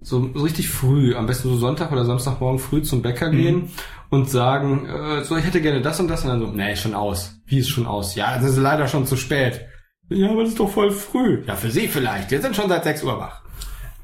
So, 0.00 0.30
so 0.34 0.42
richtig 0.42 0.68
früh, 0.68 1.14
am 1.14 1.26
besten 1.26 1.48
so 1.48 1.56
Sonntag 1.56 1.90
oder 1.92 2.04
Samstagmorgen 2.04 2.58
früh 2.58 2.82
zum 2.82 3.00
Bäcker 3.02 3.30
Mhm. 3.32 3.36
gehen 3.36 3.68
und 4.10 4.28
sagen, 4.28 4.86
äh, 4.86 5.24
so, 5.24 5.36
ich 5.36 5.44
hätte 5.44 5.60
gerne 5.62 5.80
das 5.80 5.98
und 6.00 6.08
das 6.08 6.22
und 6.22 6.28
dann 6.28 6.40
so, 6.40 6.46
nee, 6.48 6.72
ist 6.72 6.80
schon 6.82 6.94
aus. 6.94 7.36
Wie 7.46 7.58
ist 7.58 7.68
schon 7.70 7.86
aus? 7.86 8.14
Ja, 8.14 8.34
das 8.36 8.50
ist 8.50 8.56
leider 8.58 8.86
schon 8.88 9.06
zu 9.06 9.16
spät. 9.16 9.62
Ja, 10.10 10.30
aber 10.30 10.42
das 10.42 10.50
ist 10.50 10.60
doch 10.60 10.70
voll 10.70 10.90
früh. 10.90 11.42
Ja, 11.46 11.56
für 11.56 11.70
Sie 11.70 11.88
vielleicht. 11.88 12.30
Wir 12.30 12.42
sind 12.42 12.54
schon 12.54 12.68
seit 12.68 12.84
6 12.84 13.02
Uhr 13.04 13.18
wach. 13.18 13.42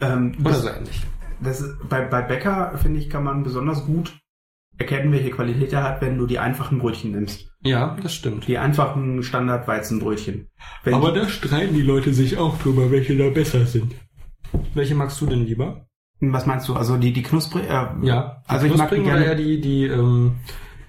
Ähm, 0.00 0.34
Oder 0.40 0.50
das, 0.52 0.62
so 0.62 0.68
ähnlich. 0.70 1.00
das 1.40 1.60
ist, 1.60 1.74
bei, 1.88 2.06
bei 2.06 2.22
Bäcker, 2.22 2.78
finde 2.78 2.98
ich, 3.00 3.10
kann 3.10 3.22
man 3.24 3.42
besonders 3.42 3.84
gut 3.84 4.18
erkennen, 4.78 5.12
welche 5.12 5.30
Qualität 5.30 5.74
er 5.74 5.82
hat, 5.82 6.00
wenn 6.00 6.16
du 6.16 6.26
die 6.26 6.38
einfachen 6.38 6.78
Brötchen 6.78 7.10
nimmst. 7.10 7.49
Ja, 7.62 7.96
das 8.02 8.14
stimmt. 8.14 8.48
Die 8.48 8.56
einfachen 8.58 9.22
Standardweizenbrötchen. 9.22 10.48
Wenn 10.84 10.94
Aber 10.94 11.12
da 11.12 11.28
streiten 11.28 11.74
die 11.74 11.82
Leute 11.82 12.14
sich 12.14 12.38
auch 12.38 12.58
drüber, 12.58 12.90
welche 12.90 13.16
da 13.16 13.28
besser 13.30 13.66
sind. 13.66 13.94
Welche 14.74 14.94
magst 14.94 15.20
du 15.20 15.26
denn 15.26 15.44
lieber? 15.46 15.86
was 16.22 16.44
meinst 16.44 16.68
du? 16.68 16.74
Also 16.74 16.98
die, 16.98 17.14
die 17.14 17.22
Knusprig, 17.22 17.64
äh, 17.70 17.86
Ja, 18.02 18.42
also 18.46 18.66
ich 18.66 18.76
mag 18.76 18.90
die 18.90 19.02
gerne, 19.02 19.24
eher 19.24 19.34
die, 19.34 19.58
die, 19.60 19.84
ähm, 19.86 20.32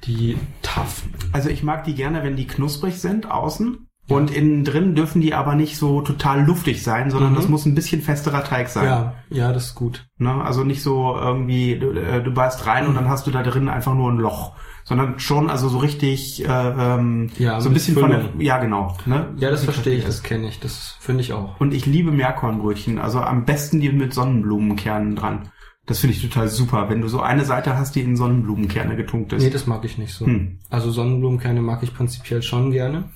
die 0.03 0.37
taffen. 0.61 1.13
also 1.31 1.47
ich 1.49 1.63
mag 1.63 1.85
die 1.85 1.95
gerne, 1.95 2.21
wenn 2.23 2.35
die 2.35 2.47
knusprig 2.47 2.99
sind, 2.99 3.29
außen. 3.31 3.87
Und 4.09 4.29
innen 4.35 4.65
drin 4.65 4.93
dürfen 4.93 5.21
die 5.21 5.33
aber 5.33 5.55
nicht 5.55 5.77
so 5.77 6.01
total 6.01 6.43
luftig 6.43 6.83
sein, 6.83 7.11
sondern 7.11 7.31
Mhm. 7.31 7.35
das 7.37 7.47
muss 7.47 7.65
ein 7.65 7.75
bisschen 7.75 8.01
festerer 8.01 8.43
Teig 8.43 8.67
sein. 8.67 8.83
Ja, 8.85 9.13
ja, 9.29 9.53
das 9.53 9.67
ist 9.67 9.75
gut. 9.75 10.05
Ne? 10.17 10.33
Also 10.43 10.65
nicht 10.65 10.83
so 10.83 11.15
irgendwie, 11.17 11.79
du, 11.79 11.91
äh, 11.91 12.21
du 12.21 12.33
beißt 12.33 12.65
rein 12.67 12.87
und 12.87 12.95
dann 12.95 13.07
hast 13.07 13.25
du 13.25 13.31
da 13.31 13.41
drin 13.41 13.69
einfach 13.69 13.93
nur 13.93 14.11
ein 14.11 14.17
Loch. 14.17 14.53
Sondern 14.83 15.19
schon 15.19 15.49
also 15.49 15.69
so 15.69 15.77
richtig, 15.77 16.43
äh, 16.43 16.47
ähm, 16.47 17.29
Ja, 17.37 17.59
so 17.61 17.69
ein 17.69 17.73
mit 17.73 17.81
bisschen 17.81 17.97
von 17.97 18.09
der, 18.09 18.21
Füllung. 18.21 18.41
ja 18.41 18.57
genau. 18.57 18.97
Ne? 19.05 19.33
Ja, 19.37 19.49
das 19.51 19.63
verstehe 19.63 19.95
ich, 19.95 20.05
das 20.05 20.23
kenne 20.23 20.47
ich, 20.47 20.59
das 20.59 20.97
finde 20.99 21.21
ich 21.21 21.33
auch. 21.33 21.59
Und 21.59 21.73
ich 21.73 21.85
liebe 21.85 22.11
Meerkornbrötchen. 22.11 22.99
Also 22.99 23.19
am 23.19 23.45
besten 23.45 23.79
die 23.79 23.91
mit 23.91 24.13
Sonnenblumenkernen 24.13 25.15
dran. 25.15 25.49
Das 25.85 25.99
finde 25.99 26.15
ich 26.15 26.21
total 26.21 26.47
super, 26.47 26.89
wenn 26.89 27.01
du 27.01 27.07
so 27.07 27.21
eine 27.21 27.43
Seite 27.43 27.77
hast, 27.77 27.95
die 27.95 28.01
in 28.01 28.15
Sonnenblumenkerne 28.15 28.95
getunkt 28.95 29.33
ist. 29.33 29.43
Nee, 29.43 29.49
das 29.49 29.65
mag 29.67 29.83
ich 29.83 29.97
nicht 29.97 30.13
so. 30.13 30.25
Hm. 30.25 30.59
Also 30.69 30.91
Sonnenblumenkerne 30.91 31.61
mag 31.61 31.83
ich 31.83 31.93
prinzipiell 31.93 32.41
schon 32.41 32.71
gerne. 32.71 33.09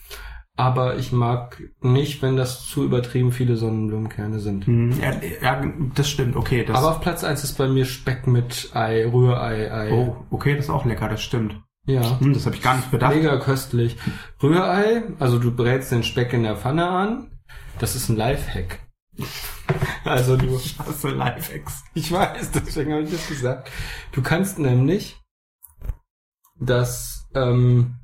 Aber 0.57 0.95
ich 0.97 1.11
mag 1.11 1.61
nicht, 1.81 2.21
wenn 2.21 2.37
das 2.37 2.65
zu 2.65 2.85
übertrieben 2.85 3.33
viele 3.33 3.57
Sonnenblumenkerne 3.57 4.39
sind. 4.39 4.65
Hm, 4.67 4.97
ja, 5.01 5.11
ja, 5.41 5.63
das 5.95 6.09
stimmt, 6.09 6.37
okay. 6.37 6.63
Das, 6.63 6.77
Aber 6.77 6.91
auf 6.91 7.01
Platz 7.01 7.25
eins 7.25 7.43
ist 7.43 7.57
bei 7.57 7.67
mir 7.67 7.85
Speck 7.85 8.25
mit 8.25 8.69
Ei, 8.73 9.05
Rührei, 9.05 9.69
Ei. 9.71 9.91
oh, 9.91 10.15
okay, 10.29 10.55
das 10.55 10.65
ist 10.65 10.71
auch 10.71 10.85
lecker, 10.85 11.09
das 11.09 11.21
stimmt. 11.21 11.61
Ja. 11.87 12.19
Hm, 12.19 12.33
das 12.33 12.45
habe 12.45 12.55
ich 12.55 12.61
gar 12.61 12.77
nicht 12.77 12.89
bedacht. 12.89 13.13
Mega 13.13 13.37
köstlich. 13.37 13.97
Rührei, 14.41 15.03
also 15.19 15.39
du 15.39 15.51
brätst 15.51 15.91
den 15.91 16.03
Speck 16.03 16.31
in 16.31 16.43
der 16.43 16.55
Pfanne 16.55 16.87
an. 16.87 17.31
Das 17.79 17.95
ist 17.95 18.09
ein 18.09 18.15
Lifehack. 18.15 18.79
Also 20.03 20.37
du, 20.37 20.55
Ich 20.57 20.77
hasse 20.77 21.09
Lifehacks. 21.09 21.83
ich 21.95 22.11
weiß, 22.11 22.51
deswegen 22.51 22.93
habe 22.93 23.01
ich 23.03 23.09
das 23.11 23.27
gesagt. 23.27 23.71
Du 24.11 24.21
kannst 24.21 24.59
nämlich 24.59 25.19
das 26.59 27.27
ähm, 27.33 27.95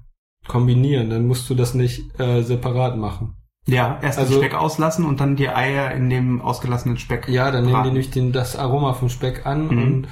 kombinieren, 0.52 1.10
dann 1.10 1.26
musst 1.28 1.50
du 1.50 1.56
das 1.56 1.74
nicht 1.74 2.20
äh, 2.20 2.42
separat 2.44 2.98
machen. 2.98 3.36
Ja, 3.68 4.00
erst 4.02 4.20
Also- 4.20 4.34
den 4.36 4.44
Speck 4.44 4.56
auslassen 4.60 5.06
und 5.06 5.20
dann 5.22 5.36
die 5.38 5.48
Eier 5.50 5.92
in 5.92 6.10
dem 6.10 6.42
ausgelassenen 6.42 6.98
Speck. 6.98 7.28
Ja, 7.30 7.52
dann 7.52 7.62
nehmen 7.64 7.68
die 7.68 7.74
braten. 7.74 7.88
nämlich 7.90 8.10
den, 8.12 8.32
das 8.32 8.56
Aroma 8.58 8.94
vom 8.94 9.08
Speck 9.10 9.46
an 9.46 9.68
Mhm. 9.68 9.84
und, 9.84 10.08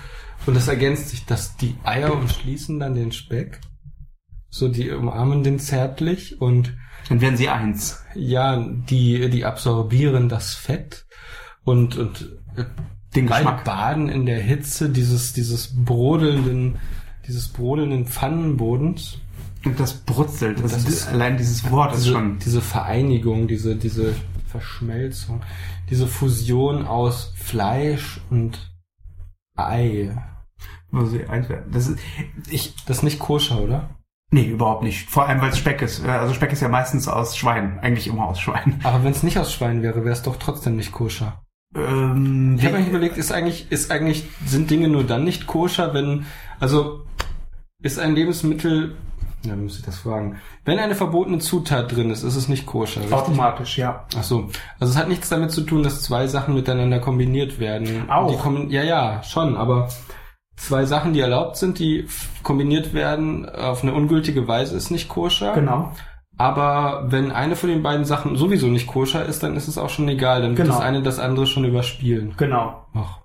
und 0.48 0.56
das 0.56 0.68
ergänzt 0.68 1.10
sich, 1.10 1.26
dass 1.26 1.58
die 1.58 1.76
Eier 1.84 2.14
umschließen 2.14 2.80
dann 2.80 2.96
den 2.96 3.12
Speck. 3.12 3.60
So, 4.50 4.68
die 4.70 4.90
umarmen 4.92 5.44
den 5.44 5.60
zärtlich 5.60 6.40
und 6.42 6.76
Dann 7.10 7.22
werden 7.22 7.38
sie 7.38 7.50
eins. 7.50 8.04
ja, 8.16 8.58
die, 8.90 9.30
die 9.30 9.46
absorbieren 9.46 10.30
das 10.30 10.54
Fett 10.56 11.06
und, 11.66 11.98
und 11.98 12.38
äh, 12.56 12.64
Den 13.16 13.28
Geschmack. 13.28 13.64
baden 13.66 14.10
in 14.10 14.26
der 14.26 14.40
Hitze 14.42 14.90
dieses, 14.90 15.34
dieses 15.34 15.84
brodelnden, 15.86 16.78
dieses 17.28 17.48
brodelnden 17.50 18.06
Pfannenbodens. 18.06 19.18
Und 19.66 19.80
das 19.80 19.94
brutzelt. 19.94 20.64
Das, 20.64 20.72
Das 20.74 20.84
ist, 20.84 20.90
ist- 20.90 21.08
allein 21.10 21.38
dieses 21.38 21.70
Wort 21.72 21.94
ist 21.94 22.04
Diese, 22.06 22.14
schon. 22.14 22.40
diese 22.40 22.62
Vereinigung, 22.62 23.48
diese, 23.48 23.76
diese 23.76 24.16
Verschmelzung, 24.48 25.42
diese 25.90 26.08
Fusion 26.08 26.86
aus 26.88 27.34
Fleisch 27.36 28.22
und 28.30 28.72
Ei. 29.58 30.16
werden. 30.92 31.72
Das 31.72 31.88
ist, 31.88 32.00
ich, 32.50 32.74
Das 32.86 32.98
ist 32.98 33.04
nicht 33.04 33.20
koscher, 33.20 33.62
oder? 33.62 33.90
nee, 34.32 34.46
überhaupt 34.46 34.84
nicht. 34.84 35.10
Vor 35.10 35.28
allem, 35.28 35.42
weil 35.42 35.50
es 35.50 35.58
Speck 35.58 35.82
ist. 35.82 36.04
Äh, 36.06 36.10
Also 36.10 36.34
Speck 36.34 36.52
ist 36.52 36.62
ja 36.62 36.70
meistens 36.70 37.08
aus 37.08 37.36
Schwein. 37.36 37.80
Eigentlich 37.80 38.08
immer 38.08 38.26
aus 38.28 38.40
Schwein. 38.40 38.80
Aber 38.84 39.04
wenn 39.04 39.12
es 39.12 39.24
nicht 39.24 39.38
aus 39.40 39.52
Schwein 39.54 39.82
wäre, 39.82 40.04
wäre 40.04 40.14
es 40.14 40.22
doch 40.24 40.38
trotzdem 40.38 40.76
nicht 40.78 40.92
koscher. 40.92 41.42
Ähm, 41.76 42.56
Ich 42.58 42.66
habe 42.66 42.78
eigentlich 42.78 42.90
überlegt, 42.90 43.18
ist 43.18 43.32
eigentlich, 43.32 43.72
ist 43.72 43.92
eigentlich, 43.92 44.26
sind 44.46 44.70
Dinge 44.72 44.88
nur 44.88 45.04
dann 45.04 45.24
nicht 45.24 45.46
koscher, 45.48 45.94
wenn, 45.94 46.26
also, 46.60 47.06
ist 47.84 48.00
ein 48.00 48.16
Lebensmittel, 48.16 48.96
ja, 49.46 49.56
muss 49.56 49.78
ich 49.80 49.86
das 49.86 50.00
fragen? 50.00 50.38
Wenn 50.66 50.80
eine 50.80 50.96
verbotene 50.96 51.40
Zutat 51.40 51.96
drin 51.96 52.10
ist, 52.12 52.24
ist 52.24 52.36
es 52.36 52.48
nicht 52.50 52.66
koscher. 52.66 53.02
richtig? 53.02 53.16
automatisch, 53.18 53.78
ja. 53.78 54.06
Ach 54.18 54.24
so. 54.24 54.50
Also 54.80 54.92
es 54.94 54.98
hat 54.98 55.08
nichts 55.10 55.30
damit 55.30 55.52
zu 55.52 55.62
tun, 55.62 55.84
dass 55.84 56.02
zwei 56.04 56.28
Sachen 56.28 56.54
miteinander 56.54 57.00
kombiniert 57.00 57.60
werden. 57.60 58.10
Auch. 58.10 58.32
Die 58.32 58.38
kommen, 58.38 58.70
ja, 58.70 58.84
ja, 58.84 59.24
schon, 59.24 59.56
aber 59.58 59.90
zwei 60.58 60.86
Sachen, 60.86 61.14
die 61.14 61.22
erlaubt 61.22 61.56
sind, 61.58 61.80
die 61.80 62.08
kombiniert 62.44 62.94
werden 62.94 63.48
auf 63.48 63.84
eine 63.84 63.94
ungültige 63.94 64.48
Weise, 64.48 64.76
ist 64.76 64.92
nicht 64.92 65.08
koscher. 65.08 65.54
Genau. 65.54 65.92
Aber 66.38 67.04
wenn 67.08 67.32
eine 67.32 67.56
von 67.58 67.70
den 67.70 67.84
beiden 67.84 68.06
Sachen 68.06 68.38
sowieso 68.38 68.68
nicht 68.68 68.88
koscher 68.88 69.26
ist, 69.26 69.44
dann 69.44 69.58
ist 69.58 69.68
es 69.68 69.78
auch 69.78 69.90
schon 69.90 70.08
egal. 70.08 70.42
Dann 70.42 70.52
wird 70.52 70.68
Genau. 70.68 70.78
das 70.78 70.82
eine 70.86 71.02
das 71.02 71.20
andere 71.20 71.46
schon 71.48 71.66
überspielen. 71.66 72.34
Genau. 72.38 72.86
Ach. 72.94 73.19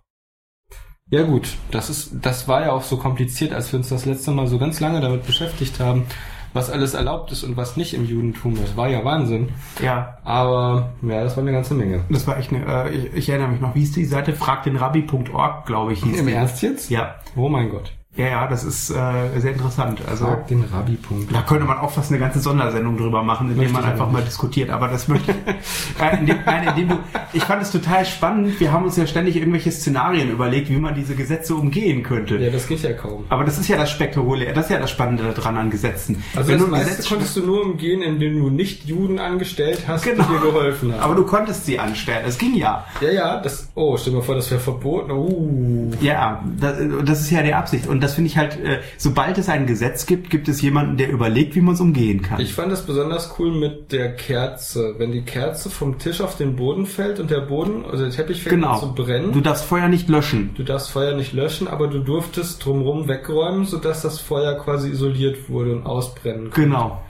Ja 1.14 1.22
gut, 1.22 1.46
das 1.70 1.90
ist, 1.90 2.10
das 2.22 2.48
war 2.48 2.62
ja 2.62 2.72
auch 2.72 2.82
so 2.82 2.96
kompliziert, 2.96 3.52
als 3.52 3.72
wir 3.72 3.78
uns 3.78 3.88
das 3.88 4.04
letzte 4.04 4.32
Mal 4.32 4.48
so 4.48 4.58
ganz 4.58 4.80
lange 4.80 5.00
damit 5.00 5.24
beschäftigt 5.24 5.78
haben, 5.78 6.06
was 6.54 6.70
alles 6.70 6.94
erlaubt 6.94 7.30
ist 7.30 7.44
und 7.44 7.56
was 7.56 7.76
nicht 7.76 7.94
im 7.94 8.04
Judentum. 8.04 8.56
Das 8.60 8.76
war 8.76 8.88
ja 8.88 9.04
Wahnsinn. 9.04 9.50
Ja, 9.80 10.18
Aber 10.24 10.92
ja, 11.02 11.22
das 11.22 11.36
war 11.36 11.44
eine 11.44 11.52
ganze 11.52 11.74
Menge. 11.74 12.04
das 12.10 12.26
war 12.26 12.36
echt 12.36 12.52
eine, 12.52 12.66
äh, 12.66 12.90
ich, 12.90 13.14
ich 13.14 13.28
erinnere 13.28 13.46
mich 13.50 13.60
noch, 13.60 13.76
wie 13.76 13.84
ist 13.84 13.94
die 13.94 14.06
Seite? 14.06 14.32
fragdenrabbi.org, 14.32 15.66
glaube 15.66 15.92
ich, 15.92 16.02
hieß 16.02 16.18
Im 16.18 16.26
die. 16.26 16.32
Ernst 16.32 16.60
jetzt? 16.62 16.90
Ja. 16.90 17.14
Oh 17.36 17.48
mein 17.48 17.70
Gott. 17.70 17.92
Ja, 18.16 18.26
ja, 18.26 18.46
das 18.46 18.62
ist 18.62 18.90
äh, 18.90 19.40
sehr 19.40 19.52
interessant. 19.52 20.00
Also 20.08 20.26
Frag 20.26 20.46
den 20.46 20.62
Rabbi-Punkt. 20.62 21.34
da 21.34 21.42
könnte 21.42 21.64
man 21.64 21.78
auch 21.78 21.90
fast 21.90 22.12
eine 22.12 22.20
ganze 22.20 22.38
Sondersendung 22.38 22.96
drüber 22.96 23.24
machen, 23.24 23.48
indem 23.48 23.72
Möchte 23.72 23.72
man 23.72 23.84
einfach 23.84 24.08
mal 24.08 24.22
diskutiert. 24.22 24.70
Aber 24.70 24.86
das 24.86 25.08
möchte 25.08 25.32
ich. 25.32 25.36
äh, 26.02 26.18
indem, 26.20 26.36
nein, 26.46 26.68
indem 26.68 26.88
du, 26.90 26.98
ich 27.32 27.42
fand 27.42 27.62
es 27.62 27.72
total 27.72 28.04
spannend. 28.04 28.60
Wir 28.60 28.70
haben 28.70 28.84
uns 28.84 28.96
ja 28.96 29.06
ständig 29.08 29.34
irgendwelche 29.36 29.72
Szenarien 29.72 30.30
überlegt, 30.30 30.70
wie 30.70 30.76
man 30.76 30.94
diese 30.94 31.16
Gesetze 31.16 31.56
umgehen 31.56 32.04
könnte. 32.04 32.36
Ja, 32.36 32.50
das 32.50 32.68
geht 32.68 32.82
ja 32.82 32.92
kaum. 32.92 33.24
Aber 33.30 33.42
das 33.42 33.58
ist 33.58 33.66
ja 33.66 33.76
das 33.76 33.90
Spektakuläre, 33.90 34.52
das 34.52 34.66
ist 34.66 34.70
ja 34.70 34.78
das 34.78 34.92
Spannende 34.92 35.24
daran 35.34 35.56
an 35.56 35.70
Gesetzen. 35.70 36.22
Also 36.36 36.52
Wenn 36.52 36.70
das 36.70 36.86
Gesetz 36.86 37.08
konntest 37.08 37.36
du 37.36 37.40
nur 37.44 37.62
umgehen, 37.64 38.00
indem 38.02 38.38
du 38.38 38.48
nicht 38.48 38.84
Juden 38.84 39.18
angestellt 39.18 39.82
hast, 39.88 40.04
Genau. 40.04 40.22
die 40.22 40.32
dir 40.34 40.40
geholfen 40.52 40.92
haben. 40.92 41.00
aber 41.00 41.14
du 41.16 41.24
konntest 41.24 41.66
sie 41.66 41.80
anstellen. 41.80 42.22
Das 42.24 42.38
ging 42.38 42.54
ja. 42.54 42.84
ja, 43.00 43.10
ja, 43.10 43.40
das. 43.40 43.68
Oh, 43.74 43.96
stell 43.96 44.12
dir 44.12 44.18
mal 44.20 44.24
vor, 44.24 44.36
das 44.36 44.48
wäre 44.52 44.60
verboten. 44.60 45.10
Uh. 45.10 45.90
Ja, 46.00 46.44
das, 46.60 46.76
das 47.04 47.20
ist 47.22 47.30
ja 47.30 47.42
die 47.42 47.52
Absicht. 47.54 47.88
Und 47.88 48.03
das 48.04 48.14
finde 48.14 48.28
ich 48.28 48.36
halt, 48.36 48.58
äh, 48.60 48.80
sobald 48.98 49.38
es 49.38 49.48
ein 49.48 49.66
Gesetz 49.66 50.06
gibt, 50.06 50.30
gibt 50.30 50.48
es 50.48 50.60
jemanden, 50.62 50.96
der 50.96 51.10
überlegt, 51.10 51.54
wie 51.56 51.60
man 51.60 51.74
es 51.74 51.80
umgehen 51.80 52.22
kann. 52.22 52.40
Ich 52.40 52.54
fand 52.54 52.70
das 52.70 52.86
besonders 52.86 53.34
cool 53.38 53.52
mit 53.52 53.92
der 53.92 54.14
Kerze. 54.14 54.94
Wenn 54.98 55.10
die 55.10 55.22
Kerze 55.22 55.70
vom 55.70 55.98
Tisch 55.98 56.20
auf 56.20 56.36
den 56.36 56.54
Boden 56.56 56.86
fällt 56.86 57.18
und 57.18 57.30
der 57.30 57.40
Boden, 57.40 57.84
also 57.84 58.04
der 58.04 58.12
Teppich 58.12 58.42
fängt 58.42 58.56
genau. 58.56 58.74
an 58.74 58.80
zu 58.80 58.94
brennen. 58.94 59.32
Du 59.32 59.40
darfst 59.40 59.64
Feuer 59.64 59.88
nicht 59.88 60.08
löschen. 60.08 60.50
Du 60.54 60.62
darfst 60.62 60.90
Feuer 60.90 61.16
nicht 61.16 61.32
löschen, 61.32 61.66
aber 61.66 61.88
du 61.88 61.98
durftest 61.98 62.64
drumherum 62.64 63.08
wegräumen, 63.08 63.64
sodass 63.64 64.02
das 64.02 64.20
Feuer 64.20 64.54
quasi 64.54 64.90
isoliert 64.90 65.48
wurde 65.48 65.72
und 65.72 65.86
ausbrennen 65.86 66.50
konnte. 66.50 66.60
Genau. 66.60 67.02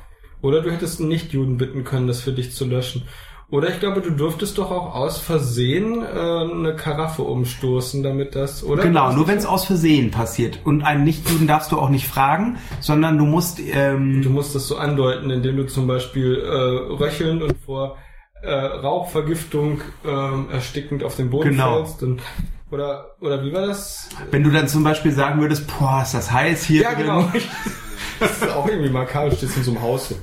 Oder 0.42 0.60
du 0.60 0.70
hättest 0.70 1.00
einen 1.00 1.08
Nicht-Juden 1.08 1.56
bitten 1.56 1.84
können, 1.84 2.06
das 2.06 2.20
für 2.20 2.32
dich 2.32 2.52
zu 2.52 2.66
löschen. 2.66 3.02
Oder 3.50 3.68
ich 3.68 3.78
glaube, 3.78 4.00
du 4.00 4.10
durftest 4.10 4.58
doch 4.58 4.70
auch 4.70 4.94
aus 4.94 5.18
Versehen 5.18 6.02
äh, 6.02 6.06
eine 6.08 6.74
Karaffe 6.76 7.22
umstoßen, 7.22 8.02
damit 8.02 8.34
das, 8.34 8.64
oder? 8.64 8.82
Genau, 8.82 9.12
nur 9.12 9.28
wenn 9.28 9.36
es 9.36 9.44
das? 9.44 9.52
aus 9.52 9.64
Versehen 9.66 10.10
passiert. 10.10 10.60
Und 10.64 10.82
einen 10.82 11.04
Nichtjuden 11.04 11.46
darfst 11.46 11.70
du 11.70 11.78
auch 11.78 11.90
nicht 11.90 12.08
fragen, 12.08 12.58
sondern 12.80 13.18
du 13.18 13.24
musst, 13.26 13.60
ähm, 13.60 14.22
Du 14.22 14.30
musst 14.30 14.54
das 14.54 14.66
so 14.66 14.76
andeuten, 14.76 15.30
indem 15.30 15.56
du 15.58 15.66
zum 15.66 15.86
Beispiel 15.86 16.36
äh, 16.42 16.48
röchelnd 16.94 17.42
und 17.42 17.54
vor 17.64 17.96
äh, 18.42 18.50
Rauchvergiftung 18.52 19.80
ähm, 20.06 20.48
erstickend 20.50 21.04
auf 21.04 21.16
den 21.16 21.30
Boden 21.30 21.50
Genau. 21.50 21.76
fällst. 21.84 22.02
Und, 22.02 22.22
oder, 22.70 23.14
oder 23.20 23.44
wie 23.44 23.52
war 23.52 23.66
das? 23.66 24.08
wenn 24.30 24.42
du 24.42 24.50
dann 24.50 24.68
zum 24.68 24.82
Beispiel 24.82 25.12
sagen 25.12 25.40
würdest, 25.40 25.66
boah, 25.78 26.00
ist 26.02 26.14
das 26.14 26.32
heiß 26.32 26.64
hier 26.64 26.82
Ja, 26.82 26.94
drin. 26.94 27.02
genau. 27.06 27.28
Das 28.20 28.30
ist 28.42 28.48
auch 28.50 28.66
irgendwie 28.68 28.90
makaber, 28.90 29.30
stehst 29.32 29.56
in 29.56 29.64
so 29.64 29.72
einem 29.72 29.82
Haus 29.82 30.08
so. 30.10 30.14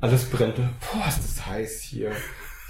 Alles 0.00 0.24
brennt. 0.24 0.54
Boah, 0.56 1.08
ist 1.08 1.18
das 1.18 1.46
heiß 1.46 1.80
hier. 1.82 2.12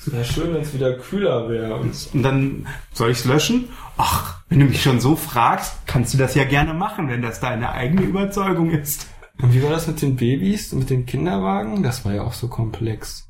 Es 0.01 0.11
wäre 0.11 0.25
schön, 0.25 0.55
wenn 0.55 0.63
es 0.63 0.73
wieder 0.73 0.95
kühler 0.95 1.49
wäre. 1.51 1.77
Und 1.77 2.09
dann 2.15 2.67
soll 2.93 3.11
ich's 3.11 3.27
löschen? 3.27 3.69
Ach, 3.99 4.41
wenn 4.49 4.61
du 4.61 4.65
mich 4.65 4.83
schon 4.83 4.99
so 4.99 5.15
fragst, 5.15 5.87
kannst 5.87 6.15
du 6.15 6.19
das 6.19 6.35
ja 6.35 6.45
gerne 6.45 6.73
machen, 6.73 7.09
wenn 7.09 7.21
das 7.21 7.41
deine 7.41 7.73
eigene 7.73 8.03
Überzeugung 8.03 8.71
ist. 8.71 9.09
Und 9.43 9.53
wie 9.53 9.63
war 9.63 9.71
das 9.71 9.87
mit 9.87 10.01
den 10.01 10.17
Babys, 10.17 10.73
mit 10.73 10.89
den 10.89 11.05
Kinderwagen? 11.05 11.83
Das 11.83 12.05
war 12.07 12.15
ja 12.15 12.23
auch 12.23 12.33
so 12.33 12.49
komplex. 12.49 13.29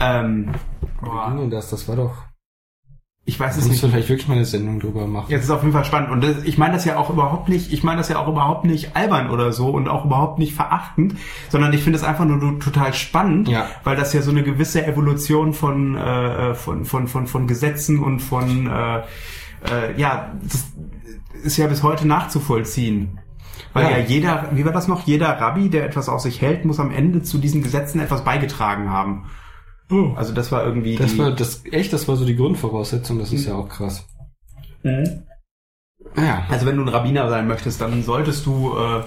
Ähm, 0.00 0.54
Wie 1.00 1.08
ging 1.08 1.38
denn 1.38 1.50
das? 1.50 1.70
Das 1.70 1.86
war 1.88 1.96
doch. 1.96 2.29
Ich 3.30 3.38
weiß 3.38 3.56
es 3.56 3.68
nicht. 3.68 3.80
wir 3.80 3.88
vielleicht 3.90 4.08
wirklich 4.08 4.26
mal 4.26 4.34
eine 4.34 4.44
Sendung 4.44 4.80
drüber 4.80 5.06
machen. 5.06 5.26
Jetzt 5.30 5.44
ist 5.44 5.50
auf 5.50 5.60
jeden 5.62 5.72
Fall 5.72 5.84
spannend. 5.84 6.10
Und 6.10 6.24
das, 6.24 6.42
ich 6.42 6.58
meine 6.58 6.74
das 6.74 6.84
ja 6.84 6.96
auch 6.96 7.10
überhaupt 7.10 7.48
nicht, 7.48 7.72
ich 7.72 7.84
meine 7.84 7.98
das 7.98 8.08
ja 8.08 8.18
auch 8.18 8.26
überhaupt 8.26 8.64
nicht 8.64 8.96
albern 8.96 9.30
oder 9.30 9.52
so 9.52 9.68
und 9.70 9.88
auch 9.88 10.04
überhaupt 10.04 10.40
nicht 10.40 10.52
verachtend, 10.54 11.14
sondern 11.48 11.72
ich 11.72 11.82
finde 11.84 11.96
es 11.96 12.04
einfach 12.04 12.24
nur 12.24 12.58
total 12.58 12.92
spannend, 12.92 13.48
Ja. 13.48 13.66
weil 13.84 13.94
das 13.96 14.12
ja 14.12 14.22
so 14.22 14.32
eine 14.32 14.42
gewisse 14.42 14.84
Evolution 14.84 15.52
von, 15.52 15.96
äh, 15.96 16.54
von, 16.54 16.84
von, 16.84 17.06
von, 17.06 17.28
von 17.28 17.46
Gesetzen 17.46 18.00
und 18.00 18.18
von, 18.18 18.66
äh, 18.66 18.96
äh, 18.98 19.02
ja, 19.96 20.32
das 20.42 20.66
ist 21.44 21.56
ja 21.56 21.68
bis 21.68 21.84
heute 21.84 22.08
nachzuvollziehen. 22.08 23.20
Weil 23.72 23.84
Ja. 23.84 23.90
ja. 23.90 23.98
jeder, 23.98 24.48
wie 24.52 24.64
war 24.64 24.72
das 24.72 24.88
noch? 24.88 25.06
Jeder 25.06 25.28
Rabbi, 25.28 25.70
der 25.70 25.84
etwas 25.86 26.08
aus 26.08 26.24
sich 26.24 26.40
hält, 26.42 26.64
muss 26.64 26.80
am 26.80 26.90
Ende 26.90 27.22
zu 27.22 27.38
diesen 27.38 27.62
Gesetzen 27.62 28.00
etwas 28.00 28.24
beigetragen 28.24 28.90
haben. 28.90 29.26
Also 30.16 30.32
das 30.32 30.52
war 30.52 30.64
irgendwie 30.64 30.96
Das 30.96 31.12
die, 31.12 31.18
war 31.18 31.32
das 31.32 31.64
echt, 31.70 31.92
das 31.92 32.06
war 32.08 32.16
so 32.16 32.24
die 32.24 32.36
Grundvoraussetzung, 32.36 33.18
das 33.18 33.32
ist 33.32 33.46
ja 33.46 33.54
auch 33.54 33.68
krass. 33.68 34.06
Ja. 36.16 36.46
Also 36.48 36.66
wenn 36.66 36.76
du 36.76 36.82
ein 36.82 36.88
Rabbiner 36.88 37.28
sein 37.28 37.46
möchtest, 37.46 37.80
dann 37.80 38.02
solltest 38.02 38.46
du 38.46 38.76
äh, 38.76 39.02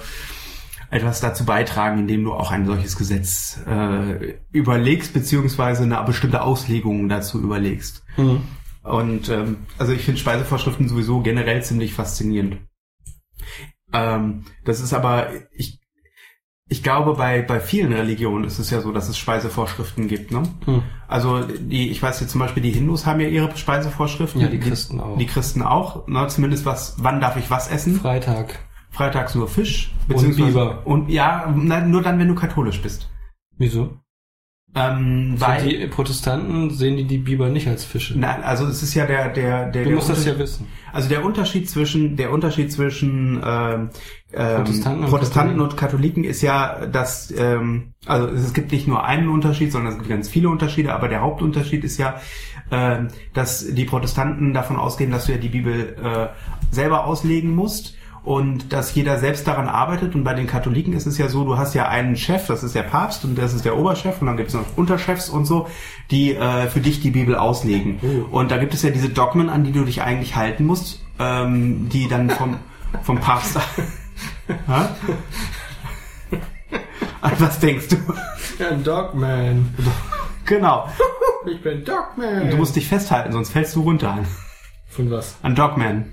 etwas 0.89 1.21
dazu 1.21 1.45
beitragen, 1.45 1.99
indem 1.99 2.23
du 2.23 2.33
auch 2.33 2.51
ein 2.51 2.65
solches 2.65 2.97
Gesetz 2.97 3.59
äh, 3.67 4.35
überlegst, 4.51 5.13
beziehungsweise 5.13 5.83
eine 5.83 6.01
bestimmte 6.05 6.41
Auslegung 6.41 7.09
dazu 7.09 7.41
überlegst. 7.41 8.03
Mhm. 8.17 8.43
Und 8.83 9.29
ähm, 9.29 9.65
also 9.77 9.93
ich 9.93 10.03
finde 10.03 10.19
Speisevorschriften 10.19 10.89
sowieso 10.89 11.21
generell 11.21 11.63
ziemlich 11.63 11.93
faszinierend. 11.93 12.57
Ähm, 13.93 14.43
das 14.65 14.81
ist 14.81 14.93
aber, 14.93 15.29
ich, 15.51 15.79
ich 16.69 16.81
glaube, 16.81 17.15
bei, 17.15 17.41
bei 17.41 17.59
vielen 17.59 17.91
Religionen 17.93 18.45
ist 18.45 18.57
es 18.57 18.69
ja 18.69 18.81
so, 18.81 18.91
dass 18.91 19.09
es 19.09 19.17
Speisevorschriften 19.17 20.07
gibt. 20.07 20.31
Ne? 20.31 20.43
Hm. 20.65 20.83
Also 21.07 21.41
die, 21.41 21.91
ich 21.91 22.01
weiß 22.01 22.21
jetzt 22.21 22.31
zum 22.31 22.39
Beispiel, 22.39 22.63
die 22.63 22.71
Hindus 22.71 23.05
haben 23.05 23.19
ja 23.19 23.27
ihre 23.27 23.55
Speisevorschriften. 23.55 24.41
Ja, 24.41 24.47
die 24.47 24.59
Christen 24.59 24.99
auch. 24.99 25.17
Die 25.17 25.25
Christen 25.25 25.61
auch. 25.61 26.07
Ne? 26.07 26.27
Zumindest 26.29 26.65
was, 26.65 26.95
wann 26.99 27.19
darf 27.19 27.37
ich 27.37 27.51
was 27.51 27.69
essen? 27.69 27.95
Freitag. 27.95 28.59
Freitags 28.89 29.35
nur 29.35 29.47
Fisch. 29.47 29.93
Biber. 30.07 30.85
Und 30.85 31.09
ja, 31.09 31.53
nein, 31.55 31.89
nur 31.91 32.01
dann, 32.01 32.19
wenn 32.19 32.27
du 32.27 32.35
katholisch 32.35 32.81
bist. 32.81 33.09
Wieso? 33.57 33.97
Ähm, 34.75 35.35
Weil 35.37 35.67
die 35.67 35.87
Protestanten 35.87 36.71
sehen 36.71 36.97
die 36.97 37.03
die 37.03 37.19
Biber 37.19 37.49
nicht 37.49 37.67
als 37.67 37.85
Fische. 37.85 38.17
nein, 38.17 38.43
also 38.43 38.65
es 38.65 38.81
ist 38.81 38.95
ja 38.95 39.05
der, 39.05 39.29
der, 39.29 39.69
der, 39.69 39.83
du 39.83 39.89
der 39.89 39.95
musst 39.95 40.09
das 40.09 40.25
ja 40.25 40.37
wissen. 40.39 40.67
Also 40.91 41.09
der 41.09 41.23
Unterschied 41.23 41.69
zwischen 41.69 42.15
der 42.15 42.31
Unterschied 42.31 42.71
zwischen 42.71 43.39
ähm, 43.45 43.89
ähm, 44.33 44.55
Protestanten 44.55 45.05
Protestanten, 45.05 45.59
und 45.59 45.73
und, 45.73 45.77
Katholiken 45.77 46.23
ist 46.23 46.41
ja, 46.41 46.87
dass 46.87 47.31
ähm, 47.37 47.93
also 48.07 48.27
es 48.29 48.53
gibt 48.53 48.71
nicht 48.71 48.87
nur 48.87 49.03
einen 49.03 49.29
Unterschied, 49.29 49.71
sondern 49.71 49.93
es 49.93 49.99
gibt 49.99 50.09
ganz 50.09 50.27
viele 50.27 50.49
Unterschiede. 50.49 50.93
Aber 50.93 51.07
der 51.07 51.21
Hauptunterschied 51.21 51.83
ist 51.83 51.99
ja, 51.99 52.19
ähm, 52.71 53.09
dass 53.35 53.67
die 53.67 53.85
Protestanten 53.85 54.53
davon 54.53 54.77
ausgehen, 54.77 55.11
dass 55.11 55.25
du 55.25 55.33
ja 55.33 55.37
die 55.37 55.49
Bibel 55.49 55.95
äh, 56.03 56.27
selber 56.73 57.05
auslegen 57.05 57.53
musst 57.53 57.95
und 58.23 58.71
dass 58.71 58.95
jeder 58.95 59.19
selbst 59.19 59.47
daran 59.47 59.67
arbeitet. 59.67 60.15
Und 60.15 60.23
bei 60.23 60.33
den 60.33 60.47
Katholiken 60.47 60.93
ist 60.93 61.05
es 61.05 61.17
ja 61.17 61.27
so, 61.27 61.43
du 61.43 61.57
hast 61.57 61.73
ja 61.73 61.89
einen 61.89 62.15
Chef, 62.15 62.47
das 62.47 62.63
ist 62.63 62.73
der 62.75 62.83
Papst 62.83 63.25
und 63.25 63.37
das 63.37 63.53
ist 63.53 63.65
der 63.65 63.77
Oberchef 63.77 64.21
und 64.21 64.27
dann 64.27 64.37
gibt 64.37 64.49
es 64.49 64.55
noch 64.55 64.65
Unterchefs 64.77 65.29
und 65.29 65.45
so, 65.45 65.67
die 66.09 66.33
äh, 66.33 66.67
für 66.67 66.79
dich 66.79 67.01
die 67.01 67.11
Bibel 67.11 67.35
auslegen. 67.35 68.27
Und 68.31 68.51
da 68.51 68.57
gibt 68.57 68.73
es 68.73 68.81
ja 68.81 68.91
diese 68.91 69.09
Dogmen, 69.09 69.49
an 69.49 69.63
die 69.63 69.71
du 69.71 69.83
dich 69.83 70.01
eigentlich 70.01 70.35
halten 70.35 70.65
musst, 70.65 71.01
ähm, 71.19 71.89
die 71.89 72.07
dann 72.07 72.29
vom, 72.29 72.57
vom 73.01 73.19
Papst... 73.19 73.59
An 77.21 77.31
was 77.39 77.59
denkst 77.59 77.87
du? 77.87 77.95
Ja, 78.59 78.71
Dogman. 78.71 79.73
Genau. 80.45 80.89
Ich 81.49 81.61
bin 81.61 81.85
Dogman. 81.85 82.49
Du 82.49 82.57
musst 82.57 82.75
dich 82.75 82.87
festhalten, 82.87 83.31
sonst 83.31 83.51
fällst 83.51 83.75
du 83.75 83.81
runter. 83.81 84.19
Von 84.89 85.09
was? 85.09 85.37
An 85.41 85.55
Dogman. 85.55 86.11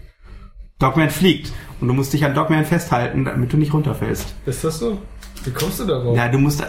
Dogman 0.81 1.11
fliegt. 1.11 1.53
Und 1.81 1.87
du 1.89 1.95
musst 1.95 2.13
dich 2.13 2.25
an 2.25 2.35
Dogman 2.35 2.65
festhalten, 2.65 3.25
damit 3.25 3.53
du 3.53 3.57
nicht 3.57 3.73
runterfällst. 3.73 4.35
Ist 4.47 4.65
das 4.65 4.81
so? 4.81 5.01
Wie 5.45 5.51
kommst 5.53 5.79
du 5.79 5.85
darauf? 5.85 6.17
Ja, 6.17 6.29
du 6.29 6.39
musst... 6.39 6.65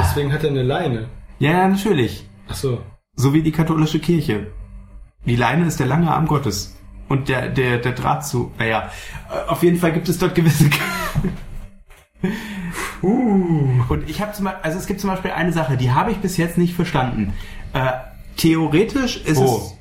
Deswegen 0.00 0.32
hat 0.32 0.44
er 0.44 0.50
eine 0.50 0.62
Leine. 0.62 1.08
Ja, 1.38 1.50
ja, 1.50 1.68
natürlich. 1.68 2.26
Ach 2.48 2.54
so. 2.54 2.80
So 3.16 3.34
wie 3.34 3.42
die 3.42 3.52
katholische 3.52 3.98
Kirche. 3.98 4.46
Die 5.26 5.36
Leine 5.36 5.66
ist 5.66 5.80
der 5.80 5.86
lange 5.86 6.10
Arm 6.10 6.26
Gottes. 6.26 6.76
Und 7.08 7.28
der, 7.28 7.48
der, 7.48 7.78
der 7.78 7.92
Draht 7.92 8.26
zu... 8.26 8.52
Naja, 8.58 8.90
äh, 9.30 9.48
auf 9.50 9.62
jeden 9.62 9.78
Fall 9.78 9.92
gibt 9.92 10.08
es 10.08 10.18
dort 10.18 10.34
gewisse... 10.34 10.70
uh. 13.02 13.84
Und 13.88 14.08
ich 14.08 14.22
habe 14.22 14.32
zum 14.32 14.46
Beispiel... 14.46 14.62
Also 14.62 14.78
es 14.78 14.86
gibt 14.86 15.00
zum 15.00 15.10
Beispiel 15.10 15.32
eine 15.32 15.52
Sache, 15.52 15.76
die 15.76 15.90
habe 15.90 16.12
ich 16.12 16.18
bis 16.18 16.38
jetzt 16.38 16.56
nicht 16.56 16.74
verstanden. 16.74 17.34
Äh, 17.74 17.92
theoretisch 18.36 19.22
ist 19.24 19.36
Wo? 19.38 19.56
es... 19.56 19.74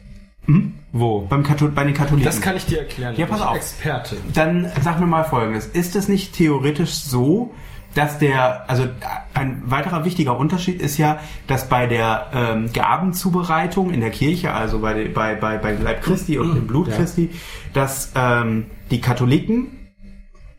Hm? 0.48 0.74
Wo? 0.96 1.22
Beim 1.22 1.42
Kathol 1.44 1.70
bei 1.70 1.84
den 1.84 1.96
Katholiken. 1.96 2.24
Das 2.24 2.40
kann 2.40 2.56
ich 2.56 2.66
dir 2.68 2.80
erklären. 2.80 3.16
Ja, 3.18 3.26
pass 3.26 3.42
auf. 3.42 3.56
Experte. 3.56 4.16
Dann 4.34 4.72
sag 4.82 5.00
mir 5.00 5.08
mal 5.08 5.24
Folgendes. 5.24 5.66
Ist 5.66 5.96
es 5.96 6.08
nicht 6.08 6.34
theoretisch 6.36 6.92
so, 6.94 7.52
dass 7.96 8.20
der, 8.20 8.70
also 8.70 8.88
ein 9.34 9.64
weiterer 9.66 10.06
wichtiger 10.06 10.38
Unterschied 10.38 10.82
ist 10.82 10.98
ja, 11.00 11.20
dass 11.48 11.68
bei 11.68 11.88
der 11.88 12.28
ähm, 12.34 12.70
Gabenzubereitung 12.74 13.92
in 13.92 14.02
der 14.02 14.12
Kirche, 14.12 14.54
also 14.54 14.80
bei, 14.80 15.08
bei, 15.08 15.36
bei, 15.36 15.58
bei 15.58 15.74
Leib 15.74 16.04
Christi 16.04 16.38
und 16.38 16.54
dem 16.56 16.68
Blut 16.68 16.88
Ja. 16.88 16.96
Christi, 16.96 17.32
dass 17.74 18.12
ähm, 18.16 18.68
die 18.92 19.02
Katholiken 19.02 19.80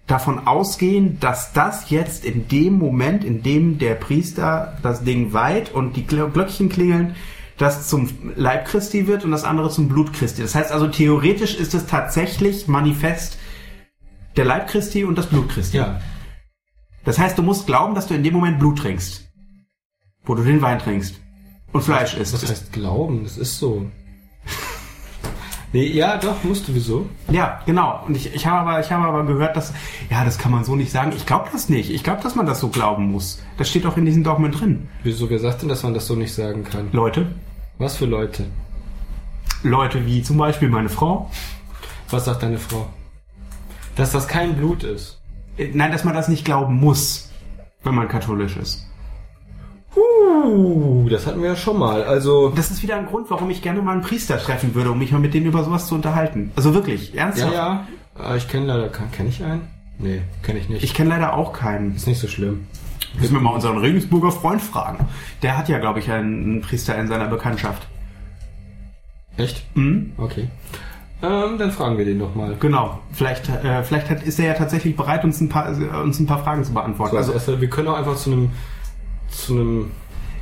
davon 0.06 0.46
ausgehen, 0.46 1.18
dass 1.20 1.52
das 1.52 1.90
jetzt 1.90 2.24
in 2.24 2.46
dem 2.48 2.74
Moment, 2.74 3.24
in 3.24 3.42
dem 3.42 3.78
der 3.78 3.94
Priester 3.94 4.76
das 4.82 5.02
Ding 5.04 5.32
weiht 5.32 5.72
und 5.72 5.96
die 5.96 6.04
Gl- 6.04 6.28
Glöckchen 6.30 6.68
klingeln, 6.68 7.14
das 7.58 7.88
zum 7.88 8.08
Leib 8.34 8.66
Christi 8.66 9.06
wird 9.06 9.24
und 9.24 9.30
das 9.30 9.44
andere 9.44 9.70
zum 9.70 9.88
Blut 9.88 10.12
Christi. 10.12 10.42
Das 10.42 10.54
heißt 10.54 10.72
also, 10.72 10.88
theoretisch 10.88 11.54
ist 11.54 11.74
es 11.74 11.86
tatsächlich 11.86 12.66
manifest 12.66 13.38
der 14.36 14.44
Leib 14.44 14.68
Christi 14.68 15.04
und 15.04 15.16
das 15.16 15.26
Blut 15.26 15.48
Christi. 15.48 15.76
Ja. 15.76 16.00
Das 17.04 17.18
heißt, 17.18 17.38
du 17.38 17.42
musst 17.42 17.66
glauben, 17.66 17.94
dass 17.94 18.08
du 18.08 18.14
in 18.14 18.24
dem 18.24 18.34
Moment 18.34 18.58
Blut 18.58 18.78
trinkst. 18.78 19.28
Wo 20.24 20.34
du 20.34 20.42
den 20.42 20.62
Wein 20.62 20.78
trinkst. 20.78 21.20
Und 21.72 21.82
Fleisch 21.82 22.14
isst. 22.16 22.34
Das 22.34 22.48
heißt 22.48 22.72
Glauben, 22.72 23.24
das 23.24 23.36
ist 23.36 23.58
so. 23.58 23.90
Nee, 25.74 25.88
ja, 25.88 26.18
doch, 26.18 26.44
musst 26.44 26.68
du, 26.68 26.74
wieso? 26.76 27.10
Ja, 27.32 27.60
genau. 27.66 28.04
Und 28.06 28.16
ich, 28.16 28.32
ich 28.32 28.46
habe 28.46 28.60
aber, 28.70 28.78
ich 28.78 28.92
habe 28.92 29.08
aber 29.08 29.24
gehört, 29.24 29.56
dass, 29.56 29.74
ja, 30.08 30.24
das 30.24 30.38
kann 30.38 30.52
man 30.52 30.62
so 30.62 30.76
nicht 30.76 30.92
sagen. 30.92 31.12
Ich 31.16 31.26
glaube 31.26 31.48
das 31.52 31.68
nicht. 31.68 31.90
Ich 31.90 32.04
glaube, 32.04 32.22
dass 32.22 32.36
man 32.36 32.46
das 32.46 32.60
so 32.60 32.68
glauben 32.68 33.10
muss. 33.10 33.42
Das 33.58 33.68
steht 33.70 33.84
auch 33.84 33.96
in 33.96 34.04
diesen 34.04 34.22
Dogmen 34.22 34.52
drin. 34.52 34.88
Wieso, 35.02 35.28
wer 35.28 35.40
sagt 35.40 35.62
denn, 35.62 35.68
dass 35.68 35.82
man 35.82 35.92
das 35.92 36.06
so 36.06 36.14
nicht 36.14 36.32
sagen 36.32 36.62
kann? 36.62 36.90
Leute, 36.92 37.26
Was 37.78 37.96
für 37.96 38.06
Leute? 38.06 38.46
Leute 39.64 40.06
wie 40.06 40.22
zum 40.22 40.36
Beispiel 40.36 40.68
meine 40.68 40.88
Frau. 40.88 41.28
Was 42.08 42.26
sagt 42.26 42.44
deine 42.44 42.58
Frau? 42.58 42.86
Dass 43.96 44.12
das 44.12 44.28
kein 44.28 44.54
Blut 44.54 44.84
ist. 44.84 45.20
Äh, 45.58 45.70
Nein, 45.74 45.90
dass 45.90 46.04
man 46.04 46.14
das 46.14 46.28
nicht 46.28 46.44
glauben 46.44 46.76
muss, 46.76 47.30
wenn 47.82 47.96
man 47.96 48.06
katholisch 48.06 48.56
ist. 48.56 48.86
Uh, 49.96 51.08
das 51.08 51.26
hatten 51.26 51.40
wir 51.42 51.50
ja 51.50 51.56
schon 51.56 51.78
mal. 51.78 52.02
Also, 52.04 52.50
Das 52.50 52.70
ist 52.70 52.82
wieder 52.82 52.96
ein 52.96 53.06
Grund, 53.06 53.30
warum 53.30 53.50
ich 53.50 53.62
gerne 53.62 53.80
mal 53.82 53.92
einen 53.92 54.02
Priester 54.02 54.38
treffen 54.38 54.74
würde, 54.74 54.90
um 54.90 54.98
mich 54.98 55.12
mal 55.12 55.18
mit 55.20 55.34
denen 55.34 55.46
über 55.46 55.62
sowas 55.64 55.86
zu 55.86 55.94
unterhalten. 55.94 56.50
Also 56.56 56.74
wirklich, 56.74 57.12
ja, 57.14 57.22
ernsthaft. 57.24 57.52
ja. 57.54 57.86
Äh, 58.18 58.36
Ich 58.36 58.48
kenne 58.48 58.66
leider, 58.66 58.88
kenne 58.88 59.28
ich 59.28 59.42
einen? 59.44 59.68
Nee, 59.98 60.22
kenne 60.42 60.58
ich 60.58 60.68
nicht. 60.68 60.82
Ich 60.82 60.94
kenne 60.94 61.10
leider 61.10 61.34
auch 61.34 61.52
keinen. 61.52 61.94
ist 61.94 62.06
nicht 62.08 62.18
so 62.20 62.26
schlimm. 62.28 62.66
Müssen 63.20 63.34
wir 63.34 63.40
mal 63.40 63.50
unseren 63.54 63.78
Regensburger 63.78 64.32
Freund 64.32 64.60
fragen. 64.60 65.06
Der 65.42 65.56
hat 65.56 65.68
ja, 65.68 65.78
glaube 65.78 66.00
ich, 66.00 66.10
einen 66.10 66.60
Priester 66.62 66.98
in 66.98 67.06
seiner 67.06 67.26
Bekanntschaft. 67.28 67.86
Echt? 69.36 69.64
Mhm. 69.76 70.12
Okay. 70.16 70.48
Ähm, 71.22 71.58
dann 71.58 71.70
fragen 71.70 71.96
wir 71.96 72.04
den 72.04 72.18
doch 72.18 72.34
mal. 72.34 72.56
Genau. 72.58 72.98
Vielleicht, 73.12 73.48
äh, 73.48 73.82
vielleicht 73.84 74.10
hat, 74.10 74.22
ist 74.24 74.38
er 74.40 74.46
ja 74.46 74.54
tatsächlich 74.54 74.96
bereit, 74.96 75.24
uns 75.24 75.40
ein 75.40 75.48
paar, 75.48 75.68
uns 76.02 76.18
ein 76.18 76.26
paar 76.26 76.42
Fragen 76.42 76.64
zu 76.64 76.74
beantworten. 76.74 77.16
Also, 77.16 77.32
Also 77.32 77.52
erst, 77.52 77.60
wir 77.60 77.70
können 77.70 77.88
auch 77.88 77.96
einfach 77.96 78.16
zu 78.16 78.32
einem, 78.32 78.50
zu 79.36 79.54
einem, 79.54 79.90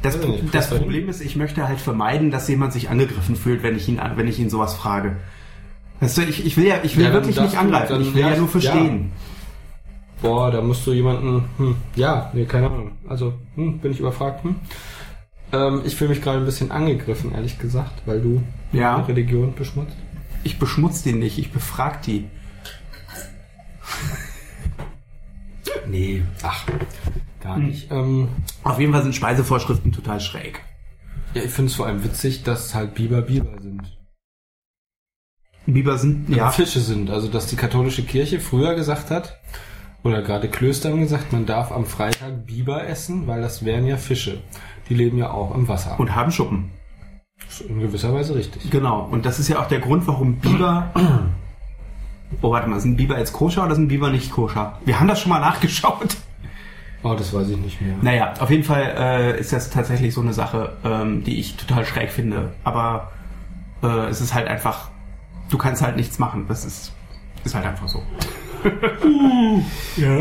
das, 0.02 0.16
nicht, 0.18 0.42
das 0.44 0.50
Priester- 0.68 0.78
Problem 0.78 1.08
ist, 1.08 1.20
ich 1.20 1.36
möchte 1.36 1.66
halt 1.68 1.80
vermeiden, 1.80 2.30
dass 2.30 2.48
jemand 2.48 2.72
sich 2.72 2.90
angegriffen 2.90 3.36
fühlt, 3.36 3.62
wenn 3.62 3.76
ich 3.76 3.88
ihn, 3.88 4.00
wenn 4.16 4.28
ich 4.28 4.38
ihn 4.38 4.50
sowas 4.50 4.74
frage. 4.74 5.16
Weißt 6.00 6.18
du, 6.18 6.22
ich, 6.22 6.44
ich 6.44 6.56
will 6.56 6.66
ja, 6.66 6.76
ich 6.82 6.96
will 6.96 7.04
Ja, 7.04 7.12
wirklich 7.12 7.40
nicht 7.40 7.56
angreifen. 7.56 8.00
ich 8.00 8.14
will 8.14 8.22
ja, 8.22 8.30
ja, 8.30 8.36
nur 8.36 8.48
verstehen. 8.48 9.12
boah, 10.20 10.50
da 10.50 10.60
musst 10.60 10.86
du 10.86 10.92
jemanden, 10.92 11.44
hm, 11.58 11.76
ja, 11.94 12.30
nee, 12.34 12.44
keine 12.44 12.66
Ahnung. 12.66 12.92
Also, 13.08 13.34
hm, 13.54 13.78
bin 13.78 13.92
ich 13.92 14.00
überfragt, 14.00 14.42
hm. 14.44 14.56
Ähm, 15.52 15.82
ich 15.84 15.94
fühle 15.96 16.10
mich 16.10 16.22
gerade 16.22 16.38
ein 16.38 16.44
bisschen 16.46 16.70
angegriffen, 16.72 17.32
ehrlich 17.34 17.58
gesagt, 17.58 18.02
weil 18.06 18.20
du 18.20 18.42
Ja. 18.72 18.96
eine 18.96 19.08
Religion 19.08 19.54
beschmutzt. 19.54 19.96
Ich 20.44 20.58
beschmutze 20.58 21.04
den 21.04 21.18
nicht, 21.20 21.38
ich 21.38 21.52
befrag 21.52 22.02
die. 22.02 22.24
Nee, 25.88 26.22
ach, 26.42 26.64
gar 27.42 27.58
nicht. 27.58 27.90
Ähm, 27.90 28.28
Auf 28.64 28.78
jeden 28.78 28.92
Fall 28.92 29.02
sind 29.02 29.14
Speisevorschriften 29.14 29.92
total 29.92 30.20
schräg. 30.20 30.60
ja, 31.34 31.42
ich 31.42 31.50
finde 31.50 31.70
es 31.70 31.76
vor 31.76 31.86
allem 31.86 32.04
witzig, 32.04 32.42
dass 32.44 32.74
halt 32.74 32.94
Biber 32.94 33.22
Biber 33.22 33.60
sind. 33.60 33.98
Biber 35.66 35.96
sind, 35.98 36.28
ja. 36.28 36.36
ja, 36.36 36.50
Fische 36.50 36.80
sind. 36.80 37.10
Also 37.10 37.28
dass 37.28 37.46
die 37.46 37.56
katholische 37.56 38.02
Kirche 38.02 38.40
früher 38.40 38.74
gesagt 38.74 39.10
hat, 39.10 39.38
oder 40.02 40.22
gerade 40.22 40.48
Klöster 40.48 40.90
haben 40.90 41.00
gesagt, 41.00 41.32
man 41.32 41.46
darf 41.46 41.70
am 41.70 41.86
Freitag 41.86 42.46
Biber 42.46 42.86
essen, 42.88 43.28
weil 43.28 43.40
das 43.40 43.64
wären 43.64 43.86
ja 43.86 43.96
Fische. 43.96 44.40
Die 44.88 44.94
leben 44.94 45.18
ja 45.18 45.30
auch 45.30 45.54
im 45.54 45.68
Wasser. 45.68 45.98
und 46.00 46.14
haben 46.16 46.32
Schuppen. 46.32 46.72
in 47.68 47.78
gewisser 47.80 48.12
Weise 48.12 48.34
richtig. 48.34 48.68
Genau. 48.70 49.04
Und 49.04 49.24
das 49.24 49.38
ist 49.38 49.48
ja 49.48 49.60
auch 49.60 49.68
der 49.68 49.78
Grund, 49.78 50.06
warum 50.06 50.36
Biber. 50.38 50.92
Oh, 52.40 52.50
warte 52.50 52.66
mal, 52.66 52.80
sind 52.80 52.96
Biber 52.96 53.18
jetzt 53.18 53.34
koscher 53.34 53.62
oder 53.62 53.74
sind 53.74 53.88
Biber 53.88 54.08
nicht 54.08 54.30
koscher? 54.32 54.78
Wir 54.86 54.98
haben 54.98 55.06
das 55.06 55.20
schon 55.20 55.28
mal 55.28 55.38
nachgeschaut. 55.38 56.16
Oh, 57.04 57.14
das 57.14 57.34
weiß 57.34 57.48
ich 57.48 57.56
nicht 57.56 57.80
mehr. 57.80 57.96
Naja, 58.00 58.34
auf 58.38 58.50
jeden 58.50 58.62
Fall 58.62 58.94
äh, 58.96 59.40
ist 59.40 59.52
das 59.52 59.70
tatsächlich 59.70 60.14
so 60.14 60.20
eine 60.20 60.32
Sache, 60.32 60.76
ähm, 60.84 61.24
die 61.24 61.40
ich 61.40 61.56
total 61.56 61.84
schräg 61.84 62.10
finde. 62.10 62.52
Aber 62.62 63.10
äh, 63.82 64.06
es 64.08 64.20
ist 64.20 64.34
halt 64.34 64.46
einfach, 64.46 64.90
du 65.50 65.58
kannst 65.58 65.82
halt 65.82 65.96
nichts 65.96 66.18
machen. 66.18 66.44
Das 66.48 66.64
ist, 66.64 66.92
ist 67.44 67.54
halt 67.54 67.66
einfach 67.66 67.88
so. 67.88 68.02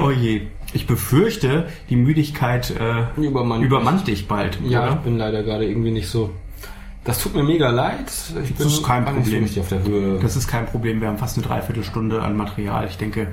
Oh 0.02 0.12
je. 0.12 0.48
Ich 0.74 0.88
befürchte, 0.88 1.68
die 1.90 1.96
Müdigkeit 1.96 2.72
äh, 2.72 3.20
Übermannt. 3.22 3.64
übermannt 3.64 4.08
dich 4.08 4.28
bald. 4.28 4.58
Ja, 4.64 4.86
ich 4.86 4.92
oder? 4.94 5.02
bin 5.02 5.18
leider 5.18 5.44
gerade 5.44 5.66
irgendwie 5.66 5.92
nicht 5.92 6.10
so. 6.10 6.32
Das 7.04 7.22
tut 7.22 7.36
mir 7.36 7.44
mega 7.44 7.70
leid. 7.70 8.12
Ich 8.44 8.54
bin 8.54 8.68
ist 8.68 8.84
kein 8.84 9.06
Problem. 9.06 9.46
auf 9.60 9.70
der 9.70 9.84
Höhe. 9.84 10.20
Das 10.20 10.36
ist 10.36 10.48
kein 10.48 10.66
Problem. 10.66 11.02
Wir 11.02 11.08
haben 11.08 11.18
fast 11.18 11.38
eine 11.38 11.46
Dreiviertelstunde 11.46 12.22
an 12.22 12.38
Material. 12.38 12.88
Ich 12.88 12.98
denke. 12.98 13.28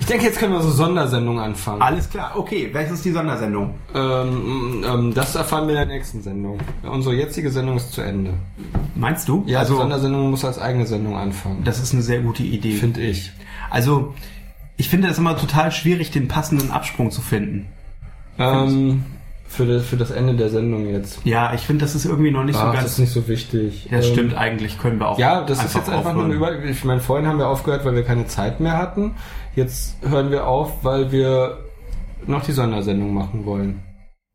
Ich 0.00 0.06
denke, 0.06 0.24
jetzt 0.24 0.38
können 0.38 0.52
wir 0.52 0.60
so 0.62 0.70
Sondersendungen 0.70 1.42
anfangen. 1.42 1.82
Alles 1.82 2.08
klar. 2.08 2.32
Okay, 2.34 2.70
welches 2.72 2.94
ist 2.94 3.04
die 3.04 3.12
Sondersendung? 3.12 3.74
Ähm, 3.94 4.84
ähm, 4.84 5.14
das 5.14 5.34
erfahren 5.34 5.68
wir 5.68 5.80
in 5.80 5.88
der 5.88 5.96
nächsten 5.96 6.22
Sendung. 6.22 6.58
Unsere 6.82 7.14
jetzige 7.14 7.50
Sendung 7.50 7.76
ist 7.76 7.92
zu 7.92 8.00
Ende. 8.00 8.34
Meinst 8.94 9.28
du? 9.28 9.44
Ja, 9.46 9.60
also 9.60 9.74
die 9.74 9.80
Sondersendung 9.80 10.30
muss 10.30 10.44
als 10.44 10.58
eigene 10.58 10.86
Sendung 10.86 11.16
anfangen. 11.16 11.62
das 11.64 11.78
ist 11.80 11.92
eine 11.92 12.02
sehr 12.02 12.20
gute 12.20 12.42
Idee. 12.42 12.72
finde 12.72 13.00
ich. 13.02 13.30
Also 13.68 14.14
ich 14.76 14.88
finde 14.88 15.08
es 15.08 15.18
immer 15.18 15.36
total 15.36 15.70
schwierig, 15.70 16.10
den 16.10 16.26
passenden 16.26 16.70
Absprung 16.70 17.10
zu 17.10 17.20
finden. 17.20 17.66
Ähm, 18.38 19.04
für, 19.50 19.66
das, 19.66 19.84
für 19.84 19.96
das 19.96 20.12
Ende 20.12 20.36
der 20.36 20.48
Sendung 20.48 20.86
jetzt. 20.88 21.20
Ja, 21.26 21.52
ich 21.54 21.62
finde, 21.62 21.84
das 21.84 21.96
ist 21.96 22.04
irgendwie 22.04 22.30
noch 22.30 22.44
nicht 22.44 22.54
so 22.54 22.60
Ach, 22.62 22.72
ganz. 22.72 22.84
das 22.84 22.92
ist 22.92 22.98
nicht 23.00 23.12
so 23.12 23.26
wichtig. 23.26 23.88
das 23.90 24.06
Ähm, 24.06 24.12
stimmt 24.12 24.34
eigentlich, 24.36 24.78
können 24.78 25.00
wir 25.00 25.08
auch. 25.08 25.18
Ja, 25.18 25.42
das 25.44 25.64
ist 25.64 25.74
jetzt 25.74 25.88
einfach 25.90 26.12
nur 26.14 26.22
aufhören. 26.24 26.42
eine 26.42 26.58
Über... 26.60 26.64
Ich 26.64 26.84
meine, 26.84 27.00
vorhin 27.00 27.26
haben 27.26 27.38
wir 27.38 27.48
aufgehört, 27.48 27.84
weil 27.84 27.96
wir 27.96 28.04
keine 28.04 28.26
Zeit 28.26 28.60
mehr 28.60 28.78
hatten. 28.78 29.16
Jetzt 29.56 29.96
hören 30.08 30.30
wir 30.30 30.46
auf, 30.46 30.84
weil 30.84 31.10
wir 31.10 31.58
noch 32.26 32.44
die 32.44 32.52
Sondersendung 32.52 33.12
machen 33.12 33.44
wollen. 33.44 33.82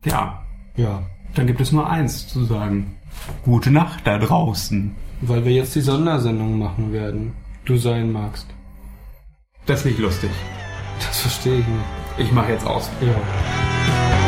Ja, 0.03 0.43
Ja. 0.76 1.03
dann 1.34 1.47
gibt 1.47 1.61
es 1.61 1.72
nur 1.72 1.89
eins 1.89 2.28
zu 2.28 2.43
sagen. 2.43 2.97
Gute 3.45 3.72
Nacht 3.72 4.05
da 4.05 4.18
draußen. 4.18 4.93
Weil 5.22 5.45
wir 5.45 5.53
jetzt 5.53 5.74
die 5.76 5.82
Sondersendung 5.82 6.59
machen 6.59 6.91
werden. 6.91 7.34
Du 7.63 7.78
sein 7.78 8.11
magst. 8.11 8.47
Das 9.66 9.80
ist 9.80 9.86
nicht 9.86 9.99
lustig. 9.99 10.30
Das 10.99 11.22
verstehe 11.22 11.59
ich 11.59 11.66
nicht. 11.68 11.86
Ich 12.28 12.32
mache 12.34 12.51
jetzt 12.51 12.68
aus. 12.68 12.89
Ja. 13.01 14.24